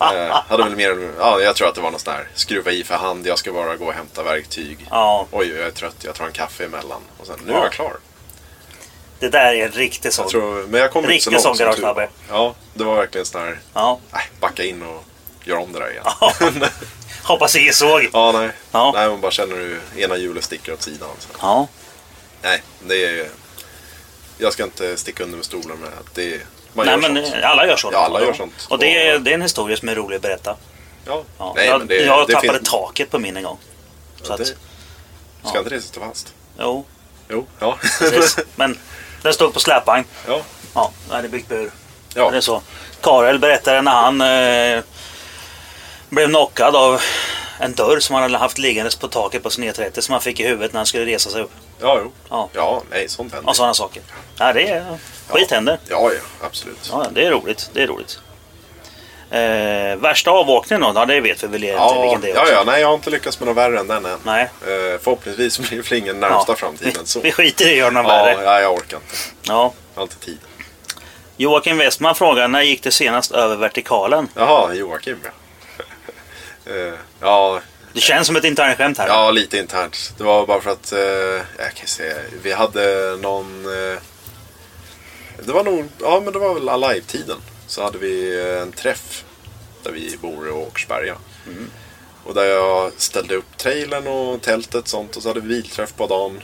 [0.00, 2.84] eh, hade väl mer ja, jag tror att det var någon sån här skruva i
[2.84, 3.26] för hand.
[3.26, 4.86] Jag ska bara gå och hämta verktyg.
[4.90, 5.26] Ja.
[5.30, 5.96] Oj, jag är trött.
[6.04, 7.00] Jag tar en kaffe emellan.
[7.18, 7.96] Och sen, nu är jag klar.
[9.22, 10.22] Det där är en riktig sån.
[10.24, 12.08] Jag tror, men jag kom inte så Riktig långt sån var.
[12.28, 13.98] Ja, det var verkligen sån här, Ja.
[14.12, 15.04] nej, backa in och
[15.44, 16.04] göra om det där igen.
[17.22, 18.08] Hoppas ingen såg.
[18.12, 18.50] ja, nej.
[18.72, 18.92] Ja.
[18.94, 21.08] Nej, man bara känner hur ena hjulet sticker åt sidan.
[21.18, 21.28] Så.
[21.40, 21.68] Ja.
[22.42, 23.28] Nej, det är...
[24.38, 26.40] Jag ska inte sticka under med stolen med att det är...
[26.72, 27.36] Man Nej, gör men sånt.
[27.42, 27.92] eh, alla gör sånt.
[27.92, 28.66] Ja, alla gör sånt.
[28.70, 30.56] Och det är, det är en historia som är rolig att berätta.
[31.06, 31.22] Ja.
[31.38, 31.52] Ja.
[31.56, 33.58] Nej, jag det, jag det tappade taket på min en gång.
[34.22, 36.34] Så Ja, att, det, ska inte det sitta fast?
[36.58, 36.84] jo,
[37.28, 37.78] Jo, ja.
[37.98, 38.38] precis.
[38.54, 38.78] Men
[39.22, 40.04] den stod på släpvagn.
[40.28, 40.40] ja.
[40.74, 41.70] Ja, jag hade byggt bur.
[42.14, 42.30] Ja.
[42.30, 42.62] Det är så.
[43.00, 44.82] Karel berättade när han eh,
[46.08, 47.00] blev knockad av
[47.60, 50.40] en dörr som han hade haft liggandes på taket på sin E30 som han fick
[50.40, 51.50] i huvudet när han skulle resa sig upp.
[51.80, 52.12] Ja, jo.
[52.30, 52.48] Ja.
[52.52, 53.50] Ja, nej, sånt händer.
[53.50, 54.02] Och sådana saker.
[54.38, 54.98] Ja, det är...
[55.28, 55.78] Skit händer.
[55.88, 56.88] Ja, ja, absolut.
[56.92, 57.70] Ja, det är roligt.
[57.72, 58.18] Det är roligt.
[59.32, 60.92] Eh, värsta avåkningen då?
[61.00, 62.94] Ja, det vet vi väl egentligen Ja, vilken det är ja, ja, nej, jag har
[62.94, 64.18] inte lyckats med något värre än den än.
[64.24, 64.42] Nej.
[64.42, 66.56] Eh, förhoppningsvis blir det ingen närmsta Ja.
[66.56, 67.06] framtiden.
[67.06, 67.20] Så.
[67.20, 68.44] Vi skiter i att göra något Ja, värre.
[68.44, 69.16] ja, jag orkar inte.
[69.42, 69.72] Ja.
[69.94, 70.38] Jag har inte tid.
[71.36, 74.28] Joakim Westman frågar, när gick det senast över vertikalen?
[74.34, 75.30] Jaha, Joakim ja.
[76.72, 77.60] Eh, ja,
[77.92, 79.08] Det känns som ett internskämt här.
[79.08, 80.12] ja, lite internt.
[80.18, 80.98] Det var bara för att, eh,
[81.58, 83.64] jag kan säga, vi hade någon...
[83.66, 83.98] Eh,
[85.44, 87.36] det var nog, ja men det var väl Alive-tiden.
[87.72, 89.24] Så hade vi en träff
[89.82, 91.16] där vi bor i Åkersberga.
[92.24, 95.94] Och där jag ställde upp trailern och tältet och sånt och så hade vi bilträff
[95.96, 96.42] på dagen.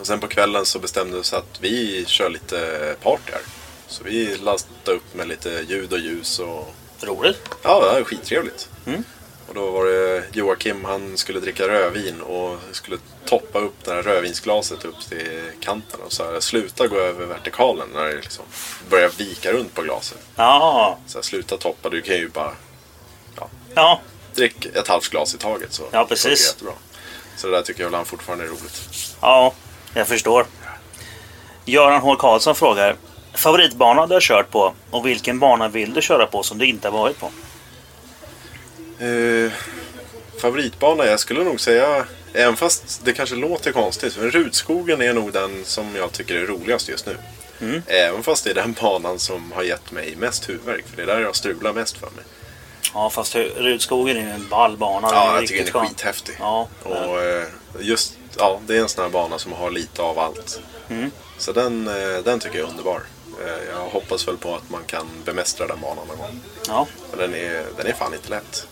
[0.00, 3.40] Och sen på kvällen så bestämde vi oss att vi kör lite party här.
[3.86, 7.40] Så vi lastade upp med lite ljud och ljus och Roligt.
[7.62, 8.68] Ja, det var skittrevligt.
[8.86, 9.04] Mm.
[9.48, 14.02] Och då var det Joakim, han skulle dricka rödvin och skulle toppa upp det här
[14.02, 18.44] rödvinsglaset upp till kanten och så här, sluta gå över vertikalen när det liksom
[18.90, 20.18] börjar vika runt på glaset.
[20.36, 20.98] Ja.
[21.06, 22.52] Så här, sluta toppa, du kan ju bara
[23.74, 24.00] Ja.
[24.34, 26.24] drick ett halvt glas i taget så Ja, precis.
[26.24, 26.72] det jättebra.
[27.36, 28.82] Så det där tycker jag han fortfarande är roligt.
[29.20, 29.52] Ja,
[29.94, 30.46] jag förstår.
[31.64, 32.16] Göran H.
[32.16, 32.96] Karlsson frågar.
[33.34, 36.88] Favoritbana du har kört på och vilken bana vill du köra på som du inte
[36.88, 37.30] har varit på?
[38.98, 39.52] Eh,
[40.40, 45.32] favoritbana, jag skulle nog säga, även fast det kanske låter konstigt, men Rudskogen är nog
[45.32, 47.16] den som jag tycker är roligast just nu.
[47.60, 47.82] Mm.
[47.86, 51.06] Även fast det är den banan som har gett mig mest huvudvärk, för det är
[51.06, 52.24] där jag strular mest för mig.
[52.94, 55.08] Ja, fast Rudskogen är ju en ball bana.
[55.12, 55.88] Ja, jag tycker den är skön.
[55.88, 56.36] skithäftig.
[56.38, 57.44] Ja, Och eh,
[57.80, 60.60] just, ja, det är en sån här bana som har lite av allt.
[60.88, 61.10] Mm.
[61.38, 63.02] Så den, eh, den tycker jag är underbar.
[63.72, 66.40] Jag hoppas väl på att man kan bemästra den banan någon gång.
[66.68, 66.86] Ja.
[67.10, 68.66] Men den är, den är fan inte lätt.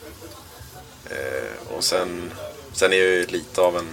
[1.10, 2.32] Eh, och sen,
[2.72, 3.88] sen är jag ju lite av en...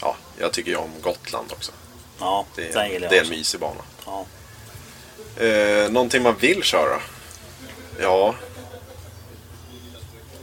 [0.00, 1.72] Ja, jag tycker ju om Gotland också.
[2.18, 3.80] Ja, Det är, det är en mysig bana.
[4.06, 4.26] Ja.
[5.44, 7.00] Eh, någonting man vill köra?
[8.00, 8.34] Ja,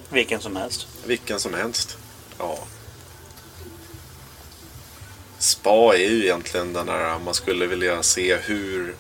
[0.10, 0.88] Vilken som helst.
[1.06, 1.98] vilken som helst.
[2.40, 2.58] Ja.
[5.40, 8.96] Spa är ju egentligen den här man skulle vilja se hur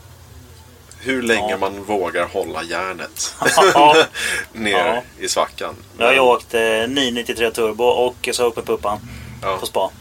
[0.99, 1.57] hur länge Ja.
[1.57, 3.35] man vågar hålla järnet
[4.53, 5.01] ner Ja.
[5.19, 5.75] i svackan.
[5.97, 8.99] Jag har ju åkt eh, 993 turbo och så upp med puppan
[9.41, 9.57] Ja.
[9.59, 9.91] på spa.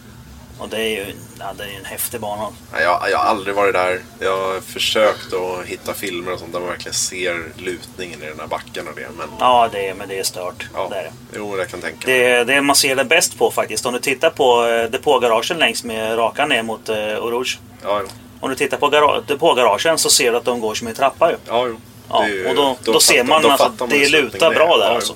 [0.59, 1.07] Och det är ju
[1.39, 2.49] ja, det är en häftig bana.
[2.73, 4.01] Jag, jag har aldrig varit där.
[4.21, 8.41] Jag har försökt att hitta filmer och sånt där man verkligen ser lutningen i den
[8.41, 9.07] här backen och det.
[9.19, 10.67] Men Ja, det är, men det är stört.
[10.75, 11.13] ja, Det är det.
[11.37, 12.19] jo, jag kan tänka mig.
[12.19, 13.87] Det är det man ser det bäst på faktiskt.
[13.87, 17.59] Om du tittar på eh, depågaragen längs med raka ner mot eh, Orouge.
[17.83, 18.09] Ja, jo.
[18.47, 21.31] Om du tittar på gara- depågaragen så ser du att de går som en trappa
[21.31, 21.37] ju.
[21.49, 21.81] Ja, jo.
[22.11, 24.79] Ja, ju- och då, då, ser fattar- man då att man det lutar bra är.
[24.79, 25.15] där Ja, alltså.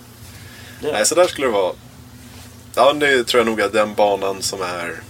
[0.80, 1.72] Det- Nej, så där skulle det vara.
[2.74, 5.00] Ja, det tror jag nog att den banan som är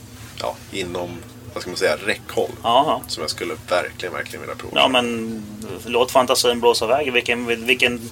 [0.40, 1.18] ja, inom,
[1.54, 2.50] vad ska man säga, räckhåll.
[2.62, 3.02] Ja, ja.
[3.08, 4.80] Som jag skulle verkligen, verkligen vilja prova.
[4.80, 5.42] Ja men
[5.86, 7.12] låt fantasin blåsa iväg.
[7.12, 8.10] Vilken, vilken,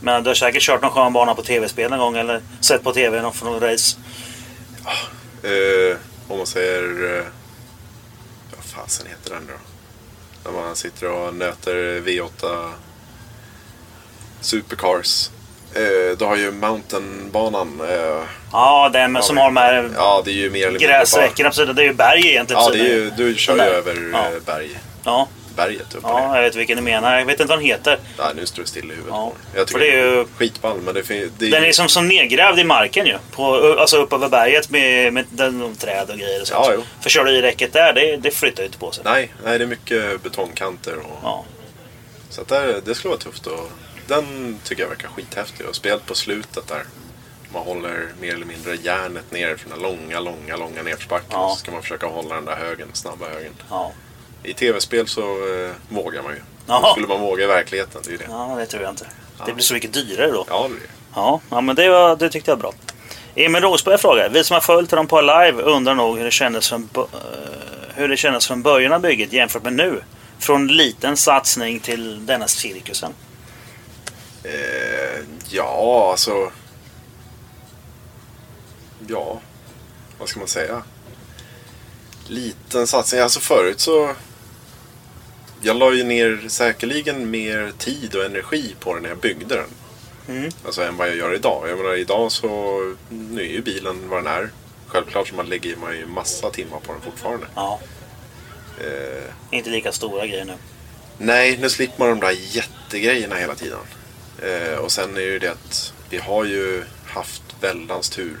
[0.00, 2.92] men du har säkert kört någon skön bana på tv-spel någon gång eller sett på
[2.92, 3.96] tv någon från race.
[5.42, 5.96] Eh,
[6.28, 7.24] om man säger...
[8.82, 10.50] Fasen heter den då?
[10.50, 12.70] När man sitter och nöter V8
[14.40, 15.30] Supercars.
[15.74, 17.80] Eh, du har ju Mountainbanan.
[17.90, 18.22] Eh,
[18.52, 21.54] Ja, den som har de här ja, det är ju mer eller mindre gräsräckena på
[21.54, 21.74] sidan.
[21.76, 22.62] Det är ju berg egentligen.
[22.62, 24.18] Ja, det är ju, du kör ju över Ja.
[24.26, 25.28] eh, berg, Ja,
[25.58, 27.18] berget upp och ja, jag vet vilken du menar.
[27.18, 27.98] Jag vet inte vad den heter.
[28.18, 29.32] Nej, nu står det still i huvudet Ja.
[29.54, 31.88] Jag för tycker det är ju- skitball, men det, fin- det är Den är som,
[31.88, 33.18] som nedgrävd i marken ju.
[33.32, 36.66] På, alltså upp över berget med, med den, träd och grejer och sånt.
[36.68, 36.82] Ja, jo.
[37.00, 39.04] För kör du i räcket där, det, det flyttar ju inte på sig.
[39.04, 40.96] Nej, nej, det är mycket betongkanter.
[40.98, 41.44] Och, Ja.
[42.30, 43.46] Så att där, det skulle vara tufft.
[43.46, 43.70] Och,
[44.06, 45.66] den tycker jag verkar skithäftig.
[45.66, 46.82] Och spelet på slutet där.
[47.52, 51.28] Man håller mer eller mindre järnet ner från den långa, långa, långa nedförsbacken.
[51.32, 51.44] Ja.
[51.44, 53.52] Och så ska man försöka hålla den där högen, snabba högen.
[53.70, 53.92] Ja.
[54.42, 56.40] I tv-spel så eh, vågar man ju.
[56.66, 56.92] Jaha.
[56.92, 58.26] Skulle man våga i verkligheten, det är ju det.
[58.28, 59.06] ja, det tror jag inte.
[59.46, 60.46] Det blir så mycket dyrare då.
[60.48, 60.80] Ja, det det.
[61.14, 62.72] Ja, ja men det, var, det tyckte jag var bra.
[63.34, 64.28] Emil Rosberg frågar.
[64.28, 67.02] Vi som har följt dem på live undrar nog hur det kändes från, eh,
[67.94, 70.02] hur det kändes från början av bygget jämfört med nu.
[70.38, 73.12] Från liten satsning till denna cirkusen.
[74.44, 75.20] Eh,
[75.50, 76.50] ja, alltså...
[79.08, 79.40] Ja,
[80.18, 80.82] vad ska man säga?
[82.26, 83.20] Liten satsning.
[83.20, 84.14] Alltså förut så...
[85.60, 89.70] Jag la ju ner säkerligen mer tid och energi på den när jag byggde den.
[90.36, 90.50] Mm.
[90.64, 91.68] Alltså än vad jag gör idag.
[91.68, 92.48] Jag menar idag så...
[93.08, 94.50] Nu är ju bilen vad den är.
[94.86, 97.46] Självklart så man lägger man ju massa timmar på den fortfarande.
[97.54, 97.80] Ja,
[98.80, 100.54] Eh, inte lika stora grejer nu.
[101.18, 103.78] Nej, nu slipper man de där jättegrejerna hela tiden.
[104.42, 108.38] Eh, och sen är ju det att vi har ju haft väldans tur.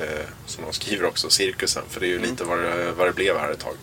[0.00, 1.82] Eh, som de skriver också, cirkusen.
[1.88, 3.74] För det är ju lite vad det, vad det blev här ett tag.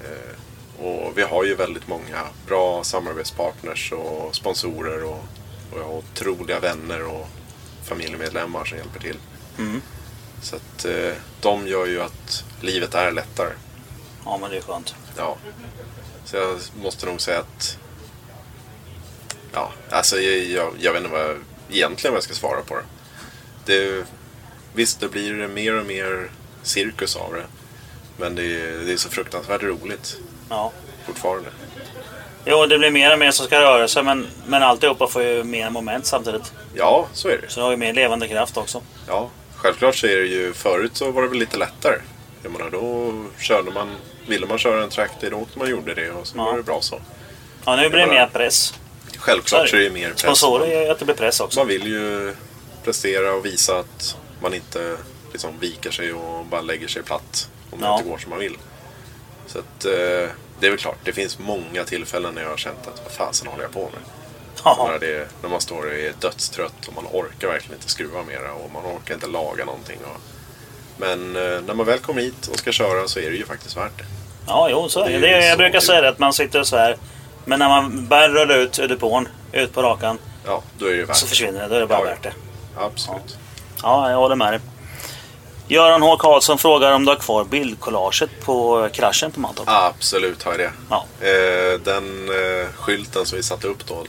[0.00, 0.35] Eh,
[0.78, 5.04] och vi har ju väldigt många bra samarbetspartners och sponsorer.
[5.04, 5.24] Och,
[5.72, 7.28] och jag har otroliga vänner och
[7.84, 9.18] familjemedlemmar som hjälper till.
[9.58, 9.82] Mm.
[10.42, 13.52] Så att eh, de gör ju att livet är lättare.
[14.24, 14.94] Ja, men det är skönt.
[15.16, 15.36] Ja.
[16.24, 17.78] Så jag måste nog säga att...
[19.52, 21.36] Ja, alltså jag, jag, jag vet inte vad jag,
[21.70, 22.84] egentligen vad jag ska svara på det.
[23.64, 24.06] det.
[24.74, 26.30] Visst, det blir mer och mer
[26.62, 27.46] cirkus av det.
[28.16, 30.72] Men det är, det är så fruktansvärt roligt Ja.
[31.06, 31.48] fortfarande.
[32.44, 35.44] Jo, det blir mer och mer som ska röra sig men, men alltihopa får ju
[35.44, 36.52] mer moment samtidigt.
[36.74, 37.48] Ja, så är det.
[37.50, 38.82] Så det har ju mer levande kraft också.
[39.08, 40.52] Ja, självklart så är det ju...
[40.52, 41.98] Förut så var det väl lite lättare.
[42.42, 43.96] Jag menar, då körde man...
[44.28, 46.44] Ville man köra en trackday då man gjorde det och så Ja.
[46.44, 47.00] var det bra så.
[47.64, 48.74] Ja, nu blir det mer press.
[49.18, 50.20] Självklart så är det mer press.
[50.20, 51.60] Sponsorer gör ju att det blir press också.
[51.60, 52.34] Man vill ju
[52.84, 54.96] prestera och visa att man inte
[55.32, 57.98] liksom viker sig och bara lägger sig platt om det Ja.
[57.98, 58.56] inte går som man vill.
[59.46, 62.86] Så att, eh, det är väl klart, det finns många tillfällen när jag har känt
[62.86, 64.00] att vad fasen håller jag på med?
[64.64, 64.88] Ja.
[64.92, 68.52] När, det, när man står och är dödstrött och man orkar verkligen inte skruva mera
[68.52, 69.98] och man orkar inte laga någonting.
[70.04, 70.20] Och,
[70.96, 73.76] men eh, när man väl kommer hit och ska köra så är det ju faktiskt
[73.76, 74.04] värt det.
[74.46, 75.18] Ja, jo, så är det.
[75.18, 76.96] Det är jag brukar säga det att man sitter så här.
[77.44, 81.04] Men när man börjar rulla ut ur depån, ut på rakan, Ja, då är det
[81.04, 81.68] värt så försvinner det.
[81.68, 82.32] Då är det bara Ja, värt det.
[82.76, 83.38] Absolut.
[83.82, 84.60] Ja, jag håller med dig.
[85.68, 89.68] Göran H Karlsson frågar om du har kvar bildcollaget på kraschen på Mantorp.
[89.68, 90.70] Absolut har jag det.
[90.90, 91.04] Ja.
[91.20, 94.04] Eh, den eh, skylten som vi satte upp då,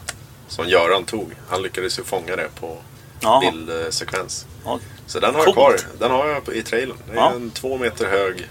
[0.48, 2.78] som Göran tog, han lyckades ju fånga det på
[3.20, 3.40] Jaha.
[3.40, 4.46] bildsekvens.
[4.66, 4.80] Ja.
[5.08, 5.58] Så den har jag Coolt.
[5.58, 5.80] kvar.
[6.00, 6.98] Den har jag i trailern.
[7.08, 7.32] Det är Ja.
[7.32, 8.50] en två meter hög.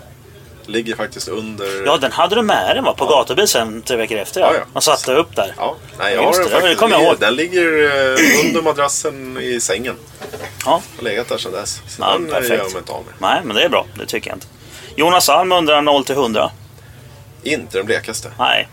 [0.66, 1.86] Ligger faktiskt under...
[1.86, 2.94] Ja, den hade du med dig va?
[2.97, 4.40] På gatubil sen tre veckor efter.
[4.40, 4.47] Ja.
[4.52, 4.64] Ja, ja.
[4.72, 5.55] Man satte upp där.
[5.56, 6.80] Ja, nej, jag Just har det, den det faktiskt.
[6.80, 7.16] kommer jag ihåg.
[7.20, 9.94] Den ligger eh, under madrassen i sängen.
[10.64, 10.82] Ja.
[10.97, 11.80] Har legat där sedan dess.
[11.88, 12.48] Så Ja, den eh, perfekt.
[12.51, 13.14] gör jag mig inte av med.
[13.18, 13.86] Nej, men det är bra.
[13.98, 14.47] Det tycker jag inte.
[14.97, 16.51] Jonas Alm undrar 0 till 100.
[17.43, 18.30] Inte den blekaste.
[18.38, 18.68] Nej.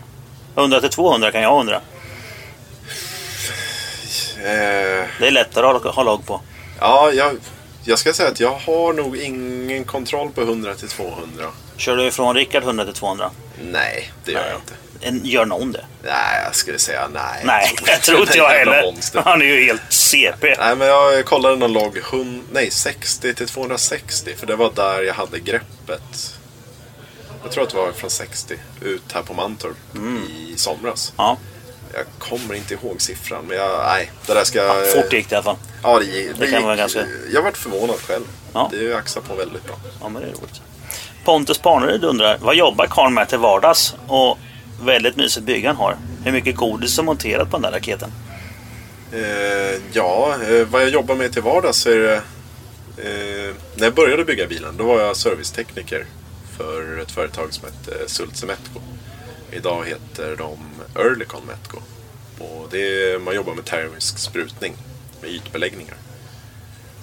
[0.56, 1.80] 100 till 200 kan jag undra.
[4.38, 6.40] Eh, Det är lättare att ha- logg på.
[6.80, 7.36] ja, jag,
[7.84, 11.44] jag ska säga att jag har nog ingen kontroll på 100 till 200.
[11.76, 13.30] Kör du ifrån Rickard 100 till 200?
[13.72, 14.74] Nej, det gör jag inte.
[15.00, 15.84] En- Gör någon det?
[16.02, 17.42] Nej, jag skulle säga nej.
[17.44, 18.94] Nej, jag tror inte jag heller.
[19.24, 20.54] Han är ju helt CP.
[20.58, 21.98] Nej, men jag kollade någon logg
[22.52, 24.34] nej, 60 till 260.
[24.36, 26.34] För det var där jag hade greppet
[27.42, 29.76] Jag tror att det var från 60 ut här på Mantorp
[30.28, 31.12] i somras.
[31.16, 31.36] Ja.
[31.94, 34.58] Jag kommer inte ihåg siffran, men jag, nej, det där ska...
[34.58, 35.56] Ja, fort gick det i alla fall.
[35.82, 38.24] Ja, det, det, Det kan gick, vara ganska- Jag varit förvånad själv.
[38.52, 38.68] Ja.
[38.72, 39.76] Det axar på väldigt bra.
[40.00, 40.60] Ja, men det är roligt.
[41.24, 43.94] Pontus Parnerud undrar, vad jobbar Karl med till vardags?
[44.06, 44.38] Och
[44.82, 45.96] väldigt mysigt bygge han har.
[46.24, 48.10] Hur mycket godis är monterat på den där raketen?
[49.12, 52.14] Eh, ja, eh, vad jag jobbar med till vardags så är det...
[52.96, 56.06] Eh, när jag började bygga bilen, då var jag servicetekniker
[56.58, 58.80] för ett företag som hette eh, Sultse Metco.
[59.50, 60.58] Idag heter de
[61.02, 61.78] Earlycon Metco.
[62.38, 64.74] Och det är, man jobbar med termisk sprutning
[65.20, 65.96] med ytbeläggningar.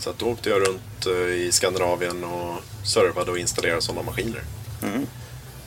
[0.01, 4.41] Så att då åkte jag runt eh, i Skandinavien och servade och installerade sådana maskiner.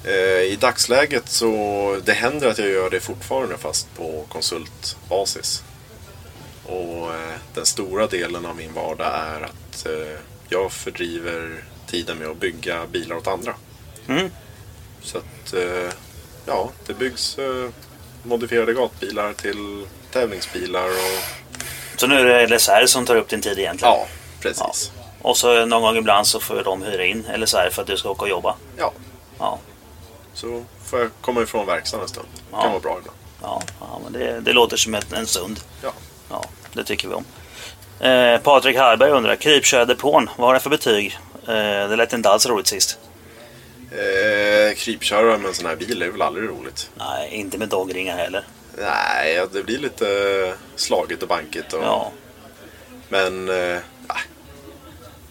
[0.05, 5.63] Eh, I dagsläget så det händer att jag gör det fortfarande fast på konsultbasis.
[6.67, 9.87] Och eh, den stora delen av min vardag är att
[10.49, 13.55] jag fördriver tiden med att bygga bilar åt andra.
[14.09, 14.31] Mm.
[15.03, 15.55] Så att,
[16.47, 17.39] ja, det byggs
[18.23, 21.25] modifierade gatbilar till tävlingsbilar och
[21.97, 23.95] Så nu är det LSR som tar upp din tid egentligen?
[23.95, 24.07] ja,
[24.49, 24.93] precis.
[25.23, 28.11] Och så någon gång ibland så får de hyra in LSR för att du ska
[28.11, 28.55] åka och jobba?
[28.79, 28.93] Ja,
[29.39, 29.59] Ja.
[30.35, 32.27] så får jag komma ifrån verkstaden en stund.
[32.35, 32.63] Det Ja.
[32.63, 33.19] kan vara bra ibland.
[33.43, 35.61] Ja, ja men det, det låter som ett, en stund.
[35.83, 35.93] Ja.
[36.31, 37.25] Ja, det tycker vi om.
[38.01, 41.19] Eh, Patrik Hallberg undrar, krypkördepån, vad har det för betyg?
[41.49, 42.99] Eh, det lät inte alls roligt sist.
[43.91, 46.91] Eh, krypköra med en sån här bil är väl aldrig roligt.
[46.95, 48.45] Nej, inte med dagringar heller.
[48.79, 51.73] Nej, ja, det blir lite slagigt och bankigt.
[51.73, 52.11] Och, Ja,
[53.09, 54.19] Men eh, ah,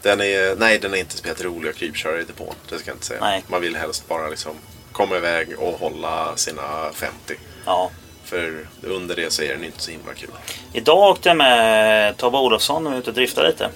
[0.04, 2.56] den är, nej, den är inte speciellt rolig att krypköra i depån.
[2.70, 3.20] Det ska jag inte säga.
[3.22, 3.44] Nej.
[3.48, 4.52] Man vill helst bara liksom
[4.92, 6.62] komma iväg och hålla sina
[6.94, 7.34] 50.
[7.66, 7.90] ja.
[8.26, 10.30] För under det så är den inte så himla kul.
[10.74, 13.70] Idag åkte jag med Tobbe Olofsson och var ute och driftade lite.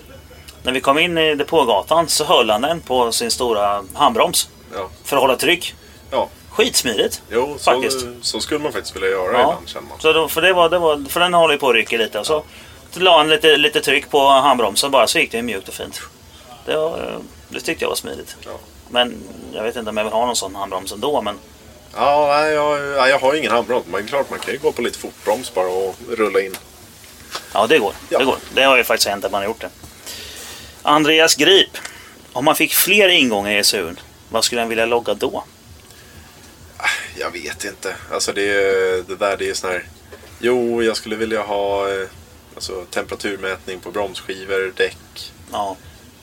[0.63, 4.49] När vi kom in i depågatan så höll han den på sin stora handbroms.
[4.73, 5.75] Ja, För att hålla tryck.
[6.11, 6.29] ja.
[6.49, 7.21] Skitsmidigt.
[7.31, 8.05] Jo, så, Faktiskt.
[8.21, 9.39] så skulle man faktiskt vilja göra Ja.
[9.39, 9.99] ibland känner man.
[9.99, 12.19] Så då, för, det var, det var, för den håller ju på att rycka lite.
[12.19, 12.43] Och så
[12.93, 16.01] la han lite, lite tryck på handbromsen bara så gick det ju mjukt och fint.
[16.67, 18.35] Det, var, det tyckte jag var smidigt.
[18.45, 18.59] Ja.
[18.89, 19.23] Men
[19.53, 21.21] jag vet inte om jag vill ha någon sån handbroms ändå.
[21.21, 21.39] Men
[21.95, 23.85] Ja, nej, jag, jag har ingen handbroms.
[23.87, 26.55] Men klart man kan ju gå på lite fortbroms bara och rulla in.
[27.53, 27.93] ja, det går.
[28.09, 28.19] Ja.
[28.19, 28.37] Det går.
[28.53, 29.69] Det har ju faktiskt hänt att man har gjort det.
[30.81, 31.77] Andreas Grip.
[32.33, 33.99] Om man fick fler ingångar i SUn,
[34.29, 35.43] vad skulle han vilja logga då?
[37.19, 37.95] Jag vet inte.
[38.11, 38.51] Alltså det,
[39.07, 39.85] det där det är sån här...
[40.39, 42.07] Jo, jag skulle vilja ha eh,
[42.55, 45.31] alltså, temperaturmätning på bromsskivor, däck.
[45.51, 45.75] Ja,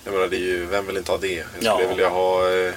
[0.05, 1.33] Jag menar, det är ju, vem vill inte ha det?
[1.35, 1.89] Jag skulle Ja.
[1.89, 2.73] vilja ha eh,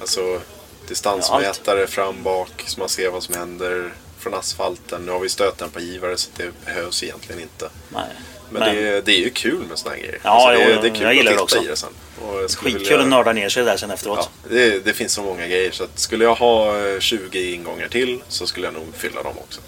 [0.00, 0.40] alltså,
[0.88, 5.06] distansmätare fram, bak så man ser vad som händer från asfalten.
[5.06, 7.68] Nu har vi stötdämpargivare så det behövs egentligen inte.
[7.88, 8.02] nej.
[8.50, 10.18] Men, Men- Det, det är ju kul med såna här grejer.
[10.22, 11.64] Ja, Alltså, det, det är kul jag gillar att det titta också.
[11.64, 12.48] i det sen.
[12.48, 14.18] Skitkul vilja- att nörda ner sig där sen efteråt.
[14.42, 17.88] Ja, det, det finns så många grejer så att skulle jag ha eh, 20 ingångar
[17.88, 19.60] till så skulle jag nog fylla dem också.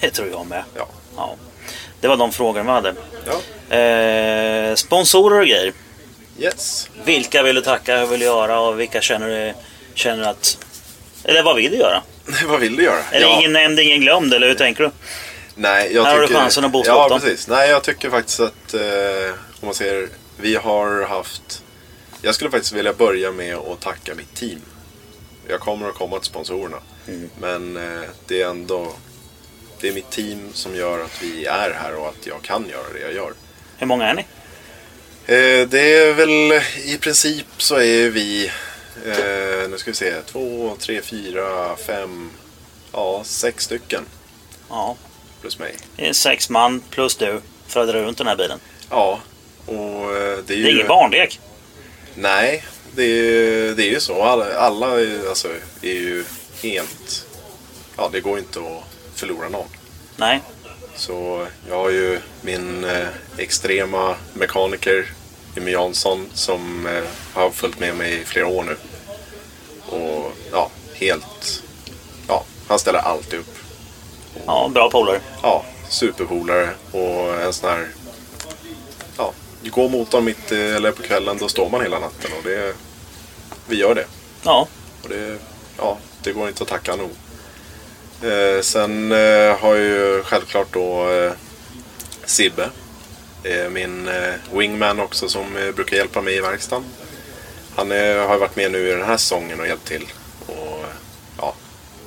[0.00, 0.64] Det tror jag med.
[0.74, 0.88] Ja.
[1.16, 1.36] Ja.
[2.00, 2.94] Det var de frågorna vi hade.
[3.26, 3.40] Ja,
[3.76, 5.72] Eh, sponsorer och grejer.
[6.38, 6.90] Yes.
[7.04, 9.54] Vilka vill du tacka, vad vill du göra och vilka känner du
[9.94, 10.58] känner att...
[11.24, 12.02] Eller vad vill du göra?
[12.46, 13.02] Vad vill du göra?
[13.12, 14.90] Är det ingen nämnd, ingen glömd eller hur tänker du?
[15.54, 16.40] Nej, jag Här har du tycker...
[16.40, 17.20] chansen att bosta Ja, dem.
[17.20, 17.48] precis.
[17.48, 18.80] Nej, jag tycker faktiskt att eh,
[19.60, 21.62] om man ser, vi har haft...
[22.22, 24.60] Jag skulle faktiskt vilja börja med att tacka mitt team.
[25.48, 26.76] Jag kommer att komma till sponsorerna.
[27.08, 27.30] Mm.
[27.40, 28.92] Men eh, det är ändå...
[29.80, 32.92] Det är mitt team som gör att vi är här och att jag kan göra
[32.94, 33.32] det jag gör.
[33.78, 34.24] Hur många är ni?
[35.26, 36.52] Eh, det är väl
[36.84, 38.46] i princip så är vi,
[39.06, 42.30] eh, nu ska vi se, två, tre, fyra, fem,
[42.92, 44.06] ja, sex stycken
[44.68, 44.96] Ja,
[45.40, 45.76] plus mig.
[45.96, 48.58] det är sex man plus du för att dra runt den här bilen.
[48.90, 49.20] Ja,
[49.66, 50.62] och eh, det är ju...
[50.64, 51.40] Det är ingen barnlek.
[52.14, 52.64] Nej,
[52.96, 54.22] det är, det är ju så.
[54.22, 55.48] Alla, alla är, alltså,
[55.82, 56.24] är ju
[56.62, 57.26] helt...
[57.96, 58.82] Ja, det går inte att
[59.14, 59.66] förlora någon.
[60.16, 60.40] Nej,
[60.96, 65.06] Så jag har ju min eh, extrema mekaniker
[65.54, 67.02] Jimmy Jansson som eh,
[67.32, 68.76] har följt med mig i flera år nu.
[69.96, 71.62] Och ja, helt...
[72.28, 73.58] Ja, han ställer alltid upp.
[74.46, 75.20] ja, bra polare.
[75.42, 77.88] Ja, superpolare och en sån här...
[79.18, 82.74] Ja, går motorn mitt eller på kvällen då står man hela natten och det...
[83.68, 84.06] Vi gör det.
[84.42, 84.68] Ja,
[85.02, 85.38] Och det,
[85.78, 87.10] ja, det går inte att tacka nog.
[88.24, 91.32] Eh, sen eh, har jag ju självklart då eh,
[92.24, 92.70] Sibbe.
[93.42, 96.84] Eh, min eh, wingman också som eh, brukar hjälpa mig i verkstaden.
[97.76, 100.06] Han har varit med nu i den här säsongen och hjälpt till.
[100.46, 100.84] Och,
[101.38, 101.54] ja,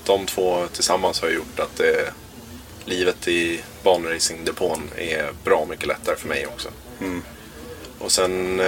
[0.06, 1.82] de två tillsammans har gjort att
[2.86, 6.70] livet i banracingdepån är bra mycket lättare för mig också.
[8.00, 8.62] Och sen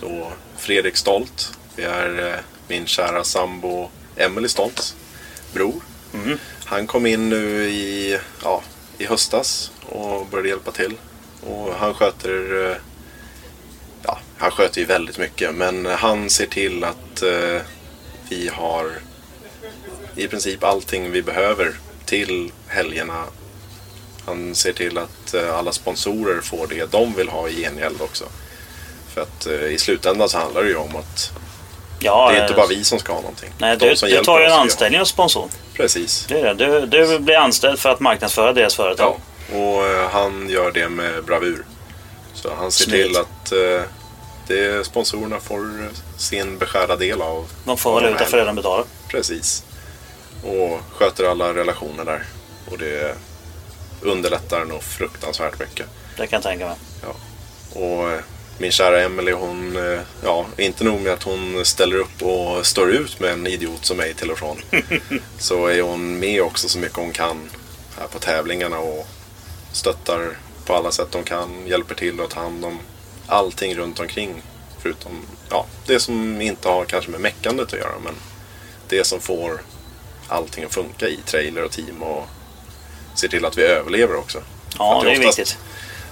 [0.00, 1.52] då Fredrik Stolt.
[1.76, 4.96] Det är min kära sambo Emily Stoltz
[5.52, 5.82] bror.
[6.14, 6.38] Mm.
[6.64, 8.62] Han kom in nu i, ja,
[8.98, 10.96] i höstas och började hjälpa till.
[11.46, 12.76] Och han sköter, eh,
[14.02, 15.54] ja, han sköter ju väldigt mycket.
[15.54, 17.60] Men han ser till att eh,
[18.28, 18.92] vi har
[20.16, 21.74] i princip allting vi behöver
[22.04, 23.24] till helgerna.
[24.24, 28.24] Han ser till att eh, alla sponsorer får det de vill ha i gengäld också.
[29.14, 31.32] För att eh, i slutändan så handlar det ju om att
[32.04, 33.50] Ja, det är inte bara vi som ska ha någonting.
[33.58, 34.60] Nej, du, du tar ju en ja.
[34.60, 35.48] anställning hos sponsor.
[35.74, 36.26] Precis.
[36.28, 36.66] Det är det.
[36.66, 39.16] Du, du blir anställd för att marknadsföra deras företag.
[39.52, 41.64] Och eh, han gör det med bravur.
[42.34, 43.08] Så han ser Snyggt.
[43.08, 43.88] till att eh,
[44.46, 47.48] det sponsorerna får eh, sin beskärda del av.
[47.64, 48.84] De får de valuta för det de betalar.
[49.08, 49.64] Precis.
[50.44, 52.22] Och sköter alla relationer där.
[52.70, 53.14] Och det
[54.00, 55.86] underlättar nog fruktansvärt mycket.
[56.16, 56.76] Det kan jag tänka mig.
[57.02, 57.14] Ja.
[57.80, 58.20] Och
[58.58, 62.90] min kära Emily hon, eh, ja, inte nog med att hon ställer upp och står
[62.90, 64.56] ut med en idiot som mig till och från.
[65.38, 67.50] så är hon med också så mycket hon kan
[67.98, 69.06] här på tävlingarna och
[69.72, 71.66] stöttar på alla sätt hon kan.
[71.66, 72.78] Hjälper till att ta hand om
[73.26, 74.42] allting runt omkring.
[74.78, 77.98] Förutom ja, det som inte har kanske med meckandet att göra.
[78.04, 78.14] Men
[78.88, 79.60] det som får
[80.28, 82.24] allting att funka i trailer och team och
[83.14, 84.42] ser till att vi överlever också.
[84.78, 85.58] Ja, det är viktigt.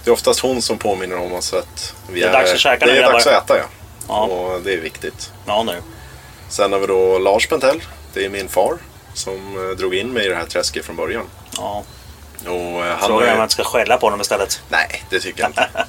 [0.05, 2.87] Det är oftast hon som påminner om oss att vi Det är dags att käka
[2.87, 3.65] Det är dags att äta ja.
[4.09, 4.21] Ja.
[4.25, 5.33] Och det är viktigt.
[5.47, 5.83] Ja, nu.
[6.49, 7.83] Sen har vi då Lars Pentell.
[8.15, 8.79] Det är min far
[9.15, 11.27] som eh, drog in mig i det här träsket från början.
[11.57, 11.85] Ja.
[12.47, 14.63] Och eh, han Frågan är om man ska skälla på dem istället.
[14.69, 15.69] Nej, det tycker jag inte.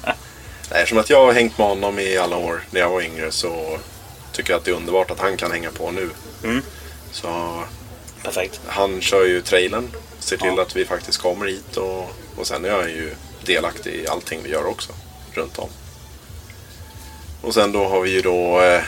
[0.70, 3.30] Nej, Eftersom att jag har hängt med honom i alla år när jag var yngre
[3.30, 3.78] så
[4.32, 6.10] tycker jag att det är underbart att han kan hänga på nu.
[6.44, 6.62] Mm.
[7.12, 7.62] Så
[8.22, 8.60] Perfekt.
[8.66, 9.90] han kör ju trailern.
[10.18, 10.62] Ser till Ja.
[10.62, 13.14] att vi faktiskt kommer hit och, och sen är jag ju
[13.46, 14.92] delaktig i allting vi gör också.
[15.32, 15.68] Runt om.
[17.42, 18.82] Och sen då har vi ju då eh,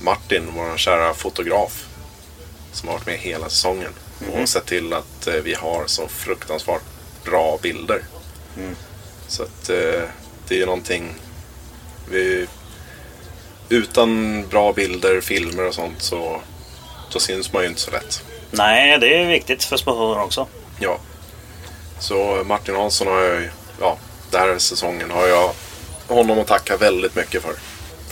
[0.00, 1.86] Martin, vår kära fotograf.
[2.72, 3.92] Som har varit med hela säsongen.
[4.18, 4.42] Mhm.
[4.42, 6.82] Och sett till att eh, vi har så fruktansvärt
[7.24, 8.02] bra bilder.
[8.56, 8.76] Mm.
[9.28, 10.08] Så att eh,
[10.48, 11.14] det är ju någonting.
[12.10, 12.46] Vi,
[13.68, 16.40] utan bra bilder, filmer och sånt så,
[17.10, 18.22] så syns man ju inte så lätt.
[18.50, 20.46] Nej, det är viktigt för sponsorer också.
[20.80, 20.98] Ja.
[21.98, 23.50] Så Martin Hansson har jag
[23.80, 23.96] ja,
[24.30, 25.50] den här säsongen har jag
[26.08, 27.52] honom att tacka väldigt mycket för.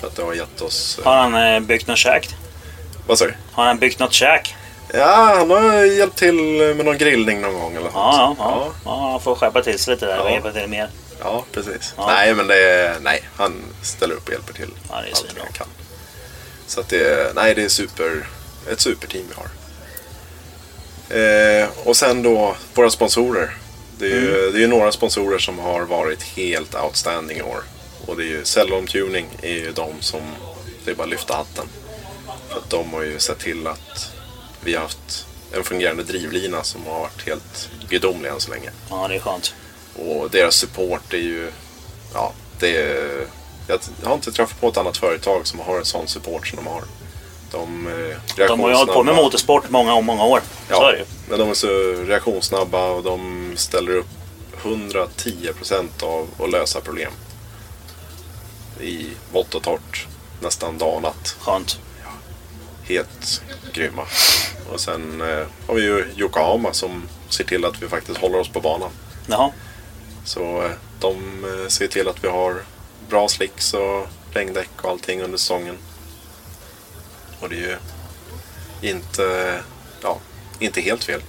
[0.01, 0.99] För att det har gett oss...
[0.99, 2.35] eh, Har han eh, byggt något käk?
[3.07, 3.35] Vad sa du?
[3.53, 4.57] Har han byggt något käk?
[4.95, 6.35] Ja, han har hjälpt till
[6.77, 7.93] med någon grillning någon gång eller något.
[7.95, 8.73] Ja, ja, ja.
[8.85, 9.11] ja.
[9.11, 10.33] han får skärpa till sig lite där och Ja.
[10.33, 10.89] hjälpa till mer.
[11.21, 11.95] Ja, precis.
[11.97, 12.07] Ja.
[12.07, 14.71] Nej, men det är, nej, han ställer upp och hjälper till.
[14.91, 15.67] Ja, det är allt han kan.
[16.67, 18.29] Så att det, nej, det är super,
[18.73, 19.49] ett superteam vi har.
[21.63, 23.57] Eh, och sen då våra sponsorer.
[24.03, 24.53] Det är, ju, Mm.
[24.53, 27.63] det är några sponsorer som har varit helt outstanding i år.
[28.07, 30.21] Och det är ju Cellom Tuning är ju de som,
[30.85, 31.65] det är bara att lyfta hatten.
[32.49, 34.13] För att de har ju sett till att
[34.65, 38.71] vi har haft en fungerande drivlina som har varit helt gudomlig än så länge.
[38.91, 39.55] Ja, det är skönt.
[39.97, 41.51] Och deras support är ju...
[42.15, 43.27] Ja, det är...
[43.69, 46.67] Jag har inte träffat på ett annat företag som har en sån support som de
[46.67, 46.83] har.
[47.53, 50.41] De, eh, De har ju hållit på med motorsport många, många år.
[50.71, 51.05] Så är det ju.
[51.29, 51.69] men de är så
[52.07, 54.07] reaktionssnabba och de ställer upp
[54.63, 57.13] 110% av att lösa problem.
[58.81, 60.07] I vått och torrt,
[60.41, 61.37] nästan dag och natt.
[61.41, 61.79] Skönt.
[62.85, 63.43] Helt
[63.73, 64.03] grymma.
[64.73, 68.49] Och sen eh, har vi ju Yokohama som ser till att vi faktiskt håller oss
[68.49, 68.91] på banan.
[69.27, 69.51] Jaha.
[70.25, 70.71] Så eh,
[71.01, 72.63] de eh, ser till att vi har
[73.09, 75.77] bra slicks och regndäck och allting under säsongen.
[77.43, 77.79] Och det är
[78.81, 79.59] ju inte,
[80.03, 80.19] ja,
[80.59, 81.21] inte helt fel.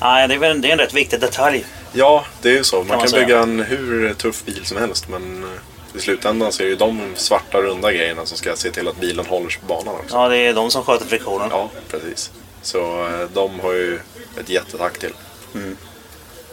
[0.00, 1.64] Nej, det är, väl, det är en rätt viktig detalj.
[1.92, 2.76] Ja, det är ju så.
[2.76, 6.62] Man man kan bygga en hur tuff bil som helst men eh, i slutändan så
[6.62, 9.60] är det ju de svarta runda grejerna som ska se till att bilen håller sig
[9.60, 10.16] på banan också.
[10.16, 11.48] Ja, det är de som sköter friktionen.
[11.50, 12.30] Ja, precis.
[12.62, 13.98] Så eh, de har ju
[14.40, 15.12] ett jättetack till.
[15.54, 15.76] Mm.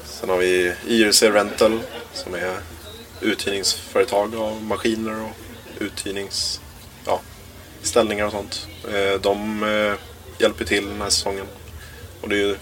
[0.05, 1.79] Sen har vi IRC Rental
[2.13, 2.57] som är
[3.21, 5.37] uthyrningsföretag av maskiner och
[5.79, 6.59] uthyrnings...
[7.83, 8.67] Ställningar och sånt.
[8.93, 9.93] Eh, De eh,
[10.41, 11.45] hjälper till den här säsongen.
[12.21, 12.55] Och det är ju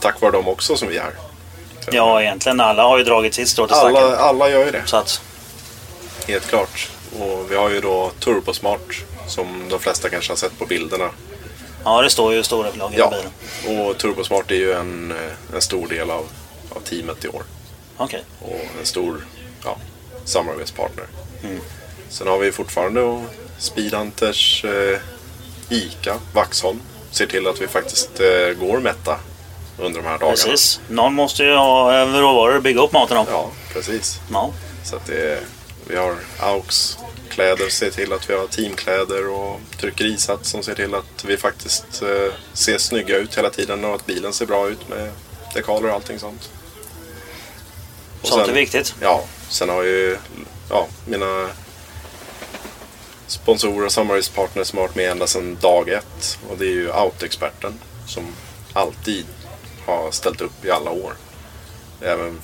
[0.00, 1.12] tack vare dem också som vi är här.
[1.92, 3.76] Ja, egentligen alla har ju dragit sitt strå till.
[3.76, 4.82] Alla, alla gör ju det.
[4.86, 5.20] Så att,
[6.28, 6.90] Helt klart.
[7.20, 11.10] Och vi har ju då Turbosmart som de flesta kanske har sett på bilderna.
[11.84, 13.12] ja, det står ju stora flagg i Ja,
[13.64, 13.80] bilen.
[13.88, 16.26] och Turbosmart är ju en, eh, en stor del av,
[16.70, 17.42] av teamet i år.
[17.96, 18.22] Okej.
[18.42, 19.26] Och en stor
[19.64, 19.76] ja,
[20.24, 21.04] samarbetspartner.
[21.44, 21.60] Mm.
[22.08, 23.22] Sen har vi fortfarande då
[23.58, 25.00] Speedhunters, eh,
[25.68, 26.80] ICA, Vaxholm.
[27.10, 29.16] Ser till att vi faktiskt eh, går mätta
[29.78, 30.36] under de här dagarna.
[30.36, 30.80] Precis.
[30.88, 33.26] Någon måste ju ha råvaror att bygga upp maten om.
[33.30, 34.20] Ja, precis.
[34.32, 34.52] Ja.
[34.84, 35.40] Så att det,
[35.86, 36.98] vi har AUX,
[37.38, 42.02] teamkläder ser till att vi har teamkläder och tryckerisats som ser till att vi faktiskt
[42.02, 45.12] eh, ser snygga ut hela tiden och att bilen ser bra ut med
[45.54, 46.50] dekaler och allting sånt.
[48.22, 48.94] Och Sånt är viktigt.
[49.00, 50.18] Ja, sen har ju
[50.70, 51.48] ja, mina
[53.28, 56.38] sponsorer och samarbetspartners som har varit med ända sedan dag ett.
[56.50, 58.24] Och det är ju Autoexperten som
[58.72, 59.26] alltid
[59.86, 61.12] har ställt upp i alla år.
[62.00, 62.40] Även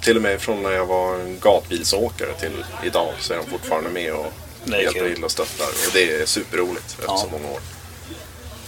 [0.00, 3.90] till och med från när jag var en gatbilsåkare till idag så är de fortfarande
[3.90, 4.26] med och
[4.72, 5.66] är hjälper till och stöttar.
[5.66, 7.16] Och det är superroligt efter Ja.
[7.18, 7.60] så många år.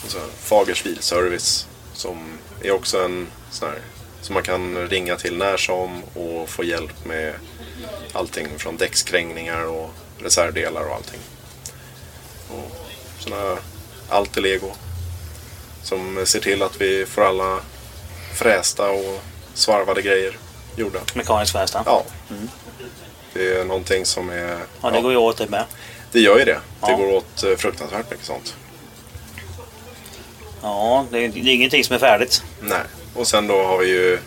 [0.04, 3.78] Och så Fagers bilservice som är också en sån här
[4.22, 7.34] som man kan ringa till när som och få hjälp med
[8.12, 11.20] allting från däckskrängningar och reservdelar och allting.
[12.50, 12.70] Och
[13.18, 13.58] såna
[14.08, 14.72] Alter-lego
[15.82, 17.60] som ser till att vi får alla
[18.34, 19.20] frästa och
[19.54, 20.38] svarvade grejer
[20.76, 20.98] gjorda.
[21.14, 21.82] Mekanisk verkstad.
[21.86, 22.04] Ja.
[23.32, 24.44] Det är någonting som är...
[24.54, 24.60] Mm.
[24.82, 25.64] Ja, det går ju åt det med.
[26.12, 26.52] Det gör ju det.
[26.52, 26.96] Det Ja.
[26.96, 28.54] går åt eh, fruktansvärt mycket sånt.
[30.62, 32.42] Ja, det är, det är ingenting som är färdigt.
[32.60, 32.80] Nej.
[33.14, 34.18] Och sen då har vi ju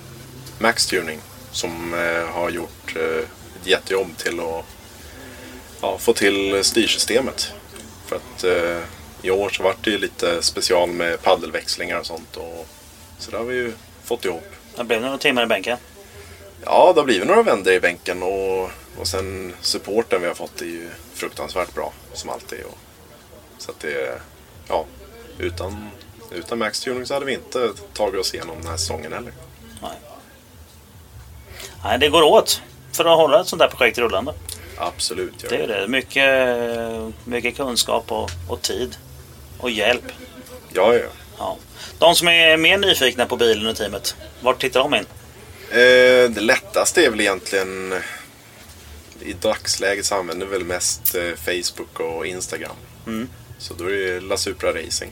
[0.60, 1.20] Max Tuning
[1.52, 3.02] som eh, har gjort eh,
[3.62, 4.66] ett jättejobb till att
[5.82, 7.54] ja, få till styrsystemet.
[8.12, 8.84] För att eh,
[9.22, 12.38] i år så vart det ju lite special med paddelväxlingar och sånt.
[12.38, 12.68] Och,
[13.18, 13.74] så det har vi ju
[14.04, 14.44] fått ihop.
[14.76, 15.78] Det blev några timmar i bänken.
[16.66, 18.70] Ja, det har blivit några vändor i bänken och,
[19.00, 22.60] och sen supporten vi har fått är ju fruktansvärt bra som alltid.
[22.64, 22.78] Och,
[23.58, 24.22] så att det,
[24.68, 24.86] ja,
[25.38, 25.90] utan,
[26.32, 29.34] utan Max Tuning så hade vi inte tagit oss igenom den här säsongen heller.
[29.82, 29.98] Nej.
[31.84, 32.62] Nej, det går åt
[32.92, 34.34] för att hålla ett sånt här projekt rullande.
[34.78, 35.46] Absolut.
[35.50, 35.88] Det är det.
[35.88, 38.98] Mycket, mycket kunskap och, och tid.
[39.58, 40.06] Och hjälp.
[40.74, 41.10] Ja, ja.
[41.38, 41.58] Ja.
[42.00, 45.06] De som är mer nyfikna på bilen och teamet, vart tittar de in?
[45.70, 47.94] Eh, det lättaste är väl egentligen
[49.22, 52.76] i dagsläget så använder vi väl mest eh, Facebook och Instagram.
[53.08, 53.30] Mm.
[53.58, 55.12] Så då är det La Supra Racing.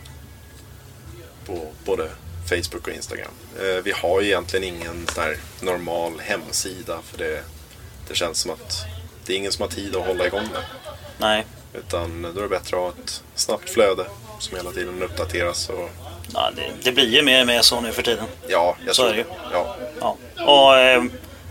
[1.46, 2.10] På både
[2.50, 3.32] Facebook och Instagram.
[3.60, 5.24] Eh, vi har ju egentligen ingen sån
[5.62, 7.44] normal hemsida för det,
[8.08, 8.86] det känns som att
[9.26, 10.64] det är ingen som har tid att hålla igång det.
[11.18, 11.46] Nej.
[11.74, 14.06] Utan då är det bättre att ha ett snabbt flöde
[14.40, 15.70] som hela tiden uppdateras.
[15.70, 15.90] Och,
[16.34, 18.26] Ja, det, det blir ju mer och mer så nu för tiden.
[18.48, 19.26] ja, jag Så tror det ju.
[19.54, 19.76] Ja.
[20.00, 20.44] Ja.
[20.46, 21.04] Och eh,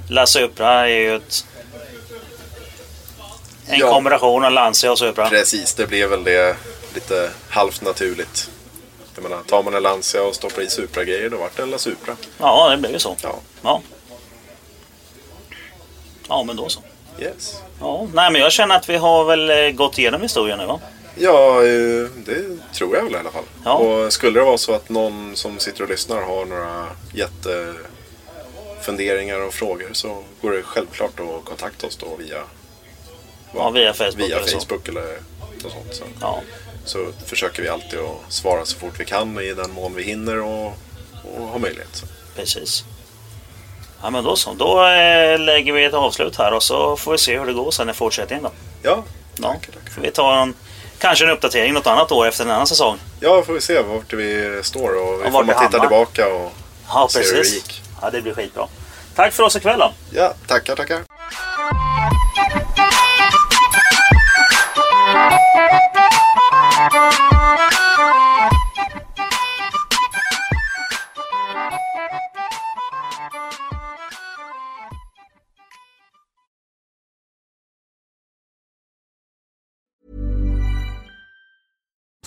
[0.09, 1.47] La Supra är ju ett,
[3.67, 3.93] en Ja.
[3.93, 5.29] kombination av Lancia och Supra.
[5.29, 6.57] Precis, det blev väl det
[6.95, 8.51] lite halvt naturligt.
[9.15, 11.79] Jag menar, tar man en Lancia och stoppar i Supra-grejer, då vart det en La
[11.79, 12.17] Supra.
[12.39, 13.17] Ja, det blev ju så.
[13.23, 13.37] Ja.
[13.63, 13.83] Ja,
[16.29, 16.81] ja men då så.
[17.21, 17.63] Yes.
[17.81, 20.81] Ja, nej, men jag känner att vi har väl eh, gått igenom historien nu va?
[21.15, 23.45] Ja, eh, det tror jag väl i alla fall.
[23.65, 23.73] Ja.
[23.73, 29.55] Och skulle det vara så att någon som sitter och lyssnar har några jättefunderingar och
[29.55, 32.43] frågor så går det självklart att kontakta oss då via,
[33.55, 34.59] Ja, via Facebook via eller så.
[34.89, 35.19] Eller
[35.63, 35.95] något sånt.
[35.95, 36.05] Så.
[36.21, 36.41] Ja.
[36.85, 40.41] så försöker vi alltid att svara så fort vi kan i den mån vi hinner
[40.41, 40.67] och,
[41.37, 41.97] och har möjlighet.
[41.97, 42.07] Så.
[42.37, 42.85] Precis.
[44.03, 44.53] Ja, men då så.
[44.55, 47.71] Då eh, lägger vi ett avslut här och så får vi se hur det går
[47.71, 48.51] sen i fortsättningen då.
[48.83, 49.05] Ja,
[49.43, 49.55] Ja,
[49.95, 50.55] får vi ta en,
[50.99, 52.99] kanske en uppdatering något annat år efter en annan säsong.
[53.21, 56.53] Ja, får vi se vart vi står och vi Och får man titta tillbaka och
[56.89, 57.55] Ja, se hur det precis.
[57.55, 57.83] gick.
[58.03, 58.67] Ja, det blir skitbra.
[59.15, 59.93] Tack för oss ikväll då.
[60.11, 60.99] Ja, tackar, tackar.